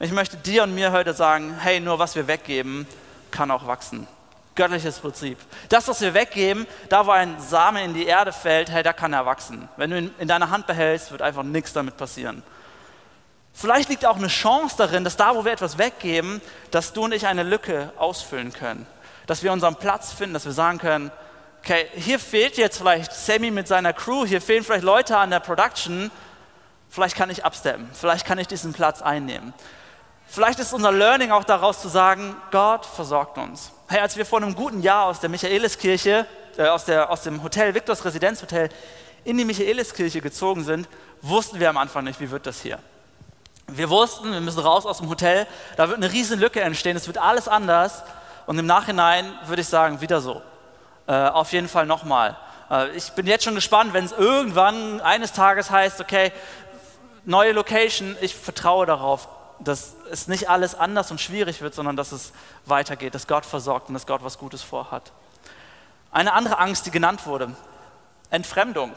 Ich 0.00 0.12
möchte 0.12 0.36
dir 0.36 0.64
und 0.64 0.74
mir 0.74 0.92
heute 0.92 1.14
sagen, 1.14 1.56
hey, 1.60 1.80
nur 1.80 1.98
was 1.98 2.16
wir 2.16 2.26
weggeben, 2.26 2.86
kann 3.30 3.50
auch 3.50 3.66
wachsen. 3.66 4.06
Göttliches 4.56 4.98
Prinzip. 4.98 5.38
Das, 5.68 5.88
was 5.88 6.00
wir 6.00 6.14
weggeben, 6.14 6.66
da 6.88 7.06
wo 7.06 7.10
ein 7.10 7.40
Samen 7.40 7.82
in 7.82 7.94
die 7.94 8.06
Erde 8.06 8.32
fällt, 8.32 8.70
hey, 8.70 8.82
da 8.82 8.92
kann 8.92 9.12
er 9.12 9.26
wachsen. 9.26 9.68
Wenn 9.76 9.90
du 9.90 9.98
ihn 9.98 10.14
in 10.18 10.28
deiner 10.28 10.50
Hand 10.50 10.66
behältst, 10.66 11.10
wird 11.10 11.22
einfach 11.22 11.42
nichts 11.42 11.72
damit 11.72 11.96
passieren. 11.96 12.42
Vielleicht 13.52 13.88
liegt 13.88 14.04
auch 14.04 14.16
eine 14.16 14.26
Chance 14.26 14.74
darin, 14.76 15.04
dass 15.04 15.16
da, 15.16 15.34
wo 15.36 15.44
wir 15.44 15.52
etwas 15.52 15.78
weggeben, 15.78 16.40
dass 16.72 16.92
du 16.92 17.04
und 17.04 17.12
ich 17.12 17.26
eine 17.26 17.44
Lücke 17.44 17.92
ausfüllen 17.96 18.52
können. 18.52 18.86
Dass 19.26 19.42
wir 19.44 19.52
unseren 19.52 19.76
Platz 19.76 20.12
finden, 20.12 20.34
dass 20.34 20.44
wir 20.44 20.52
sagen 20.52 20.78
können, 20.78 21.12
okay, 21.64 21.86
hier 21.94 22.18
fehlt 22.18 22.58
jetzt 22.58 22.78
vielleicht 22.78 23.12
Sammy 23.12 23.50
mit 23.50 23.66
seiner 23.66 23.94
Crew, 23.94 24.26
hier 24.26 24.42
fehlen 24.42 24.62
vielleicht 24.62 24.84
Leute 24.84 25.16
an 25.16 25.30
der 25.30 25.40
Production, 25.40 26.10
vielleicht 26.90 27.16
kann 27.16 27.30
ich 27.30 27.44
absteppen, 27.44 27.88
vielleicht 27.94 28.26
kann 28.26 28.38
ich 28.38 28.46
diesen 28.46 28.74
Platz 28.74 29.00
einnehmen. 29.00 29.54
Vielleicht 30.26 30.58
ist 30.58 30.72
unser 30.72 30.92
Learning 30.92 31.30
auch 31.30 31.44
daraus 31.44 31.80
zu 31.80 31.88
sagen, 31.88 32.36
Gott 32.50 32.84
versorgt 32.84 33.38
uns. 33.38 33.72
Hey, 33.88 34.00
als 34.00 34.16
wir 34.16 34.26
vor 34.26 34.42
einem 34.42 34.54
guten 34.54 34.82
Jahr 34.82 35.06
aus 35.06 35.20
der 35.20 35.30
Michaeliskirche, 35.30 36.26
äh, 36.56 36.66
aus, 36.66 36.84
der, 36.84 37.10
aus 37.10 37.22
dem 37.22 37.42
Hotel, 37.42 37.74
Victors 37.74 38.04
Residenzhotel, 38.04 38.68
in 39.24 39.38
die 39.38 39.44
Michaeliskirche 39.44 40.20
gezogen 40.20 40.64
sind, 40.64 40.88
wussten 41.22 41.60
wir 41.60 41.70
am 41.70 41.78
Anfang 41.78 42.04
nicht, 42.04 42.20
wie 42.20 42.30
wird 42.30 42.46
das 42.46 42.60
hier. 42.60 42.78
Wir 43.68 43.88
wussten, 43.88 44.30
wir 44.32 44.40
müssen 44.40 44.60
raus 44.60 44.84
aus 44.84 44.98
dem 44.98 45.08
Hotel, 45.08 45.46
da 45.76 45.88
wird 45.88 45.96
eine 45.96 46.12
riesen 46.12 46.38
Lücke 46.38 46.60
entstehen, 46.60 46.96
es 46.96 47.06
wird 47.06 47.16
alles 47.16 47.48
anders. 47.48 48.02
Und 48.46 48.58
im 48.58 48.66
Nachhinein 48.66 49.32
würde 49.46 49.62
ich 49.62 49.68
sagen, 49.68 50.02
wieder 50.02 50.20
so. 50.20 50.42
Äh, 51.06 51.12
auf 51.12 51.52
jeden 51.52 51.68
Fall 51.68 51.86
nochmal. 51.86 52.36
Äh, 52.70 52.90
ich 52.96 53.10
bin 53.12 53.26
jetzt 53.26 53.44
schon 53.44 53.54
gespannt, 53.54 53.92
wenn 53.92 54.04
es 54.04 54.12
irgendwann 54.12 55.00
eines 55.00 55.32
Tages 55.32 55.70
heißt, 55.70 56.00
okay, 56.00 56.32
neue 57.24 57.52
Location, 57.52 58.16
ich 58.20 58.34
vertraue 58.34 58.86
darauf, 58.86 59.28
dass 59.60 59.94
es 60.10 60.28
nicht 60.28 60.48
alles 60.48 60.74
anders 60.74 61.10
und 61.10 61.20
schwierig 61.20 61.60
wird, 61.60 61.74
sondern 61.74 61.96
dass 61.96 62.12
es 62.12 62.32
weitergeht, 62.66 63.14
dass 63.14 63.26
Gott 63.26 63.46
versorgt 63.46 63.88
und 63.88 63.94
dass 63.94 64.06
Gott 64.06 64.24
was 64.24 64.38
Gutes 64.38 64.62
vorhat. 64.62 65.12
Eine 66.10 66.32
andere 66.32 66.58
Angst, 66.58 66.86
die 66.86 66.90
genannt 66.90 67.26
wurde, 67.26 67.54
Entfremdung. 68.30 68.92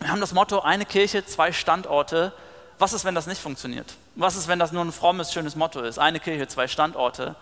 Wir 0.00 0.10
haben 0.10 0.20
das 0.20 0.32
Motto, 0.32 0.60
eine 0.60 0.84
Kirche, 0.84 1.24
zwei 1.26 1.52
Standorte. 1.52 2.32
Was 2.78 2.92
ist, 2.92 3.04
wenn 3.04 3.14
das 3.14 3.26
nicht 3.26 3.40
funktioniert? 3.40 3.94
Was 4.14 4.36
ist, 4.36 4.46
wenn 4.46 4.58
das 4.58 4.72
nur 4.72 4.84
ein 4.84 4.92
frommes, 4.92 5.32
schönes 5.32 5.56
Motto 5.56 5.80
ist? 5.80 5.98
Eine 5.98 6.20
Kirche, 6.20 6.46
zwei 6.46 6.68
Standorte. 6.68 7.34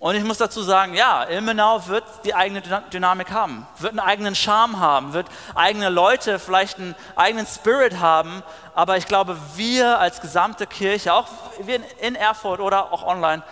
Und 0.00 0.14
ich 0.14 0.24
muss 0.24 0.38
dazu 0.38 0.62
sagen, 0.62 0.94
ja, 0.94 1.24
Ilmenau 1.24 1.86
wird 1.86 2.04
die 2.24 2.34
eigene 2.34 2.62
Dynamik 2.90 3.32
haben, 3.32 3.66
wird 3.78 3.92
einen 3.92 4.00
eigenen 4.00 4.34
Charme 4.34 4.80
haben, 4.80 5.12
wird 5.12 5.26
eigene 5.54 5.90
Leute, 5.90 6.38
vielleicht 6.38 6.78
einen 6.78 6.94
eigenen 7.16 7.46
Spirit 7.46 8.00
haben. 8.00 8.42
Aber 8.74 8.96
ich 8.96 9.04
glaube, 9.04 9.36
wir 9.56 9.98
als 9.98 10.22
gesamte 10.22 10.66
Kirche, 10.66 11.12
auch 11.12 11.26
wir 11.60 11.80
in 12.00 12.14
Erfurt 12.14 12.60
oder 12.60 12.94
auch 12.94 13.06
online, 13.06 13.42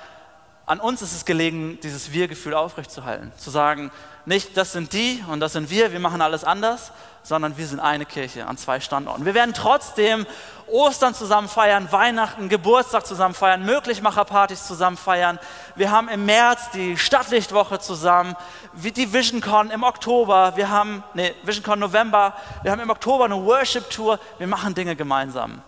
an 0.69 0.81
uns 0.81 1.01
ist 1.01 1.15
es 1.15 1.25
gelegen, 1.25 1.79
dieses 1.83 2.13
Wir-Gefühl 2.13 2.53
aufrechtzuerhalten. 2.53 3.33
Zu 3.39 3.51
sagen, 3.51 3.91
nicht 4.27 4.57
das 4.59 4.73
sind 4.73 4.93
die 4.93 5.25
und 5.31 5.41
das 5.41 5.55
sind 5.55 5.71
wir, 5.71 5.93
wir 5.93 6.01
machen 6.01 6.21
alles 6.21 6.45
anders, 6.45 6.93
sondern 7.23 7.57
wir 7.57 7.67
sind 7.67 7.81
eine 7.81 8.05
Kirche 8.05 8.47
an 8.47 8.59
zwei 8.59 8.79
Standorten. 8.79 9.25
Wir 9.25 9.33
werden 9.33 9.55
trotzdem 9.55 10.27
Ostern 10.67 11.15
zusammen 11.15 11.49
feiern, 11.49 11.91
Weihnachten, 11.91 12.51
Geburtstag 12.51 13.07
zusammen 13.07 13.35
feiern, 13.35 13.65
Möglichmacherpartys 13.65 14.67
zusammen 14.67 14.99
feiern. 14.99 15.39
Wir 15.75 15.91
haben 15.91 16.11
im 16.11 16.27
März 16.27 16.71
die 16.75 16.99
Stadtlichtwoche 16.99 17.79
zusammen, 17.79 18.37
die 18.75 19.11
VisionCon 19.11 19.71
im 19.71 19.83
Oktober, 19.83 20.53
wir 20.57 20.69
haben, 20.69 21.03
nee, 21.15 21.35
VisionCon 21.45 21.79
November, 21.79 22.35
wir 22.63 22.73
haben 22.73 22.81
im 22.81 22.91
Oktober 22.91 23.25
eine 23.25 23.43
Worship-Tour, 23.43 24.21
wir 24.37 24.47
machen 24.47 24.75
Dinge 24.75 24.95
gemeinsam. 24.95 25.63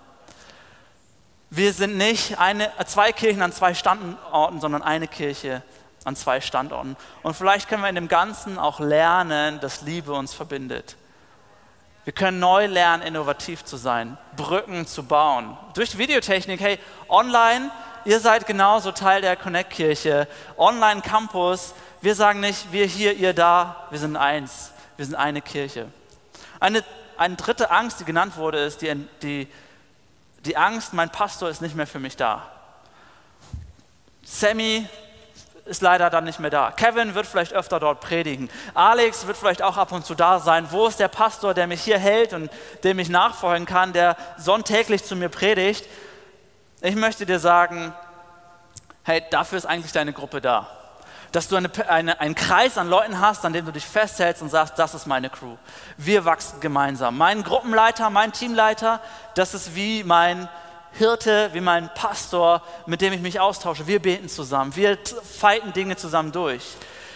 Wir 1.53 1.73
sind 1.73 1.97
nicht 1.97 2.39
eine, 2.39 2.71
zwei 2.87 3.11
Kirchen 3.11 3.43
an 3.43 3.51
zwei 3.53 3.75
Standorten, 3.75 4.61
sondern 4.61 4.83
eine 4.83 5.09
Kirche 5.09 5.63
an 6.05 6.15
zwei 6.15 6.41
Standorten. 6.41 6.97
Und 7.25 7.35
vielleicht 7.35 7.69
können 7.69 7.83
wir 7.83 7.89
in 7.89 7.97
dem 7.97 8.07
Ganzen 8.07 8.57
auch 8.57 8.79
lernen, 8.79 9.59
dass 9.59 9.83
Liebe 9.83 10.13
uns 10.13 10.33
verbindet. 10.33 10.95
Wir 12.05 12.13
können 12.13 12.39
neu 12.39 12.67
lernen, 12.67 13.03
innovativ 13.03 13.65
zu 13.65 13.77
sein, 13.77 14.17
Brücken 14.37 14.87
zu 14.87 15.03
bauen. 15.03 15.57
Durch 15.75 15.99
Videotechnik, 15.99 16.61
hey, 16.61 16.79
online, 17.09 17.73
ihr 18.05 18.21
seid 18.21 18.47
genauso 18.47 18.93
Teil 18.93 19.21
der 19.21 19.35
Connect-Kirche. 19.35 20.29
Online-Campus, 20.57 21.75
wir 22.01 22.15
sagen 22.15 22.39
nicht, 22.39 22.71
wir 22.71 22.87
hier, 22.87 23.15
ihr 23.15 23.35
da, 23.35 23.89
wir 23.91 23.99
sind 23.99 24.17
eins, 24.17 24.71
wir 24.97 25.05
sind 25.05 25.17
eine 25.17 25.43
Kirche. 25.43 25.89
Eine, 26.61 26.85
eine 27.17 27.35
dritte 27.35 27.73
Angst, 27.73 27.99
die 27.99 28.05
genannt 28.05 28.37
wurde, 28.37 28.61
ist 28.61 28.83
die, 28.83 28.95
die, 29.21 29.49
die 30.45 30.57
Angst, 30.57 30.93
mein 30.93 31.11
Pastor 31.11 31.49
ist 31.49 31.61
nicht 31.61 31.75
mehr 31.75 31.87
für 31.87 31.99
mich 31.99 32.17
da. 32.17 32.47
Sammy 34.25 34.87
ist 35.65 35.83
leider 35.83 36.11
dann 36.11 36.25
nicht 36.25 36.41
mehr 36.41 36.51
da. 36.51 36.73
Kevin 36.73 37.15
wird 37.15 37.27
vielleicht 37.27 37.53
öfter 37.53 37.79
dort 37.79 38.01
predigen. 38.01 38.51
Alex 38.75 39.27
wird 39.27 39.37
vielleicht 39.37 39.63
auch 39.63 39.77
ab 39.77 39.93
und 39.93 40.05
zu 40.05 40.15
da 40.15 40.41
sein. 40.41 40.67
Wo 40.71 40.87
ist 40.87 40.99
der 40.99 41.09
Pastor, 41.09 41.55
der 41.55 41.67
mich 41.67 41.83
hier 41.83 41.99
hält 41.99 42.33
und 42.33 42.51
dem 42.83 42.99
ich 42.99 43.09
nachfolgen 43.09 43.67
kann, 43.67 43.93
der 43.93 44.17
sonntäglich 44.39 45.05
zu 45.05 45.15
mir 45.15 45.29
predigt? 45.29 45.87
Ich 46.81 46.97
möchte 46.97 47.27
dir 47.27 47.39
sagen, 47.39 47.93
hey, 49.05 49.23
dafür 49.31 49.59
ist 49.59 49.67
eigentlich 49.67 49.93
deine 49.93 50.13
Gruppe 50.13 50.41
da. 50.41 50.80
Dass 51.33 51.49
du 51.49 51.57
eine, 51.57 51.71
eine, 51.89 52.21
einen 52.21 52.35
Kreis 52.35 52.77
an 52.77 52.89
Leuten 52.89 53.21
hast, 53.21 53.45
an 53.45 53.53
dem 53.53 53.65
du 53.65 53.73
dich 53.73 53.87
festhältst 53.87 54.43
und 54.43 54.49
sagst, 54.49 54.79
das 54.79 54.95
ist 54.95 55.07
meine 55.07 55.31
Crew. 55.31 55.57
Wir 55.97 56.25
wachsen 56.25 56.61
gemeinsam. 56.61 57.17
Mein 57.17 57.45
Gruppenleiter, 57.45 58.11
mein 58.11 58.33
Teamleiter, 58.33 59.01
das 59.35 59.55
ist 59.55 59.75
wie 59.77 60.03
mein 60.03 60.49
Hirte, 60.93 61.51
wie 61.53 61.61
mein 61.61 61.89
Pastor, 61.95 62.63
mit 62.87 63.01
dem 63.01 63.13
ich 63.13 63.21
mich 63.21 63.39
austausche. 63.39 63.87
Wir 63.87 64.03
beten 64.03 64.29
zusammen, 64.29 64.75
wir 64.75 64.99
fighten 65.39 65.73
Dinge 65.73 65.97
zusammen 65.97 66.33
durch. 66.33 66.65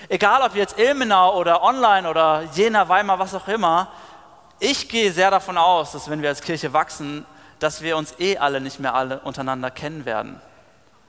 Egal 0.08 0.42
ob 0.42 0.54
jetzt 0.54 0.78
Ilmenau 0.78 1.36
oder 1.36 1.62
online 1.62 2.08
oder 2.08 2.42
Jena, 2.54 2.88
Weimar, 2.88 3.18
was 3.18 3.34
auch 3.34 3.48
immer, 3.48 3.88
ich 4.60 4.88
gehe 4.88 5.12
sehr 5.12 5.30
davon 5.30 5.58
aus, 5.58 5.92
dass 5.92 6.08
wenn 6.08 6.22
wir 6.22 6.28
als 6.28 6.42
Kirche 6.42 6.72
wachsen, 6.72 7.26
dass 7.58 7.82
wir 7.82 7.96
uns 7.96 8.14
eh 8.18 8.36
alle 8.38 8.60
nicht 8.60 8.78
mehr 8.78 8.94
alle 8.94 9.20
untereinander 9.20 9.70
kennen 9.70 10.04
werden. 10.04 10.40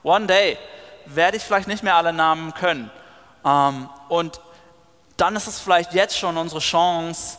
One 0.02 0.26
day 0.26 0.58
werde 1.06 1.36
ich 1.36 1.42
vielleicht 1.42 1.68
nicht 1.68 1.82
mehr 1.82 1.96
alle 1.96 2.12
Namen 2.12 2.54
können. 2.54 2.90
Ähm, 3.44 3.88
und 4.08 4.40
dann 5.16 5.36
ist 5.36 5.46
es 5.46 5.60
vielleicht 5.60 5.94
jetzt 5.94 6.18
schon 6.18 6.36
unsere 6.36 6.60
Chance, 6.60 7.38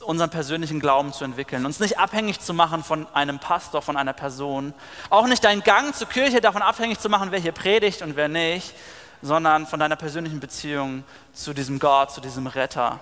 unseren 0.00 0.30
persönlichen 0.30 0.80
Glauben 0.80 1.12
zu 1.12 1.24
entwickeln, 1.24 1.64
uns 1.64 1.78
nicht 1.78 1.98
abhängig 1.98 2.40
zu 2.40 2.52
machen 2.52 2.82
von 2.82 3.06
einem 3.14 3.38
Pastor, 3.38 3.82
von 3.82 3.96
einer 3.96 4.12
Person, 4.12 4.74
auch 5.08 5.26
nicht 5.26 5.44
deinen 5.44 5.62
Gang 5.62 5.94
zur 5.94 6.08
Kirche 6.08 6.40
davon 6.40 6.62
abhängig 6.62 6.98
zu 6.98 7.08
machen, 7.08 7.30
wer 7.30 7.38
hier 7.38 7.52
predigt 7.52 8.02
und 8.02 8.16
wer 8.16 8.28
nicht, 8.28 8.74
sondern 9.22 9.66
von 9.66 9.78
deiner 9.78 9.96
persönlichen 9.96 10.40
Beziehung 10.40 11.04
zu 11.32 11.54
diesem 11.54 11.78
Gott, 11.78 12.10
zu 12.10 12.20
diesem 12.20 12.48
Retter. 12.48 12.98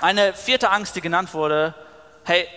Eine 0.00 0.32
vierte 0.34 0.70
Angst, 0.70 0.96
die 0.96 1.00
genannt 1.00 1.32
wurde, 1.34 1.74
hey, 2.24 2.48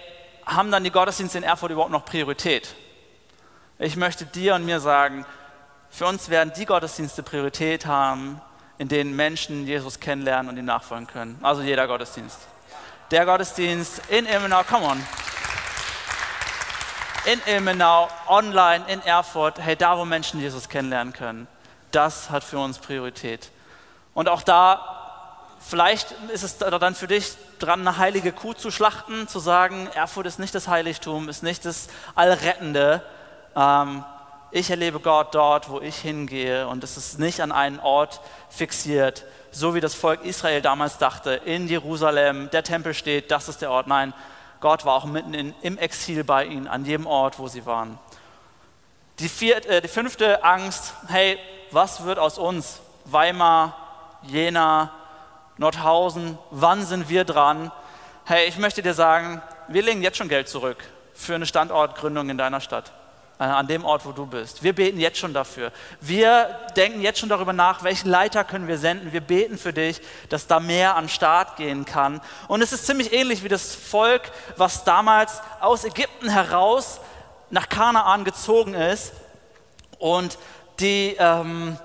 haben 0.50 0.72
dann 0.72 0.84
die 0.84 0.92
Gottesdienste 0.92 1.38
in 1.38 1.44
Erfurt 1.44 1.72
überhaupt 1.72 1.92
noch 1.92 2.06
Priorität? 2.06 2.76
Ich 3.78 3.96
möchte 3.96 4.26
dir 4.26 4.56
und 4.56 4.66
mir 4.66 4.80
sagen, 4.80 5.26
für 5.90 6.06
uns 6.06 6.30
werden 6.30 6.52
die 6.56 6.66
Gottesdienste 6.66 7.24
Priorität 7.24 7.86
haben, 7.86 8.42
in 8.78 8.88
denen 8.88 9.16
Menschen 9.16 9.66
Jesus 9.66 10.00
kennenlernen 10.00 10.50
und 10.50 10.58
ihm 10.58 10.66
nachfolgen 10.66 11.08
können. 11.08 11.40
Also 11.42 11.62
jeder 11.62 11.88
Gottesdienst. 11.88 12.40
Der 13.12 13.26
Gottesdienst 13.26 14.02
in 14.10 14.26
Ilmenau, 14.26 14.64
come 14.64 14.86
on. 14.86 15.04
In 17.26 17.42
Ilmenau, 17.46 18.08
online, 18.28 18.86
in 18.88 19.02
Erfurt, 19.02 19.60
hey, 19.60 19.76
da 19.76 19.98
wo 19.98 20.06
Menschen 20.06 20.40
Jesus 20.40 20.70
kennenlernen 20.70 21.14
können, 21.14 21.48
das 21.92 22.30
hat 22.30 22.44
für 22.44 22.60
uns 22.60 22.80
Priorität. 22.80 23.52
Und 24.14 24.30
auch 24.30 24.42
da, 24.42 24.99
vielleicht 25.60 26.12
ist 26.34 26.44
es 26.44 26.58
dann 26.58 26.96
für 26.96 27.08
dich 27.08 27.34
dran, 27.60 27.82
eine 27.82 27.98
heilige 27.98 28.32
Kuh 28.32 28.54
zu 28.54 28.72
schlachten, 28.72 29.28
zu 29.28 29.40
sagen, 29.40 29.88
Erfurt 29.94 30.26
ist 30.26 30.40
nicht 30.40 30.56
das 30.56 30.68
Heiligtum, 30.68 31.30
ist 31.30 31.44
nicht 31.44 31.66
das 31.66 31.88
Allrettende. 32.16 33.04
Ähm, 33.56 34.04
ich 34.52 34.70
erlebe 34.70 35.00
Gott 35.00 35.36
dort, 35.36 35.70
wo 35.70 35.80
ich 35.80 35.98
hingehe 35.98 36.68
und 36.68 36.84
es 36.84 36.98
ist 36.98 37.20
nicht 37.20 37.42
an 37.42 37.52
einen 37.52 37.80
Ort 37.80 38.20
fixiert, 38.50 39.26
so 39.52 39.76
wie 39.76 39.82
das 39.82 39.94
Volk 39.94 40.26
Israel 40.26 40.62
damals 40.62 40.98
dachte, 40.98 41.34
in 41.34 41.68
Jerusalem, 41.68 42.50
der 42.52 42.64
Tempel 42.64 42.94
steht, 42.94 43.30
das 43.30 43.48
ist 43.48 43.62
der 43.62 43.72
Ort. 43.72 43.88
Nein, 43.88 44.14
Gott 44.60 44.86
war 44.86 44.96
auch 44.96 45.06
mitten 45.06 45.34
in, 45.34 45.54
im 45.62 45.78
Exil 45.78 46.24
bei 46.24 46.46
ihnen, 46.46 46.68
an 46.68 46.86
jedem 46.86 47.06
Ort, 47.06 47.40
wo 47.40 47.48
sie 47.48 47.66
waren. 47.66 48.00
Die, 49.20 49.30
vier, 49.30 49.58
äh, 49.70 49.82
die 49.82 49.88
fünfte 49.88 50.44
Angst, 50.44 50.94
hey, 51.08 51.38
was 51.72 52.04
wird 52.06 52.20
aus 52.20 52.38
uns? 52.38 52.80
Weimar, 53.06 53.76
Jena, 54.24 54.92
Nordhausen, 55.60 56.38
wann 56.52 56.86
sind 56.86 57.10
wir 57.10 57.26
dran? 57.26 57.70
Hey, 58.24 58.48
ich 58.48 58.58
möchte 58.58 58.82
dir 58.82 58.94
sagen, 58.94 59.42
wir 59.68 59.84
legen 59.84 60.02
jetzt 60.02 60.16
schon 60.16 60.30
Geld 60.30 60.48
zurück 60.48 60.78
für 61.14 61.36
eine 61.36 61.46
Standortgründung 61.46 62.30
in 62.30 62.38
deiner 62.38 62.62
Stadt, 62.62 62.94
äh, 63.40 63.44
an 63.44 63.68
dem 63.68 63.84
Ort, 63.84 64.06
wo 64.06 64.14
du 64.14 64.26
bist. 64.26 64.64
Wir 64.64 64.74
beten 64.74 65.02
jetzt 65.02 65.18
schon 65.18 65.34
dafür. 65.34 65.74
Wir 66.00 66.58
denken 66.78 67.02
jetzt 67.02 67.20
schon 67.20 67.28
darüber 67.28 67.52
nach, 67.52 67.84
welchen 67.84 68.10
Leiter 68.10 68.46
können 68.46 68.70
wir 68.70 68.78
senden. 68.78 69.12
Wir 69.12 69.20
beten 69.20 69.58
für 69.58 69.74
dich, 69.74 70.00
dass 70.30 70.48
da 70.48 70.62
mehr 70.62 70.96
an 70.96 71.10
Start 71.10 71.58
gehen 71.58 71.84
kann. 71.84 72.22
Und 72.48 72.62
es 72.62 72.72
ist 72.72 72.86
ziemlich 72.86 73.12
ähnlich 73.12 73.44
wie 73.44 73.50
das 73.50 73.76
Volk, 73.76 74.32
was 74.56 74.86
damals 74.86 75.42
aus 75.60 75.84
Ägypten 75.84 76.30
heraus 76.30 77.02
nach 77.50 77.68
Kanaan 77.68 78.24
gezogen 78.24 78.76
ist 78.76 79.12
und 79.98 80.38
die 80.80 81.18
ähm, 81.20 81.78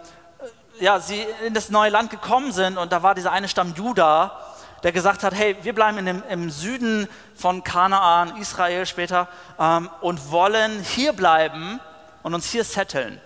ja, 0.80 1.00
sie 1.00 1.24
in 1.46 1.54
das 1.54 1.70
neue 1.70 1.90
Land 1.90 2.10
gekommen 2.10 2.52
sind 2.52 2.78
und 2.78 2.92
da 2.92 3.02
war 3.02 3.14
dieser 3.14 3.32
eine 3.32 3.48
Stamm 3.48 3.74
Juda, 3.74 4.40
der 4.82 4.92
gesagt 4.92 5.22
hat, 5.22 5.34
hey, 5.34 5.56
wir 5.62 5.74
bleiben 5.74 5.98
in 5.98 6.06
dem, 6.06 6.22
im 6.28 6.50
Süden 6.50 7.08
von 7.34 7.64
Kanaan, 7.64 8.36
Israel 8.36 8.84
später, 8.86 9.28
ähm, 9.58 9.88
und 10.00 10.30
wollen 10.30 10.80
hier 10.82 11.12
bleiben 11.12 11.80
und 12.22 12.34
uns 12.34 12.50
hier 12.50 12.64
setteln. 12.64 13.20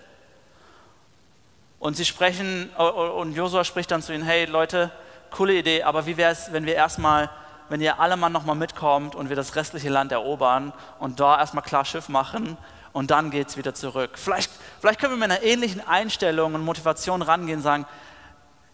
Und 1.79 1.95
sie 1.95 2.05
sprechen, 2.05 2.69
und 2.71 3.33
Josua 3.33 3.63
spricht 3.63 3.91
dann 3.91 4.01
zu 4.01 4.13
ihnen, 4.13 4.23
hey 4.23 4.45
Leute, 4.45 4.91
coole 5.31 5.53
Idee, 5.53 5.83
aber 5.83 6.05
wie 6.05 6.17
wäre 6.17 6.31
es, 6.31 6.51
wenn 6.51 6.65
wir 6.65 6.75
erstmal, 6.75 7.29
wenn 7.69 7.81
ihr 7.81 7.99
alle 7.99 8.17
Mann 8.17 8.31
nochmal 8.31 8.55
mitkommt 8.55 9.15
und 9.15 9.29
wir 9.29 9.35
das 9.35 9.55
restliche 9.55 9.89
Land 9.89 10.11
erobern 10.11 10.73
und 10.99 11.19
da 11.19 11.39
erstmal 11.39 11.63
klar 11.63 11.85
Schiff 11.85 12.09
machen 12.09 12.57
und 12.93 13.11
dann 13.11 13.31
geht 13.31 13.49
es 13.49 13.57
wieder 13.57 13.73
zurück. 13.73 14.11
Vielleicht, 14.15 14.51
vielleicht 14.79 14.99
können 14.99 15.13
wir 15.13 15.27
mit 15.27 15.31
einer 15.31 15.43
ähnlichen 15.43 15.85
Einstellung 15.85 16.55
und 16.55 16.63
Motivation 16.63 17.21
rangehen 17.21 17.57
und 17.57 17.63
sagen, 17.63 17.85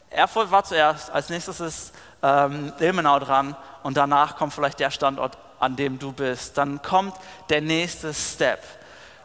Erfurt 0.10 0.52
war 0.52 0.64
zuerst, 0.64 1.10
als 1.12 1.30
nächstes 1.30 1.60
ist 1.60 1.94
ähm, 2.24 2.72
Ilmenau 2.80 3.20
dran 3.20 3.56
und 3.84 3.98
danach 3.98 4.38
kommt 4.38 4.54
vielleicht 4.54 4.80
der 4.80 4.92
Standort, 4.92 5.38
an 5.60 5.76
dem 5.76 6.00
du 6.00 6.12
bist. 6.12 6.58
Dann 6.58 6.82
kommt 6.82 7.16
der 7.50 7.62
nächste 7.62 8.14
Step. 8.14 8.62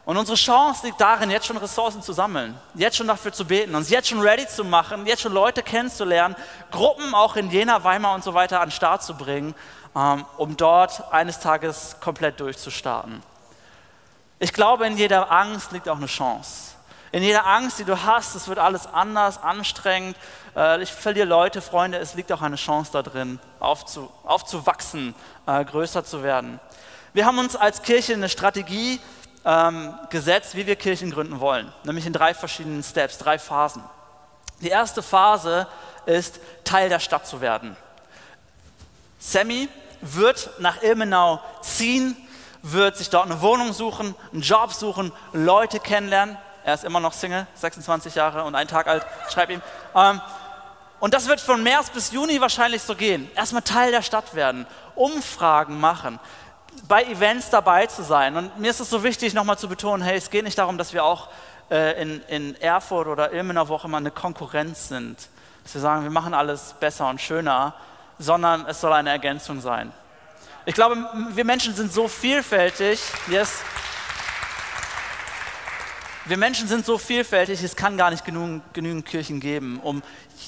Und 0.04 0.16
unsere 0.16 0.36
Chance 0.36 0.86
liegt 0.86 1.00
darin, 1.00 1.30
jetzt 1.30 1.46
schon 1.46 1.56
Ressourcen 1.56 2.02
zu 2.02 2.12
sammeln, 2.12 2.58
jetzt 2.74 2.96
schon 2.96 3.06
dafür 3.06 3.32
zu 3.32 3.44
beten, 3.44 3.74
uns 3.74 3.90
jetzt 3.90 4.08
schon 4.08 4.20
ready 4.20 4.46
zu 4.46 4.64
machen, 4.64 5.06
jetzt 5.06 5.22
schon 5.22 5.32
Leute 5.32 5.62
kennenzulernen, 5.62 6.34
Gruppen 6.72 7.14
auch 7.14 7.36
in 7.36 7.50
Jena, 7.50 7.84
Weimar 7.84 8.14
und 8.14 8.24
so 8.24 8.34
weiter 8.34 8.60
an 8.60 8.70
den 8.70 8.72
Start 8.72 9.04
zu 9.04 9.14
bringen, 9.14 9.54
ähm, 9.94 10.24
um 10.36 10.56
dort 10.56 11.12
eines 11.12 11.38
Tages 11.38 11.96
komplett 12.00 12.40
durchzustarten. 12.40 13.22
Ich 14.42 14.54
glaube, 14.54 14.86
in 14.86 14.96
jeder 14.96 15.30
Angst 15.30 15.70
liegt 15.70 15.86
auch 15.86 15.98
eine 15.98 16.06
Chance. 16.06 16.72
In 17.12 17.22
jeder 17.22 17.46
Angst, 17.46 17.78
die 17.78 17.84
du 17.84 18.02
hast, 18.02 18.34
es 18.34 18.48
wird 18.48 18.58
alles 18.58 18.86
anders, 18.86 19.42
anstrengend, 19.42 20.16
äh, 20.56 20.82
ich 20.82 20.90
verliere 20.90 21.26
Leute, 21.26 21.60
Freunde, 21.60 21.98
es 21.98 22.14
liegt 22.14 22.32
auch 22.32 22.40
eine 22.40 22.56
Chance 22.56 22.90
da 22.90 23.02
drin, 23.02 23.38
aufzu, 23.58 24.10
aufzuwachsen, 24.24 25.14
äh, 25.46 25.62
größer 25.62 26.06
zu 26.06 26.22
werden. 26.22 26.58
Wir 27.12 27.26
haben 27.26 27.38
uns 27.38 27.54
als 27.54 27.82
Kirche 27.82 28.14
eine 28.14 28.30
Strategie 28.30 28.98
ähm, 29.44 29.92
gesetzt, 30.08 30.56
wie 30.56 30.66
wir 30.66 30.76
Kirchen 30.76 31.10
gründen 31.10 31.40
wollen, 31.40 31.70
nämlich 31.84 32.06
in 32.06 32.14
drei 32.14 32.32
verschiedenen 32.32 32.82
Steps, 32.82 33.18
drei 33.18 33.38
Phasen. 33.38 33.82
Die 34.62 34.68
erste 34.68 35.02
Phase 35.02 35.66
ist, 36.06 36.40
Teil 36.64 36.88
der 36.88 37.00
Stadt 37.00 37.26
zu 37.26 37.42
werden. 37.42 37.76
Sammy 39.18 39.68
wird 40.00 40.48
nach 40.60 40.82
Ilmenau 40.82 41.40
ziehen, 41.60 42.16
wird 42.62 42.96
sich 42.96 43.10
dort 43.10 43.26
eine 43.26 43.40
Wohnung 43.40 43.72
suchen, 43.72 44.14
einen 44.32 44.42
Job 44.42 44.72
suchen, 44.72 45.12
Leute 45.32 45.80
kennenlernen. 45.80 46.36
Er 46.64 46.74
ist 46.74 46.84
immer 46.84 47.00
noch 47.00 47.12
Single, 47.12 47.46
26 47.54 48.14
Jahre 48.14 48.44
und 48.44 48.54
ein 48.54 48.68
Tag 48.68 48.86
alt, 48.86 49.06
schreib 49.32 49.50
ihm. 49.50 49.62
Ähm, 49.94 50.20
und 51.00 51.14
das 51.14 51.28
wird 51.28 51.40
von 51.40 51.62
März 51.62 51.90
bis 51.90 52.12
Juni 52.12 52.40
wahrscheinlich 52.40 52.82
so 52.82 52.94
gehen. 52.94 53.30
Erstmal 53.34 53.62
Teil 53.62 53.90
der 53.90 54.02
Stadt 54.02 54.34
werden, 54.34 54.66
Umfragen 54.94 55.80
machen, 55.80 56.20
bei 56.86 57.04
Events 57.04 57.48
dabei 57.48 57.86
zu 57.86 58.02
sein. 58.02 58.36
Und 58.36 58.58
mir 58.58 58.70
ist 58.70 58.80
es 58.80 58.90
so 58.90 59.02
wichtig, 59.02 59.32
nochmal 59.32 59.58
zu 59.58 59.68
betonen, 59.68 60.02
hey, 60.02 60.18
es 60.18 60.28
geht 60.28 60.44
nicht 60.44 60.58
darum, 60.58 60.76
dass 60.76 60.92
wir 60.92 61.04
auch 61.04 61.28
äh, 61.70 62.00
in, 62.00 62.20
in 62.28 62.60
Erfurt 62.60 63.08
oder 63.08 63.32
Ilmenau, 63.32 63.68
wo 63.68 63.76
auch 63.76 63.84
immer, 63.86 63.96
eine 63.96 64.10
Konkurrenz 64.10 64.88
sind. 64.88 65.16
Dass 65.62 65.74
wir 65.74 65.80
sagen, 65.80 66.02
wir 66.02 66.10
machen 66.10 66.34
alles 66.34 66.74
besser 66.78 67.08
und 67.08 67.20
schöner, 67.20 67.74
sondern 68.18 68.66
es 68.66 68.80
soll 68.80 68.92
eine 68.92 69.10
Ergänzung 69.10 69.60
sein. 69.60 69.92
Ich 70.66 70.74
glaube, 70.74 70.96
wir 71.30 71.44
Menschen 71.44 71.74
sind 71.74 71.90
so 71.92 72.06
vielfältig. 72.06 73.00
Yes. 73.28 73.60
Wir 76.26 76.36
Menschen 76.36 76.68
sind 76.68 76.84
so 76.84 76.98
vielfältig, 76.98 77.62
es 77.62 77.74
kann 77.74 77.96
gar 77.96 78.10
nicht 78.10 78.24
genug, 78.24 78.62
genügend 78.74 79.06
Kirchen 79.06 79.40
geben, 79.40 79.80
um 79.82 80.02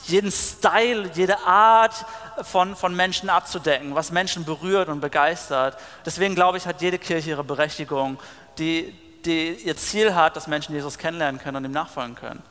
jeden 0.05 0.31
Style, 0.31 1.11
jede 1.14 1.40
Art 1.40 2.05
von, 2.42 2.77
von 2.77 2.94
Menschen 2.94 3.31
abzudecken, 3.31 3.94
was 3.94 4.12
Menschen 4.12 4.44
berührt 4.44 4.88
und 4.88 5.01
begeistert. 5.01 5.79
Deswegen 6.05 6.35
glaube 6.35 6.59
ich, 6.59 6.66
hat 6.66 6.83
jede 6.83 6.98
Kirche 6.98 7.31
ihre 7.31 7.42
Berechtigung, 7.42 8.18
die, 8.59 8.94
die 9.25 9.55
ihr 9.55 9.77
Ziel 9.77 10.14
hat, 10.14 10.37
dass 10.37 10.46
Menschen 10.46 10.75
Jesus 10.75 10.98
kennenlernen 10.98 11.40
können 11.40 11.57
und 11.57 11.64
ihm 11.64 11.72
nachfolgen 11.72 12.14
können. 12.14 12.42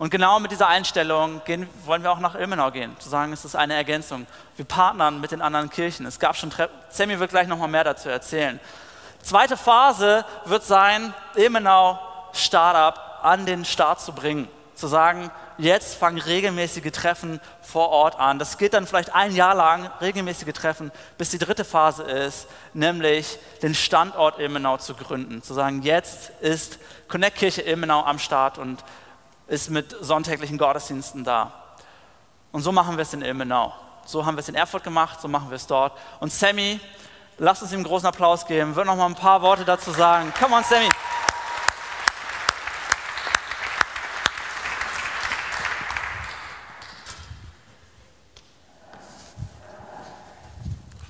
Und 0.00 0.08
genau 0.08 0.40
mit 0.40 0.50
dieser 0.50 0.66
Einstellung 0.66 1.42
gehen, 1.44 1.68
wollen 1.84 2.02
wir 2.02 2.10
auch 2.10 2.20
nach 2.20 2.34
Ilmenau 2.34 2.70
gehen, 2.70 2.96
zu 3.00 3.10
sagen, 3.10 3.34
es 3.34 3.44
ist 3.44 3.54
eine 3.54 3.74
Ergänzung. 3.74 4.26
Wir 4.56 4.64
partnern 4.64 5.20
mit 5.20 5.30
den 5.30 5.42
anderen 5.42 5.68
Kirchen. 5.68 6.06
Es 6.06 6.18
gab 6.18 6.36
schon, 6.36 6.50
Sammy 6.88 7.20
wird 7.20 7.28
gleich 7.28 7.46
nochmal 7.46 7.68
mehr 7.68 7.84
dazu 7.84 8.08
erzählen. 8.08 8.58
Zweite 9.22 9.58
Phase 9.58 10.24
wird 10.46 10.64
sein, 10.64 11.12
Ilmenau 11.34 11.98
Startup 12.32 12.98
an 13.22 13.44
den 13.44 13.66
Start 13.66 14.00
zu 14.00 14.14
bringen. 14.14 14.48
Zu 14.74 14.86
sagen, 14.86 15.30
jetzt 15.58 15.96
fangen 15.96 16.16
regelmäßige 16.16 16.90
Treffen 16.92 17.38
vor 17.60 17.90
Ort 17.90 18.18
an. 18.18 18.38
Das 18.38 18.56
geht 18.56 18.72
dann 18.72 18.86
vielleicht 18.86 19.14
ein 19.14 19.34
Jahr 19.34 19.54
lang, 19.54 19.90
regelmäßige 20.00 20.54
Treffen, 20.54 20.92
bis 21.18 21.28
die 21.28 21.36
dritte 21.36 21.66
Phase 21.66 22.04
ist, 22.04 22.46
nämlich 22.72 23.38
den 23.62 23.74
Standort 23.74 24.38
Ilmenau 24.38 24.78
zu 24.78 24.94
gründen. 24.94 25.42
Zu 25.42 25.52
sagen, 25.52 25.82
jetzt 25.82 26.30
ist 26.40 26.78
Connect 27.08 27.36
Kirche 27.36 27.60
Ilmenau 27.60 28.02
am 28.02 28.18
Start 28.18 28.56
und 28.56 28.82
ist 29.50 29.68
mit 29.68 29.96
sonntäglichen 30.00 30.58
Gottesdiensten 30.58 31.24
da. 31.24 31.52
Und 32.52 32.62
so 32.62 32.70
machen 32.70 32.96
wir 32.96 33.02
es 33.02 33.12
in 33.12 33.20
Ilmenau. 33.20 33.74
So 34.06 34.24
haben 34.24 34.36
wir 34.36 34.40
es 34.40 34.48
in 34.48 34.54
Erfurt 34.54 34.84
gemacht, 34.84 35.20
so 35.20 35.26
machen 35.26 35.50
wir 35.50 35.56
es 35.56 35.66
dort. 35.66 35.92
Und 36.20 36.32
Sammy, 36.32 36.78
lass 37.36 37.60
uns 37.60 37.72
ihm 37.72 37.78
einen 37.78 37.84
großen 37.84 38.06
Applaus 38.06 38.46
geben, 38.46 38.76
wird 38.76 38.86
noch 38.86 38.94
mal 38.94 39.06
ein 39.06 39.16
paar 39.16 39.42
Worte 39.42 39.64
dazu 39.64 39.90
sagen. 39.90 40.32
Come 40.38 40.54
on, 40.54 40.62
Sammy. 40.62 40.88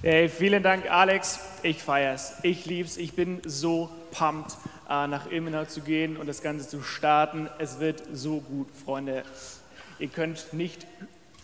Hey, 0.00 0.30
vielen 0.30 0.62
Dank, 0.62 0.90
Alex. 0.90 1.40
Ich 1.62 1.82
feier's. 1.82 2.36
Ich 2.42 2.64
lieb's. 2.64 2.96
Ich 2.96 3.14
bin 3.14 3.42
so 3.44 3.90
pumped 4.12 4.56
nach 4.90 5.30
Ilmenau 5.30 5.64
zu 5.66 5.82
gehen 5.82 6.16
und 6.16 6.26
das 6.26 6.42
Ganze 6.42 6.66
zu 6.66 6.82
starten. 6.82 7.48
Es 7.58 7.78
wird 7.78 8.02
so 8.12 8.40
gut, 8.40 8.68
Freunde. 8.84 9.22
Ihr 10.00 10.08
könnt 10.08 10.52
nicht, 10.52 10.84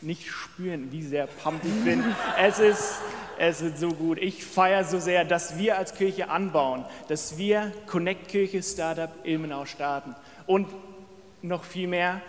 nicht 0.01 0.29
spüren, 0.29 0.91
wie 0.91 1.03
sehr 1.03 1.29
pumped 1.29 1.65
ich 1.65 1.85
bin. 1.85 2.03
Es 2.39 2.59
ist, 2.59 2.97
es 3.39 3.63
wird 3.63 3.79
so 3.79 3.91
gut. 3.91 4.19
Ich 4.19 4.45
feiere 4.45 4.83
so 4.83 4.99
sehr, 4.99 5.25
dass 5.25 5.59
wir 5.59 5.79
als 5.79 5.95
Kirche 5.95 6.29
anbauen, 6.29 6.85
dass 7.07 7.39
wir 7.39 7.73
Connect 7.87 8.29
Kirche 8.29 8.63
Startup 8.65 9.11
Ilmenau 9.23 9.65
starten. 9.65 10.17
Und 10.47 10.67
noch 11.43 11.63
viel 11.63 11.87
mehr, 11.87 12.21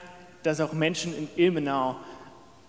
dass 0.43 0.61
auch 0.61 0.73
Menschen 0.73 1.17
in 1.17 1.27
Ilmenau 1.35 1.95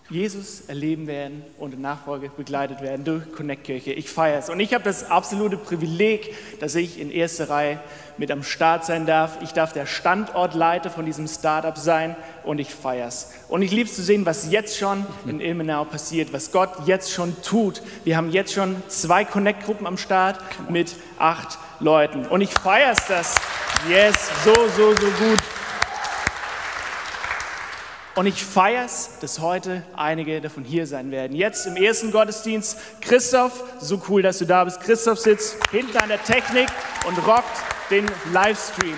Jesus 0.09 0.61
erleben 0.67 1.05
werden 1.05 1.43
und 1.59 1.75
in 1.75 1.81
Nachfolge 1.81 2.31
begleitet 2.35 2.81
werden 2.81 3.05
durch 3.05 3.31
Connect 3.31 3.63
Kirche. 3.63 3.93
Ich 3.93 4.09
feiere 4.09 4.39
es. 4.39 4.49
Und 4.49 4.59
ich 4.59 4.73
habe 4.73 4.83
das 4.83 5.03
absolute 5.11 5.55
Privileg, 5.55 6.33
dass 6.59 6.73
ich 6.73 6.99
in 6.99 7.11
erster 7.11 7.51
Reihe 7.51 7.79
mit 8.17 8.31
am 8.31 8.41
Start 8.41 8.85
sein 8.85 9.05
darf. 9.05 9.37
Ich 9.43 9.51
darf 9.51 9.71
der 9.71 9.85
Standortleiter 9.85 10.89
von 10.89 11.05
diesem 11.05 11.27
Startup 11.27 11.77
sein 11.77 12.15
und 12.43 12.57
ich 12.57 12.73
feiere 12.73 13.07
es. 13.07 13.33
Und 13.49 13.61
ich 13.61 13.69
liebe 13.69 13.87
es 13.87 13.95
zu 13.95 14.01
sehen, 14.01 14.25
was 14.25 14.51
jetzt 14.51 14.79
schon 14.79 15.05
in 15.27 15.41
Ilmenau 15.41 15.85
passiert, 15.85 16.33
was 16.33 16.51
Gott 16.51 16.71
jetzt 16.87 17.11
schon 17.11 17.39
tut. 17.43 17.83
Wir 18.03 18.17
haben 18.17 18.31
jetzt 18.31 18.51
schon 18.51 18.81
zwei 18.87 19.23
Connect-Gruppen 19.25 19.85
am 19.85 19.97
Start 19.97 20.39
mit 20.69 20.95
acht 21.19 21.59
Leuten. 21.79 22.25
Und 22.25 22.41
ich 22.41 22.49
feiere 22.49 22.93
es 22.93 23.05
das. 23.07 23.35
Yes, 23.87 24.15
so, 24.43 24.53
so, 24.75 24.95
so 24.95 25.07
gut. 25.23 25.39
Und 28.19 28.25
ich 28.25 28.43
feiere 28.43 28.83
es, 28.83 29.11
dass 29.21 29.39
heute 29.39 29.81
einige 29.95 30.41
davon 30.41 30.65
hier 30.65 30.85
sein 30.85 31.09
werden. 31.09 31.37
Jetzt 31.37 31.65
im 31.65 31.77
ersten 31.77 32.11
Gottesdienst 32.11 32.77
Christoph, 32.99 33.63
so 33.79 34.01
cool, 34.09 34.21
dass 34.21 34.39
du 34.39 34.45
da 34.45 34.65
bist. 34.65 34.81
Christoph 34.81 35.19
sitzt 35.19 35.55
hinten 35.71 35.95
an 35.95 36.09
der 36.09 36.21
Technik 36.21 36.67
und 37.07 37.17
rockt 37.25 37.45
den 37.89 38.05
Livestream. 38.33 38.97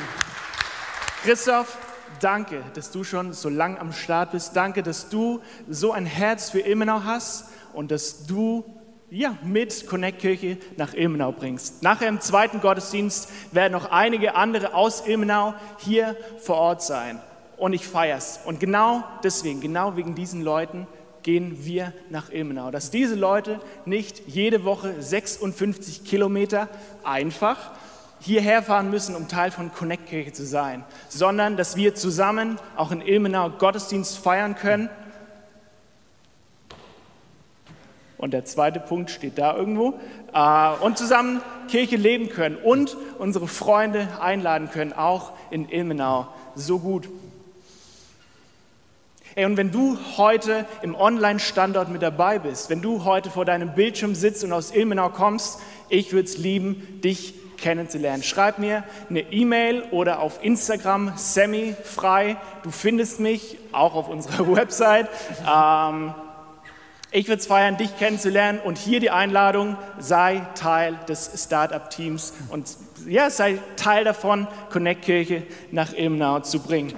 Christoph, 1.22 1.78
danke, 2.20 2.64
dass 2.74 2.90
du 2.90 3.04
schon 3.04 3.32
so 3.32 3.50
lang 3.50 3.78
am 3.78 3.94
Start 3.94 4.32
bist. 4.32 4.56
Danke, 4.56 4.82
dass 4.82 5.10
du 5.10 5.40
so 5.70 5.92
ein 5.92 6.08
Herz 6.08 6.50
für 6.50 6.62
Immenau 6.62 7.04
hast 7.04 7.46
und 7.74 7.92
dass 7.92 8.26
du 8.26 8.66
ja, 9.12 9.38
mit 9.44 9.86
Connect 9.86 10.18
Kirche 10.18 10.58
nach 10.78 10.96
Ilmenau 10.96 11.32
bringst. 11.32 11.84
Nachher 11.84 12.08
im 12.08 12.22
zweiten 12.22 12.60
Gottesdienst 12.60 13.30
werden 13.52 13.74
noch 13.74 13.92
einige 13.92 14.34
andere 14.34 14.74
aus 14.74 15.06
Ilmenau 15.06 15.54
hier 15.78 16.18
vor 16.40 16.56
Ort 16.56 16.82
sein 16.82 17.22
und 17.62 17.74
ich 17.74 17.88
feier's. 17.88 18.40
Und 18.44 18.60
genau 18.60 19.04
deswegen, 19.24 19.62
genau 19.62 19.96
wegen 19.96 20.16
diesen 20.16 20.42
Leuten 20.42 20.88
gehen 21.22 21.64
wir 21.64 21.94
nach 22.10 22.32
Ilmenau. 22.32 22.72
Dass 22.72 22.90
diese 22.90 23.14
Leute 23.14 23.60
nicht 23.86 24.24
jede 24.26 24.64
Woche 24.64 25.00
56 25.00 26.04
Kilometer 26.04 26.70
einfach 27.04 27.70
hierher 28.20 28.64
fahren 28.64 28.90
müssen, 28.90 29.16
um 29.16 29.28
Teil 29.28 29.52
von 29.52 29.72
Connect 29.72 30.08
Kirche 30.08 30.34
zu 30.34 30.44
sein, 30.44 30.84
sondern 31.08 31.56
dass 31.56 31.76
wir 31.76 31.94
zusammen 31.94 32.58
auch 32.76 32.90
in 32.90 33.00
Ilmenau 33.00 33.52
Gottesdienst 33.52 34.18
feiern 34.18 34.56
können. 34.56 34.90
Und 38.18 38.32
der 38.32 38.46
zweite 38.46 38.80
Punkt 38.80 39.12
steht 39.12 39.38
da 39.38 39.56
irgendwo. 39.56 40.00
Äh, 40.34 40.84
und 40.84 40.98
zusammen 40.98 41.42
Kirche 41.68 41.96
leben 41.96 42.30
können 42.30 42.56
und 42.56 42.98
unsere 43.20 43.48
Freunde 43.48 44.08
einladen 44.20 44.72
können, 44.72 44.94
auch 44.94 45.34
in 45.52 45.70
Ilmenau. 45.70 46.28
So 46.56 46.80
gut. 46.80 47.08
Ey, 49.36 49.46
und 49.46 49.56
wenn 49.56 49.72
du 49.72 49.98
heute 50.18 50.66
im 50.82 50.94
Online-Standort 50.94 51.90
mit 51.90 52.02
dabei 52.02 52.38
bist, 52.38 52.70
wenn 52.70 52.82
du 52.82 53.06
heute 53.06 53.30
vor 53.30 53.46
deinem 53.46 53.74
Bildschirm 53.74 54.14
sitzt 54.14 54.44
und 54.44 54.52
aus 54.52 54.72
Ilmenau 54.72 55.10
kommst, 55.10 55.60
ich 55.88 56.12
würde 56.12 56.28
es 56.28 56.38
lieben, 56.38 57.00
dich 57.02 57.34
kennenzulernen. 57.58 58.24
Schreib 58.24 58.60
mir 58.60 58.84
eine 59.10 59.22
E-Mail 59.32 59.84
oder 59.92 60.20
auf 60.20 60.44
Instagram 60.44 61.14
Sammy 61.16 61.76
frei. 61.84 62.36
Du 62.64 62.72
findest 62.72 63.22
mich 63.22 63.58
auch 63.72 63.96
auf 63.96 64.10
unserer 64.10 64.48
Website. 64.56 65.08
Ähm, 65.50 66.14
ich 67.12 67.28
würde 67.28 67.40
es 67.40 67.48
feiern, 67.48 67.78
dich 67.78 67.98
kennenzulernen 67.98 68.60
und 68.60 68.78
hier 68.78 69.00
die 69.00 69.12
Einladung, 69.12 69.78
sei 70.00 70.42
Teil 70.56 70.98
des 71.08 71.32
Startup-Teams 71.46 72.34
und 72.50 72.70
ja, 73.08 73.30
sei 73.30 73.60
Teil 73.76 74.04
davon, 74.04 74.48
Connect 74.72 75.04
Kirche 75.04 75.44
nach 75.72 75.94
Ilmenau 75.94 76.40
zu 76.40 76.60
bringen. 76.60 76.94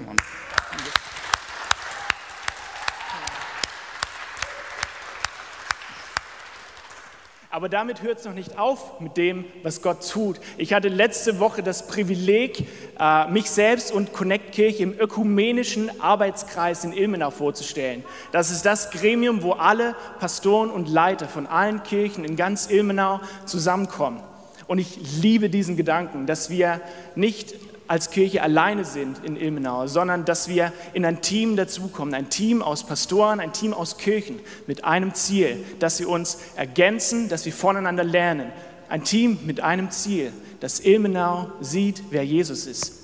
Aber 7.53 7.69
damit 7.69 8.01
hört 8.01 8.17
es 8.17 8.25
noch 8.25 8.33
nicht 8.33 8.57
auf 8.57 8.99
mit 8.99 9.15
dem, 9.15 9.45
was 9.61 9.83
Gott 9.83 10.09
tut. 10.09 10.39
Ich 10.57 10.73
hatte 10.73 10.87
letzte 10.87 11.39
Woche 11.39 11.61
das 11.61 11.85
Privileg, 11.85 12.65
äh, 12.99 13.27
mich 13.27 13.51
selbst 13.51 13.91
und 13.91 14.11
Connect 14.11 14.53
Kirche 14.53 14.81
im 14.81 14.99
ökumenischen 14.99 16.01
Arbeitskreis 16.01 16.83
in 16.83 16.93
Ilmenau 16.93 17.29
vorzustellen. 17.29 18.03
Das 18.31 18.49
ist 18.49 18.65
das 18.65 18.89
Gremium, 18.89 19.43
wo 19.43 19.51
alle 19.51 19.95
Pastoren 20.19 20.71
und 20.71 20.89
Leiter 20.89 21.27
von 21.27 21.45
allen 21.45 21.83
Kirchen 21.83 22.25
in 22.25 22.37
ganz 22.37 22.71
Ilmenau 22.71 23.19
zusammenkommen. 23.45 24.23
Und 24.65 24.79
ich 24.79 25.21
liebe 25.21 25.51
diesen 25.51 25.77
Gedanken, 25.77 26.25
dass 26.25 26.49
wir 26.49 26.81
nicht 27.13 27.53
als 27.87 28.11
Kirche 28.11 28.41
alleine 28.41 28.85
sind 28.85 29.23
in 29.23 29.35
Ilmenau, 29.35 29.87
sondern 29.87 30.25
dass 30.25 30.47
wir 30.47 30.71
in 30.93 31.05
ein 31.05 31.21
Team 31.21 31.55
dazukommen, 31.55 32.13
ein 32.13 32.29
Team 32.29 32.61
aus 32.61 32.85
Pastoren, 32.85 33.39
ein 33.39 33.53
Team 33.53 33.73
aus 33.73 33.97
Kirchen 33.97 34.39
mit 34.67 34.83
einem 34.83 35.13
Ziel, 35.13 35.63
dass 35.79 35.99
wir 35.99 36.09
uns 36.09 36.39
ergänzen, 36.55 37.29
dass 37.29 37.45
wir 37.45 37.53
voneinander 37.53 38.03
lernen. 38.03 38.51
Ein 38.89 39.03
Team 39.03 39.39
mit 39.45 39.59
einem 39.59 39.91
Ziel, 39.91 40.31
dass 40.59 40.79
Ilmenau 40.79 41.51
sieht, 41.61 42.03
wer 42.09 42.23
Jesus 42.23 42.65
ist. 42.67 43.03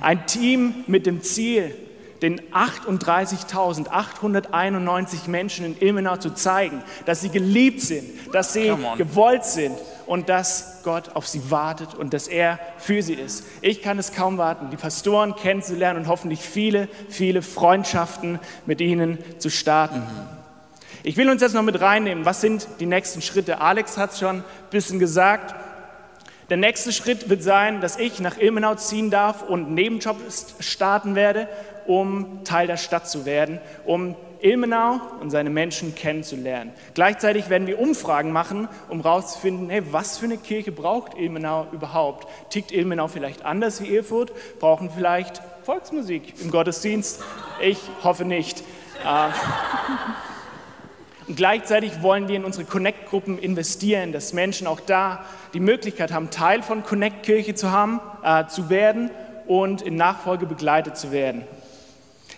Ein 0.00 0.26
Team 0.26 0.84
mit 0.86 1.06
dem 1.06 1.22
Ziel, 1.22 1.74
den 2.22 2.40
38.891 2.52 5.28
Menschen 5.28 5.66
in 5.66 5.76
Ilmenau 5.80 6.16
zu 6.16 6.30
zeigen, 6.30 6.82
dass 7.04 7.20
sie 7.20 7.30
geliebt 7.30 7.80
sind, 7.80 8.04
dass 8.32 8.52
sie 8.52 8.72
gewollt 8.96 9.44
sind 9.44 9.76
und 10.06 10.28
dass 10.28 10.80
Gott 10.84 11.14
auf 11.14 11.26
sie 11.26 11.50
wartet 11.50 11.94
und 11.94 12.14
dass 12.14 12.28
er 12.28 12.58
für 12.78 13.02
sie 13.02 13.14
ist. 13.14 13.44
Ich 13.60 13.82
kann 13.82 13.98
es 13.98 14.12
kaum 14.12 14.38
warten, 14.38 14.70
die 14.70 14.76
Pastoren 14.76 15.34
kennenzulernen 15.34 16.00
und 16.00 16.08
hoffentlich 16.08 16.40
viele, 16.40 16.88
viele 17.08 17.42
Freundschaften 17.42 18.38
mit 18.66 18.80
ihnen 18.80 19.18
zu 19.38 19.50
starten. 19.50 20.02
Ich 21.02 21.16
will 21.16 21.28
uns 21.28 21.42
jetzt 21.42 21.54
noch 21.54 21.62
mit 21.62 21.80
reinnehmen, 21.80 22.24
was 22.24 22.40
sind 22.40 22.66
die 22.80 22.86
nächsten 22.86 23.20
Schritte? 23.20 23.60
Alex 23.60 23.98
hat 23.98 24.12
es 24.12 24.20
schon 24.20 24.38
ein 24.38 24.44
bisschen 24.70 24.98
gesagt. 24.98 25.54
Der 26.50 26.56
nächste 26.56 26.92
Schritt 26.92 27.28
wird 27.30 27.42
sein, 27.42 27.80
dass 27.80 27.98
ich 27.98 28.20
nach 28.20 28.38
Ilmenau 28.38 28.74
ziehen 28.74 29.10
darf 29.10 29.42
und 29.42 29.66
einen 29.66 29.74
Nebenjob 29.74 30.16
starten 30.60 31.14
werde, 31.14 31.48
um 31.86 32.44
Teil 32.44 32.66
der 32.66 32.76
Stadt 32.76 33.08
zu 33.08 33.24
werden, 33.24 33.60
um 33.86 34.16
Ilmenau 34.44 35.00
und 35.20 35.30
seine 35.30 35.48
Menschen 35.48 35.94
kennenzulernen. 35.94 36.72
Gleichzeitig 36.92 37.48
werden 37.48 37.66
wir 37.66 37.78
Umfragen 37.78 38.30
machen, 38.30 38.68
um 38.90 39.02
herauszufinden, 39.02 39.70
hey, 39.70 39.82
was 39.90 40.18
für 40.18 40.26
eine 40.26 40.36
Kirche 40.36 40.70
braucht 40.70 41.16
Ilmenau 41.16 41.66
überhaupt? 41.72 42.28
Tickt 42.50 42.70
Ilmenau 42.70 43.08
vielleicht 43.08 43.42
anders 43.42 43.80
wie 43.82 43.96
Erfurt? 43.96 44.32
Brauchen 44.60 44.90
vielleicht 44.90 45.40
Volksmusik 45.62 46.34
im 46.42 46.50
Gottesdienst? 46.50 47.22
Ich 47.62 47.78
hoffe 48.02 48.26
nicht. 48.26 48.60
Äh, 49.02 49.28
und 51.26 51.36
gleichzeitig 51.36 52.02
wollen 52.02 52.28
wir 52.28 52.36
in 52.36 52.44
unsere 52.44 52.66
Connect-Gruppen 52.66 53.38
investieren, 53.38 54.12
dass 54.12 54.34
Menschen 54.34 54.66
auch 54.66 54.80
da 54.80 55.24
die 55.54 55.60
Möglichkeit 55.60 56.12
haben, 56.12 56.30
Teil 56.30 56.62
von 56.62 56.84
Connect-Kirche 56.84 57.54
zu 57.54 57.68
äh, 58.22 58.46
zu 58.48 58.68
werden 58.68 59.10
und 59.46 59.80
in 59.80 59.96
Nachfolge 59.96 60.44
begleitet 60.44 60.98
zu 60.98 61.12
werden. 61.12 61.44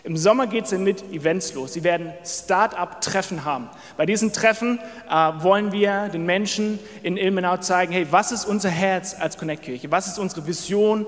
Im 0.07 0.17
Sommer 0.17 0.47
geht 0.47 0.67
es 0.67 0.71
mit 0.71 1.03
Events 1.13 1.53
los. 1.55 1.73
Sie 1.73 1.83
werden 1.83 2.13
Start-up-Treffen 2.25 3.45
haben. 3.45 3.69
Bei 3.97 4.07
diesen 4.07 4.33
Treffen 4.33 4.79
äh, 5.11 5.33
wollen 5.43 5.73
wir 5.73 6.11
den 6.11 6.25
Menschen 6.25 6.79
in 7.03 7.17
Ilmenau 7.17 7.57
zeigen, 7.57 7.93
hey, 7.93 8.07
was 8.13 8.31
ist 8.31 8.45
unser 8.45 8.69
Herz 8.71 9.17
als 9.19 9.37
Connect-Kirche? 9.37 9.91
Was 9.91 10.07
ist 10.07 10.21
unsere 10.21 10.47
Vision, 10.47 11.07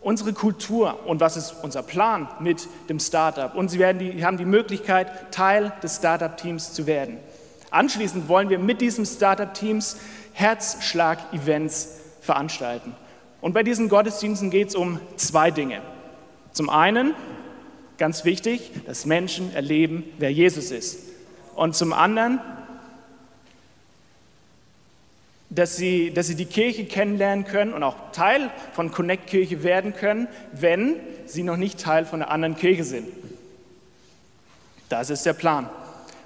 unsere 0.00 0.32
Kultur 0.32 1.06
und 1.06 1.20
was 1.20 1.36
ist 1.36 1.54
unser 1.62 1.84
Plan 1.84 2.28
mit 2.40 2.66
dem 2.88 2.98
Startup? 2.98 3.54
Und 3.54 3.68
sie 3.68 3.78
werden 3.78 4.00
die, 4.00 4.24
haben 4.24 4.38
die 4.38 4.44
Möglichkeit, 4.44 5.30
Teil 5.30 5.72
des 5.84 5.94
Startup-Teams 5.94 6.72
zu 6.72 6.88
werden. 6.88 7.18
Anschließend 7.70 8.28
wollen 8.28 8.48
wir 8.48 8.58
mit 8.58 8.80
diesem 8.80 9.06
Startup-Teams 9.06 9.98
Herzschlag-Events 10.32 11.90
veranstalten. 12.22 12.92
Und 13.40 13.52
bei 13.52 13.62
diesen 13.62 13.88
Gottesdiensten 13.88 14.50
geht 14.50 14.70
es 14.70 14.74
um 14.74 14.98
zwei 15.14 15.52
Dinge. 15.52 15.80
Zum 16.50 16.70
einen 16.70 17.14
Ganz 17.98 18.24
wichtig, 18.24 18.70
dass 18.86 19.06
Menschen 19.06 19.54
erleben, 19.54 20.04
wer 20.18 20.30
Jesus 20.30 20.70
ist. 20.70 20.98
Und 21.54 21.74
zum 21.74 21.92
anderen, 21.92 22.40
dass 25.48 25.76
sie, 25.76 26.10
dass 26.10 26.26
sie 26.26 26.34
die 26.34 26.44
Kirche 26.44 26.84
kennenlernen 26.84 27.44
können 27.44 27.72
und 27.72 27.82
auch 27.82 28.12
Teil 28.12 28.50
von 28.72 28.90
Connect 28.90 29.26
Kirche 29.26 29.62
werden 29.62 29.94
können, 29.94 30.28
wenn 30.52 30.96
sie 31.24 31.42
noch 31.42 31.56
nicht 31.56 31.80
Teil 31.80 32.04
von 32.04 32.20
einer 32.20 32.30
anderen 32.30 32.56
Kirche 32.56 32.84
sind. 32.84 33.08
Das 34.88 35.08
ist 35.08 35.24
der 35.24 35.32
Plan. 35.32 35.68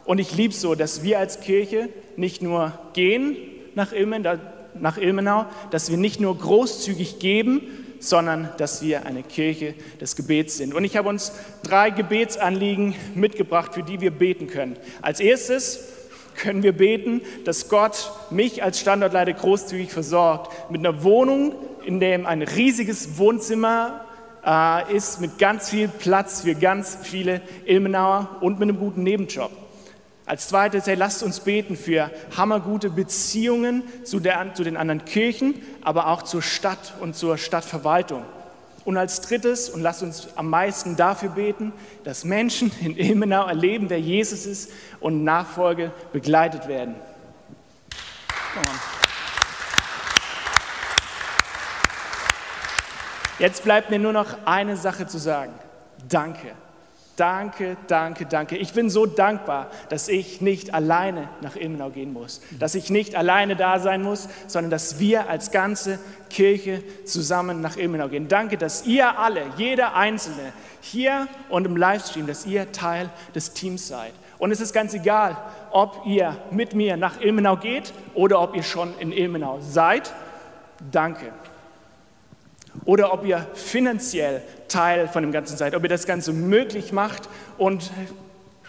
Und 0.05 0.19
ich 0.19 0.35
liebe 0.35 0.53
es 0.53 0.61
so, 0.61 0.75
dass 0.75 1.05
wir 1.05 1.19
als 1.19 1.41
Kirche 1.41 1.89
nicht 2.17 2.43
nur 2.43 2.73
gehen 2.95 3.37
nach 3.75 3.93
Ilmenau, 3.93 4.37
nach 4.75 4.99
Ilmenau, 4.99 5.47
dass 5.71 5.91
wir 5.91 5.97
nicht 5.97 6.21
nur 6.21 6.37
großzügig 6.37 7.21
geben, 7.21 7.63
sondern 8.01 8.49
dass 8.57 8.83
wir 8.83 9.07
eine 9.07 9.23
Kirche 9.23 9.75
des 10.01 10.17
Gebets 10.17 10.57
sind. 10.57 10.75
Und 10.75 10.85
ich 10.85 10.97
habe 10.97 11.09
uns 11.09 11.33
drei 11.63 11.91
Gebetsanliegen 11.91 12.95
mitgebracht, 13.15 13.75
für 13.75 13.83
die 13.83 14.01
wir 14.01 14.11
beten 14.11 14.49
können. 14.49 14.77
Als 15.03 15.21
erstes 15.21 15.89
können 16.37 16.63
wir 16.63 16.73
beten, 16.73 17.21
dass 17.45 17.69
Gott 17.69 18.11
mich 18.31 18.63
als 18.63 18.81
Standortleiter 18.81 19.35
großzügig 19.35 19.93
versorgt 19.93 20.71
mit 20.71 20.81
einer 20.81 21.05
Wohnung, 21.05 21.55
in 21.85 22.01
der 22.01 22.27
ein 22.27 22.43
riesiges 22.43 23.19
Wohnzimmer 23.19 24.05
äh, 24.45 24.97
ist, 24.97 25.21
mit 25.21 25.39
ganz 25.39 25.71
viel 25.71 25.89
Platz 25.89 26.43
für 26.43 26.55
ganz 26.55 26.99
viele 27.03 27.43
Ilmenauer 27.67 28.37
und 28.41 28.59
mit 28.59 28.69
einem 28.69 28.79
guten 28.79 29.03
Nebenjob. 29.03 29.51
Als 30.31 30.47
zweites, 30.47 30.87
hey, 30.87 30.95
lasst 30.95 31.25
uns 31.25 31.41
beten 31.41 31.77
für 31.77 32.09
hammergute 32.37 32.89
Beziehungen 32.89 33.83
zu, 34.05 34.21
der, 34.21 34.55
zu 34.55 34.63
den 34.63 34.77
anderen 34.77 35.05
Kirchen, 35.05 35.61
aber 35.83 36.07
auch 36.07 36.23
zur 36.23 36.41
Stadt 36.41 36.93
und 37.01 37.17
zur 37.17 37.37
Stadtverwaltung. 37.37 38.23
Und 38.85 38.97
als 38.97 39.23
drittes, 39.23 39.69
und 39.69 39.81
lasst 39.81 40.05
uns 40.05 40.29
am 40.37 40.49
meisten 40.49 40.95
dafür 40.95 41.31
beten, 41.31 41.73
dass 42.05 42.25
Menschen 42.25 42.71
in 42.81 42.97
Ilmenau 42.97 43.45
erleben, 43.45 43.91
wer 43.91 43.99
Jesus 43.99 44.47
ist 44.47 44.71
und 45.01 45.25
Nachfolge 45.25 45.91
begleitet 46.13 46.69
werden. 46.69 46.95
Jetzt 53.41 53.65
bleibt 53.65 53.91
mir 53.91 53.99
nur 53.99 54.13
noch 54.13 54.37
eine 54.45 54.77
Sache 54.77 55.09
zu 55.09 55.19
sagen. 55.19 55.55
Danke. 56.09 56.53
Danke, 57.21 57.77
danke, 57.87 58.25
danke. 58.25 58.57
Ich 58.57 58.73
bin 58.73 58.89
so 58.89 59.05
dankbar, 59.05 59.71
dass 59.91 60.09
ich 60.09 60.41
nicht 60.41 60.73
alleine 60.73 61.29
nach 61.43 61.55
Ilmenau 61.55 61.91
gehen 61.91 62.15
muss, 62.15 62.41
dass 62.59 62.75
ich 62.75 62.89
nicht 62.89 63.15
alleine 63.15 63.57
da 63.57 63.79
sein 63.79 64.03
muss, 64.03 64.27
sondern 64.47 64.71
dass 64.71 64.99
wir 65.01 65.29
als 65.29 65.51
ganze 65.51 65.99
Kirche 66.31 66.83
zusammen 67.05 67.61
nach 67.61 67.77
Ilmenau 67.77 68.09
gehen. 68.09 68.29
Danke, 68.29 68.57
dass 68.57 68.87
ihr 68.87 69.19
alle, 69.19 69.43
jeder 69.59 69.95
Einzelne 69.95 70.55
hier 70.81 71.29
und 71.51 71.67
im 71.67 71.77
Livestream, 71.77 72.27
dass 72.27 72.47
ihr 72.47 72.73
Teil 72.73 73.11
des 73.35 73.53
Teams 73.53 73.87
seid. 73.87 74.15
Und 74.39 74.51
es 74.51 74.63
ist 74.63 74.73
ganz 74.73 74.95
egal, 74.95 75.37
ob 75.73 76.07
ihr 76.07 76.39
mit 76.51 76.75
mir 76.75 76.97
nach 76.97 77.21
Ilmenau 77.21 77.57
geht 77.57 77.93
oder 78.15 78.41
ob 78.41 78.57
ihr 78.57 78.63
schon 78.63 78.99
in 78.99 79.13
Ilmenau 79.13 79.59
seid. 79.61 80.15
Danke 80.91 81.35
oder 82.91 83.13
ob 83.13 83.25
ihr 83.25 83.47
finanziell 83.55 84.43
Teil 84.67 85.07
von 85.07 85.23
dem 85.23 85.31
Ganzen 85.31 85.57
seid, 85.57 85.77
ob 85.77 85.85
ihr 85.85 85.89
das 85.89 86.09
Ganze 86.09 86.33
möglich 86.33 86.91
macht 86.91 87.29
und 87.57 87.89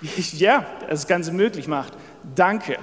ja, 0.34 0.63
das 0.88 1.07
Ganze 1.07 1.31
möglich 1.31 1.67
macht. 1.67 1.93
Danke. 2.36 2.77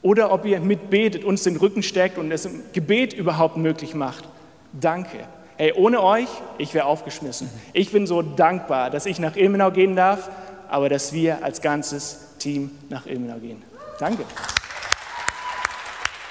Oder 0.00 0.32
ob 0.32 0.46
ihr 0.46 0.58
mitbetet, 0.60 1.22
uns 1.22 1.42
den 1.42 1.56
Rücken 1.56 1.82
steckt 1.82 2.16
und 2.16 2.32
es 2.32 2.46
im 2.46 2.62
Gebet 2.72 3.12
überhaupt 3.12 3.58
möglich 3.58 3.94
macht. 3.94 4.26
Danke. 4.72 5.18
Hey, 5.58 5.74
ohne 5.74 6.02
euch, 6.02 6.28
ich 6.56 6.72
wäre 6.72 6.86
aufgeschmissen. 6.86 7.50
Ich 7.74 7.92
bin 7.92 8.06
so 8.06 8.22
dankbar, 8.22 8.88
dass 8.88 9.04
ich 9.04 9.18
nach 9.18 9.36
Ilmenau 9.36 9.70
gehen 9.70 9.96
darf, 9.96 10.30
aber 10.70 10.88
dass 10.88 11.12
wir 11.12 11.44
als 11.44 11.60
ganzes 11.60 12.38
Team 12.38 12.70
nach 12.88 13.04
Ilmenau 13.04 13.36
gehen. 13.36 13.62
Danke. 13.98 14.24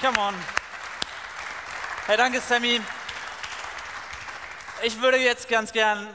Come 0.02 0.18
on. 0.18 0.34
Hey, 2.08 2.18
danke, 2.18 2.40
Sammy 2.40 2.82
ich 4.84 5.02
würde 5.02 5.18
jetzt 5.18 5.50
ganz 5.50 5.72
gern 5.72 6.08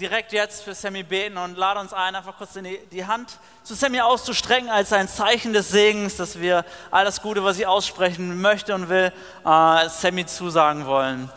direkt 0.00 0.32
jetzt 0.32 0.62
für 0.62 0.74
Sammy 0.74 1.02
beten 1.02 1.36
und 1.36 1.56
lade 1.56 1.80
uns 1.80 1.92
ein, 1.92 2.14
einfach 2.14 2.36
kurz 2.36 2.52
die, 2.54 2.78
die 2.90 3.06
Hand 3.06 3.38
zu 3.62 3.74
Sammy 3.74 4.00
auszustrecken 4.00 4.68
als 4.68 4.92
ein 4.92 5.08
Zeichen 5.08 5.52
des 5.52 5.70
Segens, 5.70 6.16
dass 6.16 6.40
wir 6.40 6.64
alles 6.90 7.20
Gute, 7.22 7.44
was 7.44 7.56
sie 7.56 7.66
aussprechen 7.66 8.40
möchte 8.40 8.74
und 8.74 8.88
will, 8.88 9.12
äh, 9.44 9.88
Sammy 9.88 10.26
zusagen 10.26 10.86
wollen. 10.86 11.30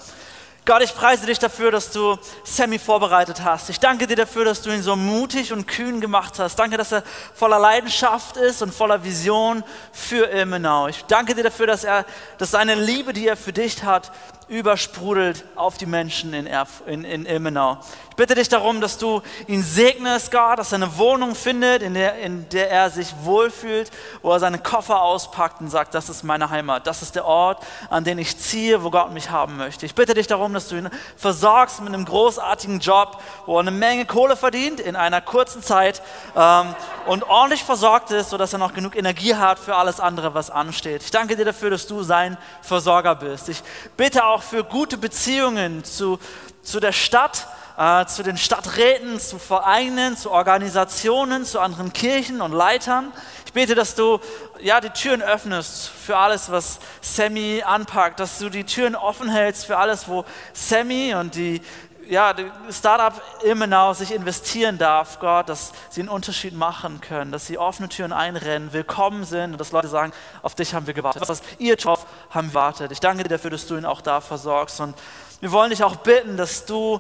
Gott, 0.64 0.84
ich 0.84 0.94
preise 0.94 1.26
dich 1.26 1.40
dafür, 1.40 1.72
dass 1.72 1.92
du 1.92 2.18
Sammy 2.44 2.78
vorbereitet 2.78 3.44
hast. 3.44 3.70
Ich 3.72 3.80
danke 3.80 4.06
dir 4.06 4.16
dafür, 4.16 4.46
dass 4.46 4.62
du 4.62 4.70
ihn 4.70 4.84
so 4.84 4.96
mutig 4.96 5.52
und 5.52 5.68
kühn 5.68 6.00
gemacht 6.00 6.38
hast. 6.38 6.58
Danke, 6.58 6.78
dass 6.78 6.92
er 6.92 7.04
voller 7.34 7.58
Leidenschaft 7.58 8.38
ist 8.38 8.62
und 8.62 8.72
voller 8.72 9.04
Vision 9.04 9.64
für 9.92 10.30
Ilmenau. 10.30 10.88
Ich 10.88 11.04
danke 11.06 11.34
dir 11.34 11.44
dafür, 11.44 11.66
dass 11.66 11.84
er, 11.84 12.06
dass 12.38 12.52
seine 12.52 12.76
Liebe, 12.76 13.12
die 13.12 13.28
er 13.28 13.38
für 13.38 13.54
dich 13.54 13.84
hat, 13.84 14.12
übersprudelt 14.52 15.46
auf 15.56 15.78
die 15.78 15.86
Menschen 15.86 16.34
in, 16.34 16.46
Erf 16.46 16.84
in, 16.86 17.06
in 17.06 17.26
Ilmenau. 17.26 17.80
Ich 18.10 18.18
bitte 18.18 18.36
dich 18.36 18.50
darum, 18.50 18.82
dass 18.82 18.98
du 18.98 19.22
ihn 19.48 19.64
segnest, 19.64 20.30
Gott, 20.30 20.60
dass 20.60 20.74
er 20.74 20.76
eine 20.76 20.98
Wohnung 20.98 21.34
findet, 21.34 21.82
in 21.82 21.94
der, 21.94 22.16
in 22.20 22.50
der 22.50 22.70
er 22.70 22.90
sich 22.90 23.14
wohlfühlt, 23.22 23.90
wo 24.22 24.34
er 24.34 24.40
seine 24.42 24.60
Koffer 24.60 25.02
auspackt 25.02 25.62
und 25.62 25.70
sagt, 25.70 25.94
das 25.94 26.10
ist 26.10 26.24
meine 26.24 26.50
Heimat, 26.50 26.86
das 26.86 27.02
ist 27.02 27.16
der 27.16 27.24
Ort, 27.24 27.64
an 27.90 28.04
den 28.04 28.20
ich 28.20 28.38
ziehe, 28.38 28.84
wo 28.84 28.92
Gott 28.92 29.14
mich 29.14 29.30
haben 29.30 29.56
möchte. 29.56 29.86
Ich 29.86 29.96
bitte 29.96 30.14
dich 30.14 30.28
darum, 30.28 30.54
dass 30.54 30.68
du 30.68 30.76
ihn 30.76 30.90
versorgst 31.16 31.80
mit 31.80 31.94
einem 31.94 32.04
großartigen 32.04 32.82
Job, 32.82 33.22
wo 33.46 33.56
er 33.56 33.62
eine 33.62 33.72
Menge 33.72 34.06
Kohle 34.06 34.36
verdient 34.36 34.82
in 34.82 34.98
einer 34.98 35.22
kurzen 35.22 35.64
Zeit 35.64 36.02
ähm, 36.36 36.76
und 37.08 37.24
ordentlich 37.24 37.64
versorgt 37.64 38.12
ist, 38.12 38.32
sodass 38.32 38.52
er 38.52 38.60
noch 38.60 38.74
genug 38.74 38.98
Energie 38.98 39.36
hat 39.36 39.58
für 39.58 39.78
alles 39.78 40.02
andere, 40.02 40.34
was 40.34 40.50
ansteht. 40.50 41.04
Ich 41.04 41.12
danke 41.12 41.38
dir 41.38 41.46
dafür, 41.46 41.70
dass 41.70 41.88
du 41.88 42.04
sein 42.04 42.38
Versorger 42.62 43.16
bist. 43.16 43.48
Ich 43.48 43.64
bitte 43.96 44.26
auch 44.26 44.41
für 44.42 44.64
gute 44.64 44.98
Beziehungen 44.98 45.84
zu, 45.84 46.20
zu 46.62 46.80
der 46.80 46.92
Stadt, 46.92 47.48
äh, 47.78 48.06
zu 48.06 48.24
den 48.24 48.38
Stadträten, 48.38 49.20
zu 49.20 49.40
Vereinen, 49.40 50.18
zu 50.18 50.32
Organisationen, 50.32 51.46
zu 51.46 51.60
anderen 51.60 51.94
Kirchen 51.94 52.42
und 52.42 52.52
Leitern. 52.52 53.12
Ich 53.46 53.54
bete, 53.54 53.76
dass 53.76 53.96
du 53.96 54.20
ja, 54.62 54.80
die 54.80 54.92
Türen 54.92 55.22
öffnest 55.22 55.90
für 55.90 56.18
alles, 56.18 56.52
was 56.52 56.80
Sammy 57.02 57.64
anpackt, 57.66 58.20
dass 58.20 58.40
du 58.40 58.50
die 58.50 58.64
Türen 58.64 58.96
offen 58.96 59.30
hältst 59.30 59.66
für 59.66 59.78
alles, 59.78 60.08
wo 60.08 60.24
Sammy 60.54 61.16
und 61.16 61.36
die, 61.36 61.62
ja, 62.08 62.34
die 62.34 62.50
Startup 62.70 63.22
Immenau 63.44 63.94
sich 63.94 64.14
investieren 64.14 64.78
darf, 64.78 65.20
Gott, 65.20 65.50
dass 65.50 65.72
sie 65.90 66.02
einen 66.02 66.10
Unterschied 66.10 66.54
machen 66.54 67.02
können, 67.02 67.32
dass 67.32 67.48
sie 67.48 67.58
offene 67.58 67.90
Türen 67.90 68.14
einrennen, 68.14 68.74
willkommen 68.74 69.24
sind 69.24 69.54
und 69.54 69.58
dass 69.58 69.72
Leute 69.72 69.88
sagen, 69.88 70.14
auf 70.42 70.56
dich 70.56 70.74
haben 70.74 70.88
wir 70.88 70.94
gewartet, 70.94 71.24
was 71.28 71.42
ihr 71.58 71.76
drauf 71.76 72.06
haben 72.32 72.48
wir 72.48 72.52
gewartet. 72.52 72.92
Ich 72.92 73.00
danke 73.00 73.24
dir 73.24 73.30
dafür, 73.30 73.52
dass 73.52 73.68
du 73.68 73.76
ihn 73.76 73.86
auch 73.86 74.02
da 74.02 74.22
versorgst 74.22 74.80
und 74.82 74.96
wir 75.42 75.52
wollen 75.52 75.70
dich 75.72 75.84
auch 75.84 75.98
bitten, 75.98 76.38
dass 76.38 76.66
du 76.66 77.00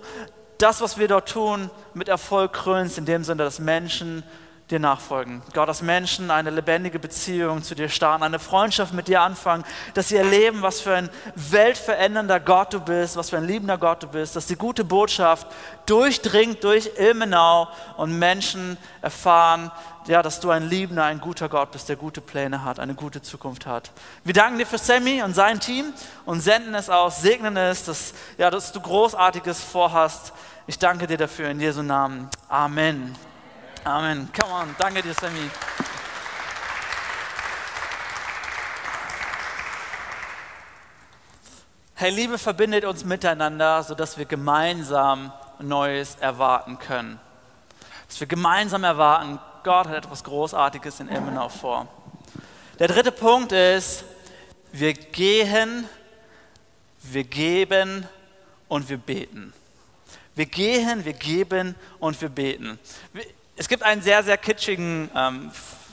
das, 0.58 0.82
was 0.82 0.98
wir 0.98 1.08
dort 1.08 1.30
tun, 1.30 1.70
mit 1.94 2.08
Erfolg 2.08 2.54
krönst, 2.54 2.98
in 2.98 3.06
dem 3.06 3.24
Sinne, 3.24 3.44
dass 3.44 3.60
Menschen 3.60 4.24
dir 4.72 4.80
nachfolgen. 4.80 5.42
Gott, 5.54 5.68
dass 5.68 5.82
Menschen 5.82 6.32
eine 6.32 6.50
lebendige 6.50 6.98
Beziehung 6.98 7.62
zu 7.62 7.76
dir 7.76 7.90
starten, 7.90 8.24
eine 8.24 8.40
Freundschaft 8.40 8.94
mit 8.94 9.08
dir 9.08 9.22
anfangen, 9.22 9.66
dass 9.94 10.08
sie 10.08 10.16
erleben, 10.16 10.62
was 10.62 10.80
für 10.82 10.96
ein 10.96 11.10
weltverändernder 11.36 12.40
Gott 12.40 12.74
du 12.74 12.80
bist, 12.80 13.18
was 13.18 13.30
für 13.30 13.38
ein 13.38 13.48
liebender 13.48 13.78
Gott 13.78 14.04
du 14.04 14.08
bist, 14.08 14.36
dass 14.36 14.48
die 14.48 14.56
gute 14.56 14.84
Botschaft 14.86 15.48
durchdringt 15.86 16.64
durch 16.64 16.92
Ilmenau 16.98 17.68
und 17.98 18.18
Menschen 18.18 18.78
erfahren, 19.02 19.72
ja, 20.08 20.22
dass 20.22 20.40
du 20.40 20.50
ein 20.50 20.68
liebender, 20.68 21.04
ein 21.04 21.22
guter 21.22 21.48
Gott 21.48 21.72
bist, 21.72 21.90
der 21.90 21.96
gute 21.96 22.22
Pläne 22.22 22.64
hat, 22.64 22.80
eine 22.80 22.96
gute 22.96 23.22
Zukunft 23.22 23.66
hat. 23.66 23.92
Wir 24.24 24.34
danken 24.34 24.58
dir 24.58 24.66
für 24.66 24.78
Sammy 24.78 25.22
und 25.22 25.34
sein 25.34 25.60
Team 25.60 25.94
und 26.26 26.42
senden 26.42 26.74
es 26.76 26.90
aus, 26.90 27.22
segnen 27.22 27.56
es, 27.58 27.86
dass, 27.86 28.14
ja, 28.38 28.50
dass 28.50 28.72
du 28.72 28.82
Großartiges 28.82 29.64
vorhast. 29.64 30.34
Ich 30.68 30.80
danke 30.80 31.08
dir 31.08 31.18
dafür 31.18 31.50
in 31.50 31.60
Jesu 31.60 31.84
Namen. 31.84 32.30
Amen. 32.50 33.16
Amen. 33.84 34.30
Come 34.40 34.54
on. 34.54 34.76
Danke 34.78 35.02
dir, 35.02 35.14
Sammy. 35.14 35.50
Hey, 41.96 42.10
Liebe 42.10 42.40
verbindet 42.40 42.84
uns 42.86 43.06
miteinander, 43.06 43.84
sodass 43.84 44.18
wir 44.18 44.26
gemeinsam 44.26 45.32
Neues 45.60 46.16
erwarten 46.16 46.80
können. 46.80 47.20
Dass 48.08 48.20
wir 48.20 48.26
gemeinsam 48.26 48.84
erwarten, 48.84 49.40
Gott 49.64 49.88
hat 49.88 49.96
etwas 49.96 50.24
Großartiges 50.24 51.00
in 51.00 51.08
Immenau 51.08 51.50
vor. 51.50 51.88
Der 52.80 52.88
dritte 52.88 53.12
Punkt 53.12 53.52
ist, 53.52 54.04
wir 54.72 54.94
gehen, 54.94 55.88
wir 57.04 57.24
geben 57.24 58.08
und 58.68 58.90
wir 58.90 58.98
beten. 58.98 59.54
Wir 60.34 60.48
gehen, 60.48 61.06
wir 61.06 61.14
geben 61.14 61.76
und 62.00 62.20
wir 62.22 62.30
beten. 62.30 62.80
Es 63.56 63.68
gibt 63.68 63.84
einen 63.84 64.02
sehr, 64.02 64.24
sehr 64.24 64.38
kitschigen, 64.38 65.12
ähm, 65.16 65.52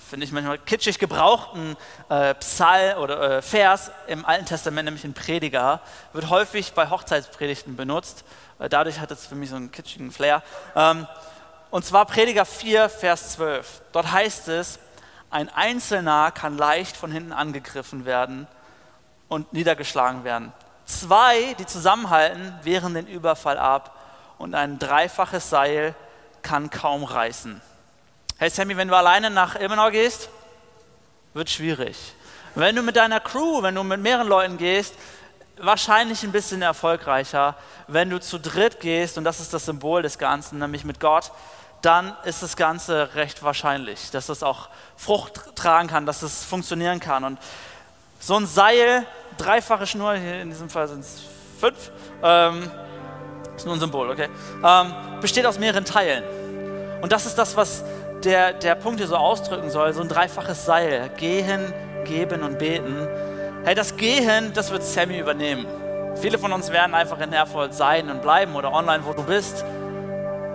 finde 0.08 0.24
ich 0.24 0.32
manchmal 0.32 0.56
kitschig 0.58 0.98
gebrauchten 0.98 1.76
äh, 2.08 2.34
Psalm 2.36 2.98
oder 2.98 3.38
äh, 3.38 3.42
Vers 3.42 3.90
im 4.06 4.24
Alten 4.24 4.46
Testament, 4.46 4.86
nämlich 4.86 5.04
ein 5.04 5.12
Prediger, 5.12 5.82
wird 6.14 6.30
häufig 6.30 6.72
bei 6.72 6.88
Hochzeitspredigten 6.88 7.76
benutzt. 7.76 8.24
Äh, 8.58 8.70
dadurch 8.70 9.00
hat 9.00 9.10
es 9.10 9.26
für 9.26 9.34
mich 9.34 9.50
so 9.50 9.56
einen 9.56 9.70
kitschigen 9.70 10.10
Flair. 10.10 10.42
Ähm, 10.74 11.06
und 11.70 11.84
zwar 11.84 12.06
Prediger 12.06 12.44
4, 12.44 12.88
Vers 12.88 13.32
12. 13.32 13.82
Dort 13.92 14.10
heißt 14.10 14.48
es, 14.48 14.78
ein 15.30 15.48
Einzelner 15.50 16.30
kann 16.30 16.56
leicht 16.56 16.96
von 16.96 17.12
hinten 17.12 17.32
angegriffen 17.32 18.06
werden 18.06 18.46
und 19.28 19.52
niedergeschlagen 19.52 20.24
werden. 20.24 20.52
Zwei, 20.86 21.54
die 21.58 21.66
zusammenhalten, 21.66 22.54
wehren 22.62 22.94
den 22.94 23.06
Überfall 23.06 23.58
ab 23.58 23.94
und 24.38 24.54
ein 24.54 24.78
dreifaches 24.78 25.50
Seil 25.50 25.94
kann 26.42 26.70
kaum 26.70 27.04
reißen. 27.04 27.60
Hey 28.38 28.48
Sammy, 28.48 28.76
wenn 28.76 28.88
du 28.88 28.96
alleine 28.96 29.30
nach 29.30 29.56
Ilmenau 29.56 29.90
gehst, 29.90 30.30
wird 31.34 31.50
schwierig. 31.50 32.14
Wenn 32.54 32.74
du 32.74 32.82
mit 32.82 32.96
deiner 32.96 33.20
Crew, 33.20 33.62
wenn 33.62 33.74
du 33.74 33.82
mit 33.82 34.00
mehreren 34.00 34.28
Leuten 34.28 34.56
gehst, 34.56 34.94
wahrscheinlich 35.60 36.22
ein 36.22 36.32
bisschen 36.32 36.62
erfolgreicher. 36.62 37.56
Wenn 37.86 38.10
du 38.10 38.20
zu 38.20 38.38
dritt 38.38 38.80
gehst, 38.80 39.18
und 39.18 39.24
das 39.24 39.40
ist 39.40 39.52
das 39.52 39.66
Symbol 39.66 40.02
des 40.02 40.18
Ganzen, 40.18 40.58
nämlich 40.58 40.84
mit 40.84 41.00
Gott, 41.00 41.32
dann 41.82 42.16
ist 42.24 42.42
das 42.42 42.56
Ganze 42.56 43.14
recht 43.14 43.42
wahrscheinlich, 43.42 44.10
dass 44.10 44.28
es 44.28 44.42
auch 44.42 44.68
Frucht 44.96 45.56
tragen 45.56 45.88
kann, 45.88 46.06
dass 46.06 46.22
es 46.22 46.44
funktionieren 46.44 47.00
kann. 47.00 47.24
Und 47.24 47.38
so 48.20 48.34
ein 48.34 48.46
Seil, 48.46 49.06
dreifache 49.36 49.86
Schnur, 49.86 50.14
hier 50.14 50.42
in 50.42 50.50
diesem 50.50 50.68
Fall 50.68 50.88
sind 50.88 51.00
es 51.00 51.22
fünf, 51.60 51.90
ähm, 52.22 52.70
ist 53.56 53.64
nur 53.64 53.74
ein 53.74 53.80
Symbol, 53.80 54.10
okay, 54.10 54.28
ähm, 54.64 54.94
besteht 55.20 55.46
aus 55.46 55.58
mehreren 55.58 55.84
Teilen. 55.84 56.24
Und 57.00 57.12
das 57.12 57.26
ist 57.26 57.38
das, 57.38 57.56
was 57.56 57.84
der, 58.24 58.52
der 58.52 58.74
Punkt 58.74 58.98
hier 58.98 59.06
so 59.06 59.16
ausdrücken 59.16 59.70
soll, 59.70 59.92
so 59.92 60.00
ein 60.00 60.08
dreifaches 60.08 60.64
Seil. 60.64 61.10
Gehen, 61.16 61.72
geben 62.04 62.42
und 62.42 62.58
beten. 62.58 63.06
Hey, 63.64 63.74
das 63.74 63.96
Gehen, 63.96 64.52
das 64.52 64.70
wird 64.70 64.82
Sammy 64.82 65.18
übernehmen. 65.18 65.66
Viele 66.16 66.38
von 66.38 66.52
uns 66.52 66.70
werden 66.72 66.94
einfach 66.94 67.20
in 67.20 67.32
Erfurt 67.32 67.74
sein 67.74 68.10
und 68.10 68.22
bleiben 68.22 68.56
oder 68.56 68.72
online, 68.72 69.04
wo 69.04 69.12
du 69.12 69.22
bist. 69.22 69.64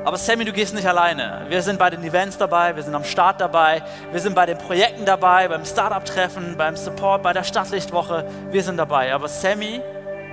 Aber 0.05 0.17
Sammy, 0.17 0.43
du 0.43 0.51
gehst 0.51 0.73
nicht 0.73 0.85
alleine. 0.85 1.45
Wir 1.47 1.61
sind 1.61 1.79
bei 1.79 1.89
den 1.89 2.03
Events 2.03 2.37
dabei, 2.37 2.75
wir 2.75 2.83
sind 2.83 2.93
am 2.93 3.05
Start 3.05 3.39
dabei, 3.39 3.81
wir 4.11 4.19
sind 4.19 4.35
bei 4.35 4.45
den 4.45 4.57
Projekten 4.57 5.05
dabei, 5.05 5.47
beim 5.47 5.63
Startup-Treffen, 5.63 6.57
beim 6.57 6.75
Support, 6.75 7.23
bei 7.23 7.31
der 7.31 7.43
Stadtlichtwoche. 7.43 8.25
Wir 8.51 8.63
sind 8.63 8.75
dabei. 8.75 9.13
Aber 9.13 9.29
Sammy 9.29 9.81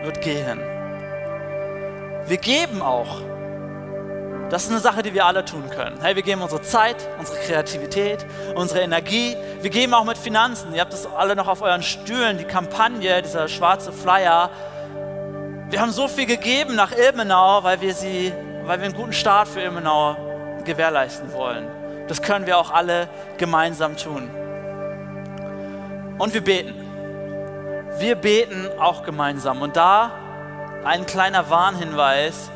wird 0.03 0.21
gehen. 0.21 0.61
Wir 2.27 2.37
geben 2.37 2.83
auch. 2.83 3.23
Das 4.51 4.64
ist 4.64 4.71
eine 4.71 4.81
Sache, 4.81 5.03
die 5.03 5.14
wir 5.14 5.27
alle 5.27 5.45
tun 5.45 5.71
können. 5.71 5.99
Hey, 6.03 6.16
wir 6.16 6.23
geben 6.23 6.43
unsere 6.43 6.62
Zeit, 6.62 6.97
unsere 7.21 7.39
Kreativität, 7.39 8.27
unsere 8.57 8.81
Energie. 8.81 9.37
Wir 9.62 9.71
geben 9.71 9.95
auch 9.95 10.05
mit 10.05 10.18
Finanzen. 10.18 10.75
Ihr 10.75 10.81
habt 10.81 10.93
das 10.93 11.07
alle 11.07 11.37
noch 11.37 11.47
auf 11.47 11.62
euren 11.62 11.85
Stühlen, 11.85 12.39
die 12.39 12.45
Kampagne, 12.45 13.23
dieser 13.23 13.47
schwarze 13.47 13.93
Flyer. 13.93 14.51
Wir 15.68 15.81
haben 15.81 15.93
so 15.93 16.09
viel 16.09 16.27
gegeben 16.27 16.75
nach 16.75 16.91
Ilmenau, 16.91 17.62
weil 17.62 17.81
wir, 17.81 17.95
sie, 17.95 18.33
weil 18.65 18.79
wir 18.79 18.87
einen 18.87 18.95
guten 18.95 19.13
Start 19.13 19.49
für 19.49 19.61
Ilmenau 19.61 20.17
gewährleisten 20.65 21.33
wollen. 21.33 21.67
Das 22.09 22.23
können 22.23 22.47
wir 22.47 22.59
auch 22.59 22.71
alle 22.71 23.09
gemeinsam 23.39 23.97
tun. 23.97 24.31
Und 26.19 26.35
wir 26.35 26.43
beten. 26.43 26.75
Wir 27.99 28.15
beten 28.17 28.69
auch 28.79 29.05
gemeinsam. 29.05 29.63
Und 29.63 29.77
da 29.77 30.13
ein 30.85 31.07
kleiner 31.07 31.51
Warnhinweis. 31.51 32.51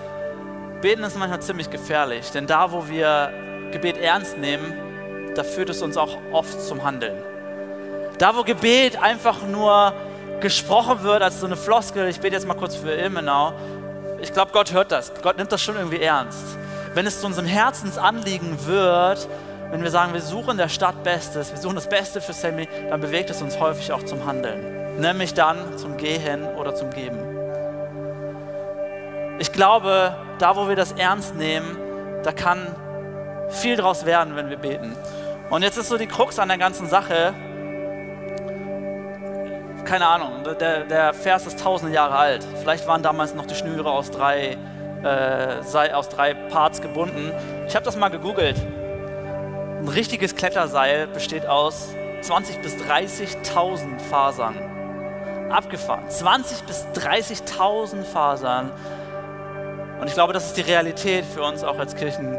Beten 0.80 1.02
ist 1.02 1.16
manchmal 1.18 1.40
ziemlich 1.40 1.70
gefährlich, 1.70 2.30
denn 2.30 2.46
da, 2.46 2.72
wo 2.72 2.88
wir 2.88 3.32
Gebet 3.72 3.96
ernst 3.96 4.38
nehmen, 4.38 5.32
da 5.34 5.42
führt 5.42 5.70
es 5.70 5.82
uns 5.82 5.96
auch 5.96 6.16
oft 6.32 6.60
zum 6.60 6.84
Handeln. 6.84 7.16
Da, 8.18 8.36
wo 8.36 8.42
Gebet 8.42 9.02
einfach 9.02 9.42
nur 9.42 9.92
gesprochen 10.40 11.02
wird 11.02 11.22
als 11.22 11.40
so 11.40 11.46
eine 11.46 11.56
Floskel, 11.56 12.08
ich 12.08 12.20
bete 12.20 12.34
jetzt 12.34 12.46
mal 12.46 12.54
kurz 12.54 12.76
für 12.76 12.92
Ilmenau, 12.92 13.54
ich 14.20 14.32
glaube, 14.32 14.52
Gott 14.52 14.72
hört 14.72 14.92
das. 14.92 15.12
Gott 15.22 15.36
nimmt 15.36 15.52
das 15.52 15.62
schon 15.62 15.76
irgendwie 15.76 16.00
ernst. 16.00 16.58
Wenn 16.94 17.06
es 17.06 17.20
zu 17.20 17.26
unserem 17.26 17.46
Herzensanliegen 17.46 18.66
wird, 18.66 19.28
wenn 19.70 19.82
wir 19.82 19.90
sagen, 19.90 20.12
wir 20.12 20.20
suchen 20.20 20.56
der 20.56 20.68
Stadt 20.68 21.02
Bestes, 21.02 21.50
wir 21.50 21.58
suchen 21.58 21.74
das 21.74 21.88
Beste 21.88 22.20
für 22.20 22.32
Sammy, 22.32 22.68
dann 22.88 23.00
bewegt 23.00 23.30
es 23.30 23.42
uns 23.42 23.58
häufig 23.58 23.92
auch 23.92 24.02
zum 24.02 24.24
Handeln. 24.26 25.00
Nämlich 25.00 25.34
dann 25.34 25.76
zum 25.76 25.96
Gehen 25.96 26.44
oder 26.56 26.74
zum 26.74 26.90
Geben. 26.90 27.18
Ich 29.40 29.52
glaube, 29.52 30.16
da 30.38 30.54
wo 30.54 30.68
wir 30.68 30.76
das 30.76 30.92
ernst 30.92 31.34
nehmen, 31.34 31.76
da 32.22 32.32
kann 32.32 32.66
viel 33.48 33.76
draus 33.76 34.06
werden, 34.06 34.36
wenn 34.36 34.48
wir 34.48 34.56
beten. 34.56 34.96
Und 35.50 35.62
jetzt 35.62 35.76
ist 35.76 35.88
so 35.88 35.98
die 35.98 36.06
Krux 36.06 36.38
an 36.38 36.48
der 36.48 36.58
ganzen 36.58 36.88
Sache. 36.88 37.34
Keine 39.84 40.06
Ahnung, 40.06 40.44
der, 40.58 40.84
der 40.84 41.12
Vers 41.12 41.46
ist 41.46 41.60
tausende 41.60 41.92
Jahre 41.94 42.16
alt. 42.16 42.46
Vielleicht 42.60 42.86
waren 42.86 43.02
damals 43.02 43.34
noch 43.34 43.46
die 43.46 43.54
Schnüre 43.54 43.90
aus 43.90 44.10
drei, 44.10 44.56
äh, 45.02 45.92
aus 45.92 46.08
drei 46.08 46.32
Parts 46.32 46.80
gebunden. 46.80 47.32
Ich 47.68 47.74
habe 47.74 47.84
das 47.84 47.96
mal 47.96 48.08
gegoogelt. 48.08 48.56
Ein 49.80 49.88
richtiges 49.88 50.34
Kletterseil 50.34 51.06
besteht 51.06 51.46
aus 51.46 51.88
20.000 52.22 52.62
bis 52.62 52.76
30.000 52.76 54.00
Fasern. 54.10 54.54
Abgefahren. 55.50 56.08
20.000 56.08 56.66
bis 56.66 56.86
30.000 56.94 58.04
Fasern. 58.04 58.72
Und 60.00 60.06
ich 60.06 60.14
glaube, 60.14 60.32
das 60.32 60.46
ist 60.46 60.56
die 60.56 60.62
Realität 60.62 61.26
für 61.26 61.42
uns 61.42 61.62
auch 61.62 61.78
als 61.78 61.94
Kirchen, 61.94 62.38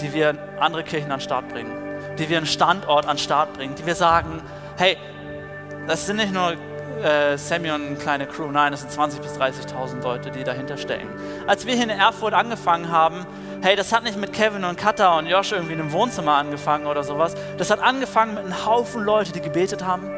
die 0.00 0.12
wir 0.12 0.34
andere 0.58 0.82
Kirchen 0.82 1.12
an 1.12 1.20
den 1.20 1.24
Start 1.24 1.48
bringen. 1.48 1.72
Die 2.18 2.28
wir 2.28 2.38
einen 2.38 2.46
Standort 2.46 3.06
an 3.06 3.16
den 3.16 3.22
Start 3.22 3.52
bringen. 3.52 3.76
Die 3.76 3.86
wir 3.86 3.94
sagen, 3.94 4.42
hey, 4.76 4.96
das 5.88 6.06
sind 6.06 6.16
nicht 6.16 6.32
nur 6.32 6.52
äh, 7.02 7.36
Sammy 7.38 7.70
und 7.70 7.86
eine 7.86 7.96
kleine 7.96 8.26
Crew, 8.26 8.50
nein, 8.50 8.72
das 8.72 8.82
sind 8.82 8.92
20.000 8.92 9.20
bis 9.20 9.38
30.000 9.38 10.02
Leute, 10.02 10.30
die 10.30 10.44
dahinter 10.44 10.76
stecken. 10.76 11.08
Als 11.46 11.66
wir 11.66 11.74
hier 11.74 11.84
in 11.84 11.90
Erfurt 11.90 12.34
angefangen 12.34 12.90
haben, 12.90 13.26
hey, 13.62 13.74
das 13.74 13.92
hat 13.92 14.04
nicht 14.04 14.18
mit 14.18 14.32
Kevin 14.32 14.64
und 14.64 14.76
Katha 14.76 15.18
und 15.18 15.26
Josh 15.26 15.52
irgendwie 15.52 15.72
in 15.72 15.80
einem 15.80 15.92
Wohnzimmer 15.92 16.34
angefangen 16.34 16.86
oder 16.86 17.02
sowas. 17.04 17.34
Das 17.56 17.70
hat 17.70 17.80
angefangen 17.80 18.34
mit 18.34 18.44
einem 18.44 18.66
Haufen 18.66 19.02
Leute, 19.02 19.32
die 19.32 19.40
gebetet 19.40 19.84
haben. 19.84 20.10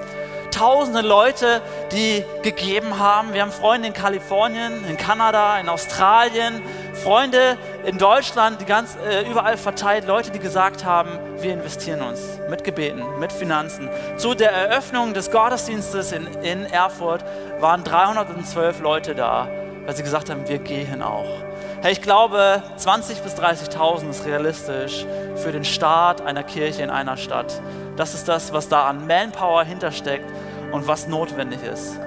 Tausende 0.51 1.01
Leute, 1.01 1.63
die 1.93 2.25
gegeben 2.43 2.99
haben. 2.99 3.33
Wir 3.33 3.43
haben 3.43 3.53
Freunde 3.53 3.89
in 3.89 3.95
Kalifornien, 3.95 4.85
in 4.89 4.97
Kanada, 4.97 5.61
in 5.61 5.69
Australien, 5.69 6.61
Freunde 7.01 7.57
in 7.87 7.97
Deutschland, 7.99 8.61
die 8.61 8.67
ganz 8.67 8.97
äh, 8.97 9.29
überall 9.29 9.57
verteilt, 9.57 10.07
Leute, 10.07 10.31
die 10.31 10.39
gesagt 10.39 10.85
haben, 10.85 11.19
wir 11.39 11.53
investieren 11.53 12.03
uns 12.03 12.21
mit 12.49 12.63
Gebeten, 12.63 13.03
mit 13.19 13.33
Finanzen. 13.33 13.89
Zu 14.19 14.35
der 14.35 14.53
Eröffnung 14.53 15.15
des 15.15 15.31
Gottesdienstes 15.31 16.13
in, 16.13 16.27
in 16.43 16.67
Erfurt 16.67 17.25
waren 17.59 17.85
312 17.85 18.81
Leute 18.81 19.15
da, 19.15 19.49
weil 19.87 19.97
sie 19.97 20.03
gesagt 20.03 20.29
haben, 20.29 20.47
wir 20.47 20.59
gehen 20.59 21.03
auch. 21.03 21.43
Hey, 21.81 21.93
ich 21.93 22.03
glaube, 22.03 22.63
20.000 22.79 23.23
bis 23.23 23.35
30.000 23.35 24.11
ist 24.11 24.27
realistisch 24.27 25.07
für 25.37 25.53
den 25.53 25.65
Start 25.65 26.21
einer 26.21 26.43
Kirche 26.43 26.83
in 26.83 26.91
einer 26.91 27.17
Stadt. 27.17 27.63
Das 27.97 28.13
ist 28.13 28.29
das, 28.29 28.53
was 28.53 28.69
da 28.69 28.87
an 28.87 29.07
Manpower 29.07 29.65
hintersteckt 29.65 30.31
und 30.73 30.87
was 30.87 31.09
notwendig 31.09 31.61
ist. 31.63 31.99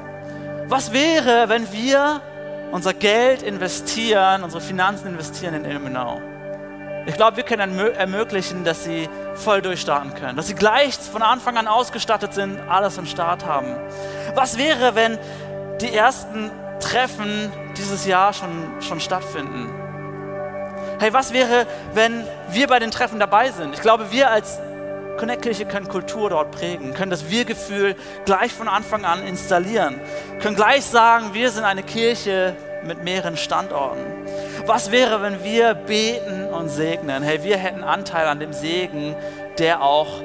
Was 0.67 0.93
wäre, 0.93 1.49
wenn 1.49 1.71
wir 1.73 2.21
unser 2.73 2.93
Geld 2.93 3.41
investieren, 3.41 4.43
unsere 4.43 4.61
Finanzen 4.61 5.07
investieren 5.07 5.53
in 5.53 5.63
Ilmenau? 5.63 6.19
Ich 7.05 7.15
glaube, 7.15 7.37
wir 7.37 7.43
können 7.43 7.79
ermöglichen, 7.79 8.63
dass 8.63 8.83
sie 8.83 9.07
voll 9.35 9.61
durchstarten 9.61 10.13
können, 10.15 10.35
dass 10.35 10.47
sie 10.47 10.55
gleich 10.55 10.95
von 10.95 11.21
Anfang 11.21 11.57
an 11.57 11.67
ausgestattet 11.67 12.33
sind, 12.33 12.59
alles 12.67 12.97
im 12.97 13.05
Start 13.05 13.45
haben. 13.45 13.75
Was 14.35 14.57
wäre, 14.57 14.95
wenn 14.95 15.17
die 15.81 15.93
ersten 15.93 16.49
Treffen 16.79 17.51
dieses 17.77 18.05
Jahr 18.05 18.33
schon, 18.33 18.81
schon 18.81 18.99
stattfinden. 18.99 19.69
Hey, 20.99 21.13
was 21.13 21.33
wäre, 21.33 21.65
wenn 21.93 22.25
wir 22.49 22.67
bei 22.67 22.79
den 22.79 22.91
Treffen 22.91 23.19
dabei 23.19 23.51
sind? 23.51 23.73
Ich 23.73 23.81
glaube, 23.81 24.11
wir 24.11 24.29
als 24.29 24.59
Connect-Kirche 25.17 25.65
können 25.65 25.87
Kultur 25.87 26.29
dort 26.29 26.51
prägen, 26.51 26.93
können 26.93 27.11
das 27.11 27.29
Wir-Gefühl 27.29 27.95
gleich 28.25 28.51
von 28.53 28.67
Anfang 28.67 29.05
an 29.05 29.25
installieren, 29.25 29.99
können 30.41 30.55
gleich 30.55 30.85
sagen, 30.85 31.33
wir 31.33 31.51
sind 31.51 31.63
eine 31.63 31.83
Kirche 31.83 32.55
mit 32.83 33.03
mehreren 33.03 33.37
Standorten. 33.37 34.03
Was 34.65 34.91
wäre, 34.91 35.21
wenn 35.21 35.43
wir 35.43 35.73
beten 35.73 36.45
und 36.45 36.69
segnen? 36.69 37.23
Hey, 37.23 37.43
wir 37.43 37.57
hätten 37.57 37.83
Anteil 37.83 38.27
an 38.27 38.39
dem 38.39 38.53
Segen, 38.53 39.15
der 39.57 39.81
auch 39.81 40.21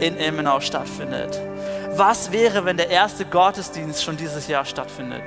in 0.00 0.18
Ilmenau 0.18 0.60
stattfindet. 0.60 1.38
Was 1.94 2.32
wäre, 2.32 2.64
wenn 2.64 2.76
der 2.76 2.90
erste 2.90 3.24
Gottesdienst 3.24 4.02
schon 4.02 4.16
dieses 4.16 4.48
Jahr 4.48 4.64
stattfindet? 4.64 5.22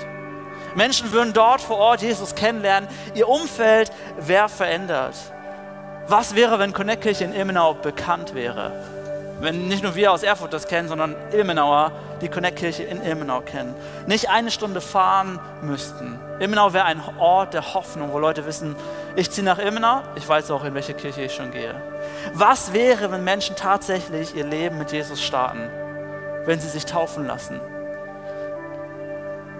Menschen 0.75 1.11
würden 1.11 1.31
dort 1.31 1.61
vor 1.61 1.77
Ort 1.77 2.01
Jesus 2.01 2.35
kennenlernen. 2.35 2.89
Ihr 3.13 3.29
Umfeld 3.29 3.91
wäre 4.19 4.49
verändert. 4.49 5.15
Was 6.07 6.35
wäre, 6.35 6.59
wenn 6.59 6.73
Connect-Kirche 6.73 7.23
in 7.23 7.33
Ilmenau 7.33 7.75
bekannt 7.75 8.35
wäre? 8.35 8.71
Wenn 9.39 9.67
nicht 9.67 9.83
nur 9.83 9.95
wir 9.95 10.11
aus 10.11 10.23
Erfurt 10.23 10.53
das 10.53 10.67
kennen, 10.67 10.87
sondern 10.87 11.15
Ilmenauer 11.31 11.91
die 12.21 12.29
Connect-Kirche 12.29 12.83
in 12.83 13.01
Ilmenau 13.01 13.41
kennen. 13.41 13.75
Nicht 14.07 14.29
eine 14.29 14.49
Stunde 14.49 14.81
fahren 14.81 15.39
müssten. 15.61 16.19
Ilmenau 16.39 16.73
wäre 16.73 16.85
ein 16.85 17.01
Ort 17.19 17.53
der 17.53 17.73
Hoffnung, 17.73 18.13
wo 18.13 18.19
Leute 18.19 18.45
wissen, 18.45 18.75
ich 19.15 19.31
ziehe 19.31 19.45
nach 19.45 19.59
Ilmenau, 19.59 20.01
ich 20.15 20.27
weiß 20.27 20.51
auch, 20.51 20.63
in 20.63 20.73
welche 20.73 20.93
Kirche 20.93 21.23
ich 21.23 21.33
schon 21.33 21.51
gehe. 21.51 21.75
Was 22.33 22.73
wäre, 22.73 23.11
wenn 23.11 23.23
Menschen 23.23 23.55
tatsächlich 23.55 24.35
ihr 24.35 24.45
Leben 24.45 24.77
mit 24.77 24.91
Jesus 24.91 25.21
starten, 25.21 25.69
wenn 26.45 26.59
sie 26.59 26.69
sich 26.69 26.85
taufen 26.85 27.27
lassen? 27.27 27.59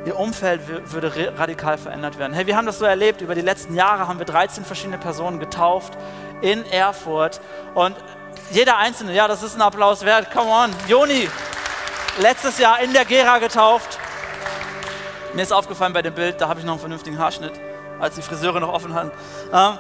Ihr 0.05 0.19
Umfeld 0.19 0.61
würde 0.93 1.33
radikal 1.35 1.79
verändert 1.79 2.19
werden. 2.19 2.33
Hey, 2.33 2.45
wir 2.45 2.55
haben 2.55 2.67
das 2.67 2.77
so 2.77 2.85
erlebt. 2.85 3.21
Über 3.21 3.33
die 3.33 3.41
letzten 3.41 3.73
Jahre 3.73 4.07
haben 4.07 4.19
wir 4.19 4.25
13 4.27 4.63
verschiedene 4.63 4.99
Personen 4.99 5.39
getauft 5.39 5.97
in 6.41 6.63
Erfurt. 6.67 7.41
Und 7.73 7.95
jeder 8.51 8.77
Einzelne, 8.77 9.15
ja, 9.15 9.27
das 9.27 9.41
ist 9.41 9.55
ein 9.55 9.63
Applaus 9.63 10.05
wert. 10.05 10.29
Come 10.31 10.51
on. 10.51 10.71
Joni, 10.87 11.27
letztes 12.19 12.59
Jahr 12.59 12.79
in 12.81 12.93
der 12.93 13.03
Gera 13.03 13.39
getauft. 13.39 13.97
Mir 15.33 15.41
ist 15.41 15.51
aufgefallen 15.51 15.93
bei 15.93 16.03
dem 16.03 16.13
Bild, 16.13 16.39
da 16.39 16.47
habe 16.49 16.59
ich 16.59 16.65
noch 16.65 16.73
einen 16.73 16.81
vernünftigen 16.81 17.17
Haarschnitt, 17.17 17.53
als 17.99 18.13
die 18.13 18.21
Friseure 18.21 18.59
noch 18.59 18.71
offen 18.71 18.93
hatten. 18.93 19.11
Ähm, 19.51 19.79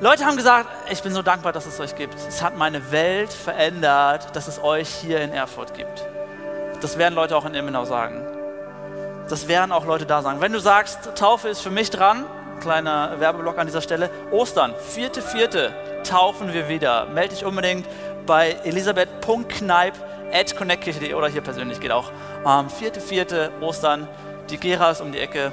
Leute 0.00 0.24
haben 0.24 0.36
gesagt, 0.36 0.66
ich 0.90 1.02
bin 1.02 1.12
so 1.12 1.20
dankbar, 1.20 1.52
dass 1.52 1.66
es 1.66 1.78
euch 1.78 1.94
gibt. 1.94 2.14
Es 2.26 2.42
hat 2.42 2.56
meine 2.56 2.90
Welt 2.90 3.32
verändert, 3.32 4.34
dass 4.34 4.48
es 4.48 4.60
euch 4.60 4.88
hier 4.88 5.20
in 5.20 5.30
Erfurt 5.30 5.74
gibt. 5.74 6.04
Das 6.80 6.96
werden 6.96 7.14
Leute 7.14 7.36
auch 7.36 7.44
in 7.44 7.54
Ilmenau 7.54 7.84
sagen 7.84 8.41
das 9.32 9.48
werden 9.48 9.72
auch 9.72 9.86
Leute 9.86 10.04
da 10.04 10.20
sagen. 10.20 10.42
Wenn 10.42 10.52
du 10.52 10.60
sagst, 10.60 11.16
Taufe 11.16 11.48
ist 11.48 11.62
für 11.62 11.70
mich 11.70 11.88
dran, 11.88 12.26
kleiner 12.60 13.18
Werbeblock 13.18 13.56
an 13.56 13.66
dieser 13.66 13.80
Stelle, 13.80 14.10
Ostern, 14.30 14.74
vierte, 14.78 15.22
vierte, 15.22 15.72
taufen 16.04 16.52
wir 16.52 16.68
wieder. 16.68 17.06
Melde 17.06 17.34
dich 17.34 17.42
unbedingt 17.42 17.86
bei 18.26 18.58
elisabeth.kneip.connectkirche.de 18.64 21.14
oder 21.14 21.28
hier 21.28 21.40
persönlich 21.40 21.80
geht 21.80 21.92
auch. 21.92 22.12
Ähm, 22.46 22.68
vierte, 22.68 23.00
vierte, 23.00 23.50
Ostern, 23.62 24.06
die 24.50 24.58
Gera 24.58 24.90
ist 24.90 25.00
um 25.00 25.12
die 25.12 25.18
Ecke, 25.18 25.50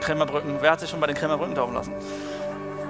Krämerbrücken. 0.00 0.56
Wer 0.60 0.72
hat 0.72 0.80
sich 0.80 0.90
schon 0.90 0.98
bei 0.98 1.06
den 1.06 1.14
Krämerbrücken 1.14 1.54
taufen 1.54 1.74
lassen? 1.74 1.94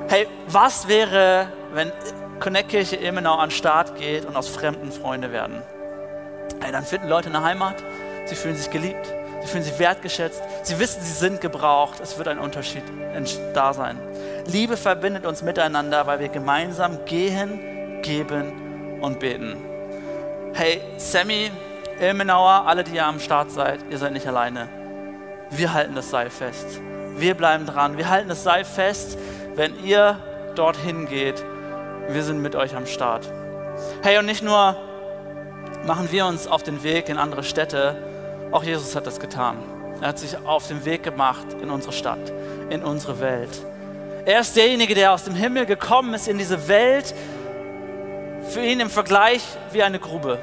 Hey, 0.09 0.27
was 0.47 0.89
wäre, 0.89 1.49
wenn 1.75 1.93
Connectkirche 2.41 2.97
Ilmenau 2.97 3.35
an 3.35 3.51
den 3.51 3.55
Start 3.55 3.97
geht 3.97 4.25
und 4.25 4.37
aus 4.37 4.49
Fremden 4.49 4.91
Freunde 4.91 5.33
werden? 5.33 5.61
Hey, 6.63 6.73
dann 6.73 6.85
finden 6.85 7.11
Leute 7.11 7.29
eine 7.29 7.45
Heimat, 7.45 7.75
sie 8.25 8.37
fühlen 8.37 8.57
sich 8.57 8.71
geliebt 8.71 9.13
Sie 9.45 9.51
fühlen 9.51 9.65
sich 9.65 9.79
wertgeschätzt. 9.79 10.43
Sie 10.63 10.79
wissen, 10.79 11.03
sie 11.03 11.13
sind 11.13 11.43
gebraucht. 11.43 12.01
Es 12.01 12.17
wird 12.17 12.29
ein 12.29 12.39
Unterschied 12.39 12.83
da 13.53 13.75
sein. 13.75 14.01
Liebe 14.47 14.79
verbindet 14.79 15.27
uns 15.27 15.43
miteinander, 15.43 16.07
weil 16.07 16.19
wir 16.19 16.29
gemeinsam 16.29 17.05
gehen, 17.05 18.01
geben 18.01 19.01
und 19.03 19.21
beten. 19.21 19.57
Hey, 20.55 20.81
Sammy, 20.97 21.51
Ilmenauer, 22.01 22.65
alle, 22.67 22.85
die 22.85 22.95
ihr 22.95 23.05
am 23.05 23.21
Start 23.21 23.51
seid, 23.51 23.81
ihr 23.91 23.99
seid 23.99 24.13
nicht 24.13 24.27
alleine. 24.27 24.69
Wir 25.51 25.75
halten 25.75 25.95
das 25.95 26.09
Seil 26.09 26.31
fest. 26.31 26.81
Wir 27.17 27.35
bleiben 27.35 27.67
dran. 27.67 27.99
Wir 27.99 28.09
halten 28.09 28.31
das 28.31 28.45
Seil 28.45 28.65
fest, 28.65 29.19
wenn 29.57 29.85
ihr 29.85 30.19
dorthin 30.55 31.07
geht, 31.07 31.45
wir 32.09 32.23
sind 32.23 32.41
mit 32.41 32.57
euch 32.57 32.75
am 32.75 32.87
Start. 32.87 33.31
Hey, 34.03 34.19
und 34.19 34.27
nicht 34.27 34.43
nur 34.43 34.77
machen 35.85 36.11
wir 36.11 36.25
uns 36.25 36.47
auf 36.47 36.63
den 36.63 36.83
Weg 36.83 37.11
in 37.11 37.19
andere 37.19 37.45
Städte, 37.45 38.14
auch 38.55 38.63
Jesus 38.63 38.95
hat 38.95 39.05
das 39.05 39.19
getan. 39.19 39.57
Er 40.01 40.09
hat 40.09 40.19
sich 40.21 40.37
auf 40.47 40.69
den 40.69 40.85
Weg 40.85 41.03
gemacht 41.03 41.47
in 41.61 41.71
unsere 41.71 41.93
Stadt, 41.93 42.33
in 42.71 42.85
unsere 42.85 43.19
Welt. 43.19 43.51
Er 44.27 44.41
ist 44.41 44.55
derjenige, 44.55 44.95
der 44.95 45.13
aus 45.13 45.25
dem 45.25 45.35
Himmel 45.35 45.67
gekommen 45.67 46.15
ist 46.15 46.29
in 46.29 46.39
diese 46.39 46.69
Welt, 46.69 47.13
für 48.49 48.61
ihn 48.61 48.79
im 48.79 48.91
Vergleich 48.91 49.43
wie 49.73 49.83
eine 49.83 49.99
Grube. 49.99 50.39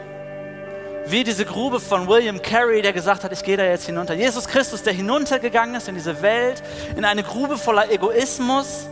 Wie 1.05 1.23
diese 1.23 1.45
Grube 1.45 1.79
von 1.79 2.09
William 2.09 2.41
Carey, 2.41 2.81
der 2.81 2.91
gesagt 2.91 3.23
hat, 3.23 3.31
ich 3.31 3.43
gehe 3.43 3.55
da 3.55 3.63
jetzt 3.63 3.85
hinunter. 3.85 4.13
Jesus 4.13 4.45
Christus, 4.45 4.83
der 4.83 4.91
hinuntergegangen 4.91 5.75
ist 5.75 5.87
in 5.87 5.95
diese 5.95 6.21
Welt, 6.21 6.61
in 6.97 7.05
eine 7.05 7.23
Grube 7.23 7.57
voller 7.57 7.89
Egoismus 7.89 8.89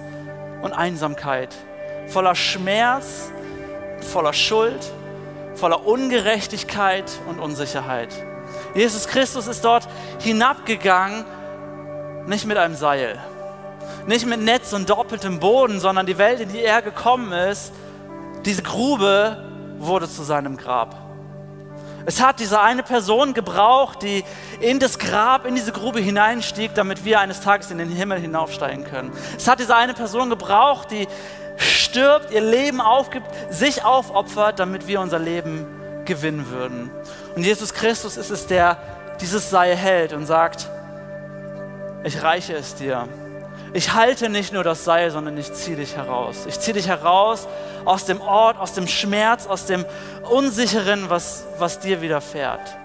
und 0.62 0.72
Einsamkeit, 0.72 1.54
voller 2.08 2.36
Schmerz, 2.36 3.30
voller 4.00 4.34
Schuld, 4.34 4.80
voller 5.56 5.86
Ungerechtigkeit 5.86 7.12
und 7.28 7.40
Unsicherheit. 7.40 8.29
Jesus 8.76 9.08
Christus 9.08 9.48
ist 9.48 9.64
dort 9.66 9.88
hinabgegangen, 10.20 11.26
nicht 12.28 12.46
mit 12.46 12.58
einem 12.58 12.76
Seil, 12.76 13.18
nicht 14.08 14.26
mit 14.26 14.40
Netz 14.42 14.74
und 14.74 14.90
doppeltem 14.90 15.40
Boden, 15.40 15.80
sondern 15.80 16.06
die 16.06 16.18
Welt, 16.18 16.40
in 16.40 16.50
die 16.50 16.62
er 16.62 16.82
gekommen 16.82 17.32
ist, 17.32 17.72
diese 18.46 18.62
Grube 18.62 19.44
wurde 19.80 20.10
zu 20.10 20.24
seinem 20.24 20.58
Grab. 20.58 20.96
Es 22.06 22.22
hat 22.22 22.40
diese 22.40 22.60
eine 22.60 22.82
Person 22.82 23.34
gebraucht, 23.34 24.02
die 24.02 24.24
in 24.62 24.80
das 24.80 25.00
Grab, 25.00 25.46
in 25.46 25.56
diese 25.56 25.72
Grube 25.72 26.00
hineinstieg, 26.00 26.74
damit 26.74 27.06
wir 27.06 27.20
eines 27.20 27.42
Tages 27.42 27.72
in 27.72 27.78
den 27.78 27.90
Himmel 27.90 28.20
hinaufsteigen 28.20 28.84
können. 28.84 29.12
Es 29.38 29.48
hat 29.48 29.60
diese 29.60 29.76
eine 29.76 29.94
Person 29.94 30.30
gebraucht, 30.30 30.92
die 30.92 31.08
stirbt, 31.58 32.32
ihr 32.32 32.42
Leben 32.42 32.82
aufgibt, 32.82 33.28
sich 33.52 33.84
aufopfert, 33.84 34.60
damit 34.60 34.88
wir 34.88 35.02
unser 35.02 35.20
Leben 35.20 35.68
gewinnen 36.06 36.50
würden. 36.50 36.90
Und 37.40 37.46
Jesus 37.46 37.74
Christus 37.74 38.18
ist 38.18 38.32
es, 38.32 38.48
der 38.48 38.78
dieses 39.22 39.50
Seil 39.50 39.74
hält 39.74 40.12
und 40.12 40.26
sagt, 40.26 40.68
ich 42.04 42.22
reiche 42.22 42.54
es 42.54 42.76
dir. 42.76 43.08
Ich 43.72 43.94
halte 43.94 44.28
nicht 44.28 44.52
nur 44.52 44.66
das 44.66 44.84
Seil, 44.84 45.10
sondern 45.10 45.38
ich 45.38 45.54
ziehe 45.54 45.78
dich 45.78 45.96
heraus. 45.96 46.40
Ich 46.50 46.60
ziehe 46.60 46.74
dich 46.74 46.90
heraus 46.90 47.48
aus 47.86 48.04
dem 48.04 48.20
Ort, 48.20 48.58
aus 48.58 48.74
dem 48.74 48.90
Schmerz, 48.90 49.48
aus 49.48 49.66
dem 49.66 49.86
Unsicheren, 50.30 51.10
was, 51.10 51.46
was 51.60 51.80
dir 51.80 52.02
widerfährt. 52.02 52.76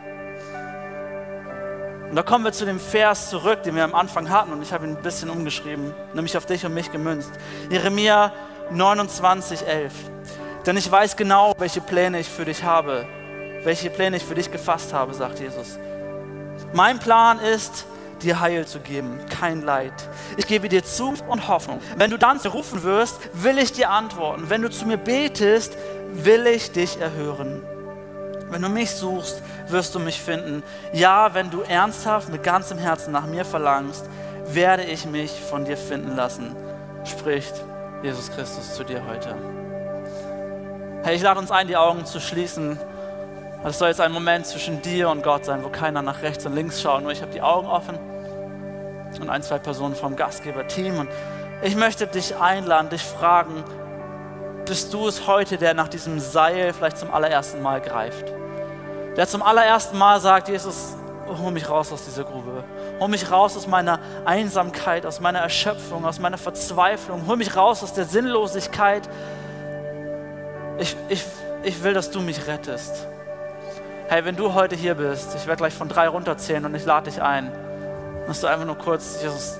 Und 2.08 2.14
da 2.14 2.22
kommen 2.22 2.44
wir 2.44 2.52
zu 2.52 2.64
dem 2.64 2.78
Vers 2.78 3.30
zurück, 3.30 3.64
den 3.64 3.74
wir 3.74 3.82
am 3.82 3.96
Anfang 3.96 4.30
hatten, 4.30 4.52
und 4.52 4.62
ich 4.62 4.72
habe 4.72 4.86
ihn 4.86 4.96
ein 4.96 5.02
bisschen 5.02 5.30
umgeschrieben, 5.30 5.92
nämlich 6.12 6.36
auf 6.36 6.46
dich 6.46 6.64
und 6.64 6.74
mich 6.74 6.92
gemünzt. 6.92 7.32
Jeremia 7.70 8.32
29, 8.70 9.66
11. 9.66 9.92
Denn 10.64 10.76
ich 10.76 10.88
weiß 10.88 11.16
genau, 11.16 11.54
welche 11.58 11.80
Pläne 11.80 12.20
ich 12.20 12.28
für 12.28 12.44
dich 12.44 12.62
habe, 12.62 13.04
welche 13.64 13.90
Pläne 13.90 14.16
ich 14.16 14.24
für 14.24 14.34
dich 14.34 14.50
gefasst 14.50 14.92
habe, 14.92 15.14
sagt 15.14 15.40
Jesus. 15.40 15.78
Mein 16.72 16.98
Plan 16.98 17.38
ist, 17.40 17.86
dir 18.22 18.40
Heil 18.40 18.66
zu 18.66 18.80
geben, 18.80 19.18
kein 19.28 19.62
Leid. 19.62 19.92
Ich 20.36 20.46
gebe 20.46 20.68
dir 20.68 20.84
Zukunft 20.84 21.24
und 21.28 21.48
Hoffnung. 21.48 21.80
Wenn 21.96 22.10
du 22.10 22.18
dann 22.18 22.38
rufen 22.38 22.82
wirst, 22.82 23.18
will 23.32 23.58
ich 23.58 23.72
dir 23.72 23.90
antworten. 23.90 24.48
Wenn 24.48 24.62
du 24.62 24.70
zu 24.70 24.86
mir 24.86 24.96
betest, 24.96 25.76
will 26.12 26.46
ich 26.46 26.72
dich 26.72 27.00
erhören. 27.00 27.62
Wenn 28.50 28.62
du 28.62 28.68
mich 28.68 28.90
suchst, 28.90 29.42
wirst 29.68 29.94
du 29.94 29.98
mich 29.98 30.20
finden. 30.20 30.62
Ja, 30.92 31.34
wenn 31.34 31.50
du 31.50 31.62
ernsthaft 31.62 32.28
mit 32.28 32.42
ganzem 32.42 32.78
Herzen 32.78 33.12
nach 33.12 33.26
mir 33.26 33.44
verlangst, 33.44 34.04
werde 34.46 34.84
ich 34.84 35.06
mich 35.06 35.30
von 35.30 35.64
dir 35.64 35.76
finden 35.76 36.14
lassen, 36.14 36.54
spricht 37.04 37.54
Jesus 38.02 38.30
Christus 38.30 38.74
zu 38.74 38.84
dir 38.84 39.02
heute. 39.06 39.34
Hey, 41.02 41.16
ich 41.16 41.22
lade 41.22 41.40
uns 41.40 41.50
ein, 41.50 41.66
die 41.66 41.76
Augen 41.76 42.06
zu 42.06 42.20
schließen. 42.20 42.78
Es 43.66 43.78
soll 43.78 43.88
jetzt 43.88 44.00
ein 44.00 44.12
Moment 44.12 44.46
zwischen 44.46 44.82
dir 44.82 45.08
und 45.08 45.22
Gott 45.22 45.46
sein, 45.46 45.64
wo 45.64 45.70
keiner 45.70 46.02
nach 46.02 46.20
rechts 46.20 46.44
und 46.44 46.54
links 46.54 46.82
schaut, 46.82 47.02
nur 47.02 47.12
ich 47.12 47.22
habe 47.22 47.32
die 47.32 47.40
Augen 47.40 47.66
offen 47.66 47.98
und 49.20 49.30
ein, 49.30 49.42
zwei 49.42 49.58
Personen 49.58 49.94
vom 49.94 50.16
Gastgeberteam. 50.16 50.98
Und 50.98 51.08
ich 51.62 51.74
möchte 51.74 52.06
dich 52.06 52.36
einladen, 52.36 52.90
dich 52.90 53.02
fragen, 53.02 53.64
bist 54.66 54.92
du 54.92 55.08
es 55.08 55.26
heute, 55.26 55.56
der 55.56 55.72
nach 55.72 55.88
diesem 55.88 56.20
Seil 56.20 56.74
vielleicht 56.74 56.98
zum 56.98 57.10
allerersten 57.10 57.62
Mal 57.62 57.80
greift? 57.80 58.32
Der 59.16 59.26
zum 59.26 59.42
allerersten 59.42 59.96
Mal 59.96 60.20
sagt, 60.20 60.48
Jesus, 60.48 60.94
hol 61.26 61.50
mich 61.50 61.68
raus 61.70 61.90
aus 61.90 62.04
dieser 62.04 62.24
Grube. 62.24 62.64
Hol 63.00 63.08
mich 63.08 63.30
raus 63.30 63.56
aus 63.56 63.66
meiner 63.66 63.98
Einsamkeit, 64.26 65.06
aus 65.06 65.20
meiner 65.20 65.38
Erschöpfung, 65.38 66.04
aus 66.04 66.18
meiner 66.18 66.36
Verzweiflung. 66.36 67.26
Hol 67.26 67.38
mich 67.38 67.56
raus 67.56 67.82
aus 67.82 67.94
der 67.94 68.04
Sinnlosigkeit. 68.04 69.08
Ich, 70.76 70.96
ich, 71.08 71.24
ich 71.62 71.82
will, 71.82 71.94
dass 71.94 72.10
du 72.10 72.20
mich 72.20 72.46
rettest. 72.46 73.06
Hey, 74.08 74.24
wenn 74.24 74.36
du 74.36 74.54
heute 74.54 74.76
hier 74.76 74.94
bist, 74.94 75.34
ich 75.34 75.46
werde 75.46 75.58
gleich 75.58 75.74
von 75.74 75.88
drei 75.88 76.08
runterzählen 76.08 76.64
und 76.64 76.74
ich 76.74 76.84
lade 76.84 77.10
dich 77.10 77.22
ein 77.22 77.50
dass 78.26 78.40
du 78.40 78.46
einfach 78.46 78.66
nur 78.66 78.78
kurz 78.78 79.22
Jesus 79.22 79.58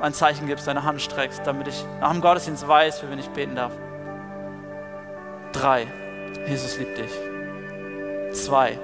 ein 0.00 0.12
Zeichen 0.12 0.46
gibst, 0.46 0.66
deine 0.66 0.84
Hand 0.84 1.00
streckst, 1.00 1.42
damit 1.44 1.68
ich 1.68 1.84
nach 2.00 2.12
dem 2.12 2.20
Gottesdienst 2.20 2.66
weiß, 2.66 3.00
für 3.00 3.10
wen 3.10 3.18
ich 3.18 3.28
beten 3.30 3.56
darf. 3.56 3.72
Drei, 5.52 5.86
Jesus 6.46 6.78
liebt 6.78 6.98
dich. 6.98 7.10
Zwei, 8.32 8.78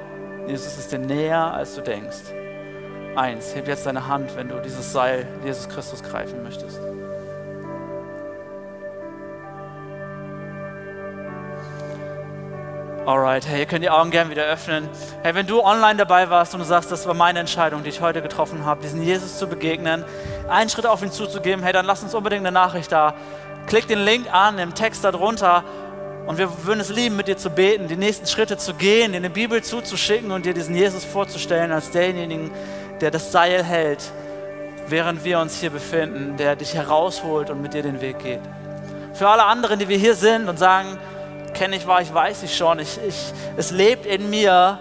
Jesus 0.47 0.78
ist 0.78 0.91
dir 0.91 0.99
näher, 0.99 1.55
als 1.55 1.74
du 1.74 1.82
denkst. 1.82 2.32
Eins, 3.14 3.55
heb 3.55 3.68
jetzt 3.68 3.87
deine 3.87 4.09
Hand, 4.09 4.35
wenn 4.35 4.49
du 4.49 4.61
dieses 4.61 4.93
Seil 4.93 5.26
Jesus 5.45 5.68
Christus 5.68 6.03
greifen 6.03 6.43
möchtest. 6.43 6.80
Alright, 13.07 13.47
hey, 13.47 13.61
ihr 13.61 13.67
könnt 13.67 13.85
die 13.85 13.91
Augen 13.91 14.11
gerne 14.11 14.31
wieder 14.31 14.45
öffnen. 14.45 14.89
Hey, 15.23 15.35
wenn 15.35 15.47
du 15.47 15.63
online 15.63 15.97
dabei 15.97 16.31
warst 16.31 16.55
und 16.55 16.61
du 16.61 16.65
sagst, 16.65 16.91
das 16.91 17.07
war 17.07 17.13
meine 17.13 17.39
Entscheidung, 17.39 17.83
die 17.83 17.91
ich 17.91 18.01
heute 18.01 18.23
getroffen 18.23 18.65
habe, 18.65 18.81
diesen 18.81 19.03
Jesus 19.03 19.37
zu 19.37 19.47
begegnen, 19.47 20.07
einen 20.49 20.71
Schritt 20.71 20.87
auf 20.87 21.03
ihn 21.03 21.13
zuzugeben, 21.13 21.63
hey, 21.63 21.75
dann 21.75 21.85
lass 21.85 22.03
uns 22.03 22.15
unbedingt 22.15 22.47
eine 22.47 22.53
Nachricht 22.53 22.91
da. 22.93 23.13
Klick 23.67 23.87
den 23.89 23.99
Link 23.99 24.33
an 24.33 24.59
im 24.59 24.75
Text 24.75 25.05
darunter 25.05 25.65
und 26.27 26.39
wir 26.39 26.49
würden 26.65 26.81
es 26.81 26.89
lieben, 26.89 27.17
mit 27.17 27.29
dir 27.29 27.37
zu 27.37 27.51
beten, 27.51 27.89
die 27.89 27.97
nächsten 27.97 28.27
Schritte 28.27 28.57
zu 28.57 28.73
gehen, 28.73 29.13
dir 29.13 29.19
eine 29.19 29.29
Bibel 29.29 29.63
zuzuschicken 29.63 30.31
und 30.31 30.47
dir 30.47 30.55
diesen 30.55 30.75
Jesus 30.75 31.05
vorzustellen 31.05 31.73
als 31.73 31.91
denjenigen, 31.91 32.53
der 33.03 33.11
das 33.11 33.31
Seil 33.31 33.63
hält, 33.63 34.03
während 34.89 35.25
wir 35.25 35.41
uns 35.41 35.61
hier 35.61 35.69
befinden, 35.69 36.39
der 36.39 36.57
dich 36.57 36.73
herausholt 36.73 37.51
und 37.51 37.61
mit 37.61 37.75
dir 37.75 37.83
den 37.83 38.01
Weg 38.01 38.21
geht. 38.21 38.41
Für 39.13 39.29
alle 39.29 39.45
anderen, 39.45 39.79
die 39.79 39.91
wir 39.91 39.99
hier 39.99 40.15
sind 40.15 40.49
und 40.49 40.59
sagen, 40.59 40.99
kenne 41.55 41.77
ich, 41.77 41.87
war 41.87 42.03
ich, 42.03 42.13
weiß 42.13 42.43
ich 42.43 42.57
schon. 42.57 42.79
Ich, 42.79 42.99
ich, 43.07 43.33
es 43.57 43.71
lebt 43.71 44.05
in 44.05 44.29
mir. 44.29 44.79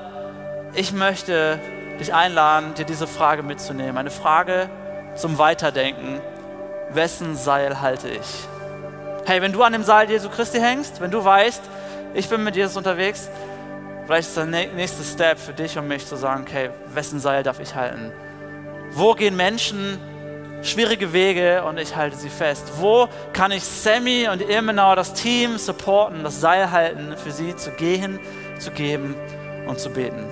Ich 0.75 0.91
möchte 0.91 1.59
dich 1.99 2.13
einladen, 2.13 2.73
dir 2.73 2.85
diese 2.85 3.07
Frage 3.07 3.43
mitzunehmen. 3.43 3.97
Eine 3.97 4.11
Frage 4.11 4.69
zum 5.15 5.37
Weiterdenken. 5.37 6.19
Wessen 6.89 7.35
Seil 7.35 7.79
halte 7.81 8.09
ich? 8.09 8.47
Hey, 9.25 9.41
wenn 9.41 9.53
du 9.53 9.63
an 9.63 9.73
dem 9.73 9.83
Seil 9.83 10.09
Jesu 10.09 10.29
Christi 10.29 10.59
hängst, 10.59 10.99
wenn 10.99 11.11
du 11.11 11.23
weißt, 11.23 11.61
ich 12.13 12.27
bin 12.27 12.43
mit 12.43 12.55
Jesus 12.55 12.75
unterwegs, 12.75 13.29
vielleicht 14.05 14.27
ist 14.27 14.37
der 14.37 14.45
nächste 14.45 15.03
Step 15.03 15.39
für 15.39 15.53
dich 15.53 15.77
und 15.77 15.87
mich 15.87 16.05
zu 16.05 16.15
sagen, 16.15 16.43
okay, 16.47 16.71
wessen 16.93 17.19
Seil 17.19 17.43
darf 17.43 17.59
ich 17.59 17.73
halten? 17.73 18.11
Wo 18.91 19.13
gehen 19.13 19.35
Menschen 19.35 19.99
schwierige 20.63 21.13
Wege 21.13 21.63
und 21.63 21.77
ich 21.77 21.95
halte 21.95 22.17
sie 22.17 22.29
fest. 22.29 22.63
Wo 22.77 23.07
kann 23.33 23.51
ich 23.51 23.63
Sammy 23.63 24.27
und 24.31 24.41
Ilmenau, 24.41 24.95
das 24.95 25.13
Team 25.13 25.57
supporten, 25.57 26.23
das 26.23 26.39
Seil 26.39 26.71
halten, 26.71 27.15
für 27.17 27.31
sie 27.31 27.55
zu 27.55 27.71
gehen, 27.71 28.19
zu 28.59 28.71
geben 28.71 29.15
und 29.67 29.79
zu 29.79 29.89
beten? 29.89 30.25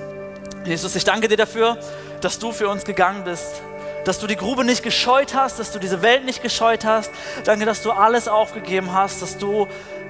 Jesus, 0.66 0.96
ich 0.96 1.04
danke 1.04 1.28
dir 1.28 1.38
dafür, 1.38 1.78
dass 2.22 2.40
du 2.40 2.52
für 2.52 2.70
uns 2.70 2.86
gegangen 2.86 3.24
bist, 3.24 3.62
dass 4.06 4.20
du 4.20 4.28
die 4.28 4.36
Grube 4.36 4.64
nicht 4.64 4.84
gescheut 4.84 5.34
hast, 5.36 5.60
dass 5.60 5.72
du 5.72 5.80
diese 5.80 6.02
Welt 6.02 6.26
nicht 6.26 6.42
gescheut 6.42 6.86
hast. 6.86 7.12
Danke, 7.44 7.66
dass 7.66 7.82
du 7.84 7.92
alles 7.92 8.28
aufgegeben 8.28 8.94
hast, 8.94 9.22
dass 9.22 9.38
du, 9.38 9.68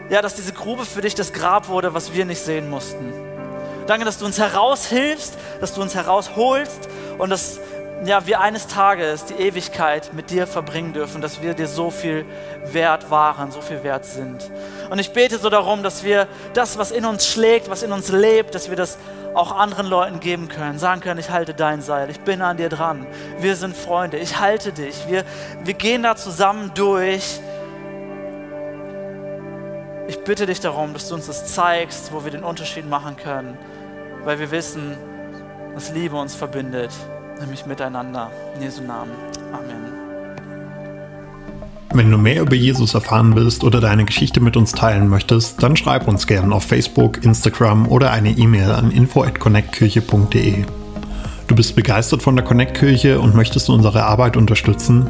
ja, 0.09 0.21
dass 0.21 0.35
diese 0.35 0.53
Grube 0.53 0.85
für 0.85 1.01
dich 1.01 1.15
das 1.15 1.33
Grab 1.33 1.67
wurde, 1.67 1.93
was 1.93 2.13
wir 2.13 2.25
nicht 2.25 2.41
sehen 2.41 2.69
mussten. 2.69 3.11
Danke, 3.87 4.05
dass 4.05 4.19
du 4.19 4.25
uns 4.25 4.37
heraushilfst, 4.37 5.37
dass 5.59 5.73
du 5.73 5.81
uns 5.81 5.95
herausholst 5.95 6.87
und 7.17 7.29
dass 7.29 7.59
ja, 8.03 8.25
wir 8.25 8.39
eines 8.39 8.67
Tages 8.67 9.25
die 9.25 9.35
Ewigkeit 9.35 10.11
mit 10.13 10.31
dir 10.31 10.47
verbringen 10.47 10.93
dürfen, 10.93 11.21
dass 11.21 11.41
wir 11.41 11.53
dir 11.53 11.67
so 11.67 11.91
viel 11.91 12.25
wert 12.65 13.11
waren, 13.11 13.51
so 13.51 13.61
viel 13.61 13.83
wert 13.83 14.05
sind. 14.05 14.49
Und 14.89 14.97
ich 14.97 15.13
bete 15.13 15.37
so 15.37 15.49
darum, 15.49 15.83
dass 15.83 16.03
wir 16.03 16.27
das, 16.53 16.79
was 16.79 16.91
in 16.91 17.05
uns 17.05 17.27
schlägt, 17.27 17.69
was 17.69 17.83
in 17.83 17.91
uns 17.91 18.11
lebt, 18.11 18.55
dass 18.55 18.69
wir 18.69 18.75
das 18.75 18.97
auch 19.35 19.55
anderen 19.55 19.85
Leuten 19.85 20.19
geben 20.19 20.47
können, 20.47 20.79
sagen 20.79 20.99
können, 20.99 21.19
ich 21.19 21.29
halte 21.29 21.53
dein 21.53 21.81
Seil, 21.81 22.09
ich 22.09 22.19
bin 22.21 22.41
an 22.41 22.57
dir 22.57 22.69
dran, 22.69 23.05
wir 23.39 23.55
sind 23.55 23.77
Freunde, 23.77 24.17
ich 24.17 24.39
halte 24.39 24.73
dich, 24.73 25.07
wir, 25.07 25.23
wir 25.63 25.73
gehen 25.73 26.03
da 26.03 26.15
zusammen 26.15 26.71
durch. 26.73 27.39
Ich 30.07 30.23
bitte 30.23 30.47
dich 30.47 30.59
darum, 30.59 30.93
dass 30.93 31.07
du 31.07 31.15
uns 31.15 31.27
das 31.27 31.53
zeigst, 31.53 32.11
wo 32.11 32.25
wir 32.25 32.31
den 32.31 32.43
Unterschied 32.43 32.89
machen 32.89 33.15
können, 33.15 33.57
weil 34.23 34.39
wir 34.39 34.51
wissen, 34.51 34.97
dass 35.75 35.91
Liebe 35.91 36.17
uns 36.17 36.35
verbindet 36.35 36.91
nämlich 37.41 37.65
miteinander. 37.65 38.29
In 38.55 38.61
Jesu 38.61 38.83
Namen. 38.83 39.11
Amen. 39.51 39.91
Wenn 41.93 42.09
du 42.09 42.17
mehr 42.17 42.41
über 42.41 42.55
Jesus 42.55 42.93
erfahren 42.93 43.35
willst 43.35 43.65
oder 43.65 43.81
deine 43.81 44.05
Geschichte 44.05 44.39
mit 44.39 44.55
uns 44.55 44.71
teilen 44.71 45.09
möchtest, 45.09 45.61
dann 45.61 45.75
schreib 45.75 46.07
uns 46.07 46.25
gerne 46.25 46.55
auf 46.55 46.63
Facebook, 46.63 47.21
Instagram 47.23 47.85
oder 47.87 48.11
eine 48.11 48.31
E-Mail 48.31 48.71
an 48.71 48.91
info@connectkirche.de. 48.91 50.63
Du 51.47 51.55
bist 51.55 51.75
begeistert 51.75 52.23
von 52.23 52.37
der 52.37 52.45
Connect 52.45 52.77
Kirche 52.77 53.19
und 53.19 53.35
möchtest 53.35 53.69
unsere 53.69 54.03
Arbeit 54.03 54.37
unterstützen? 54.37 55.09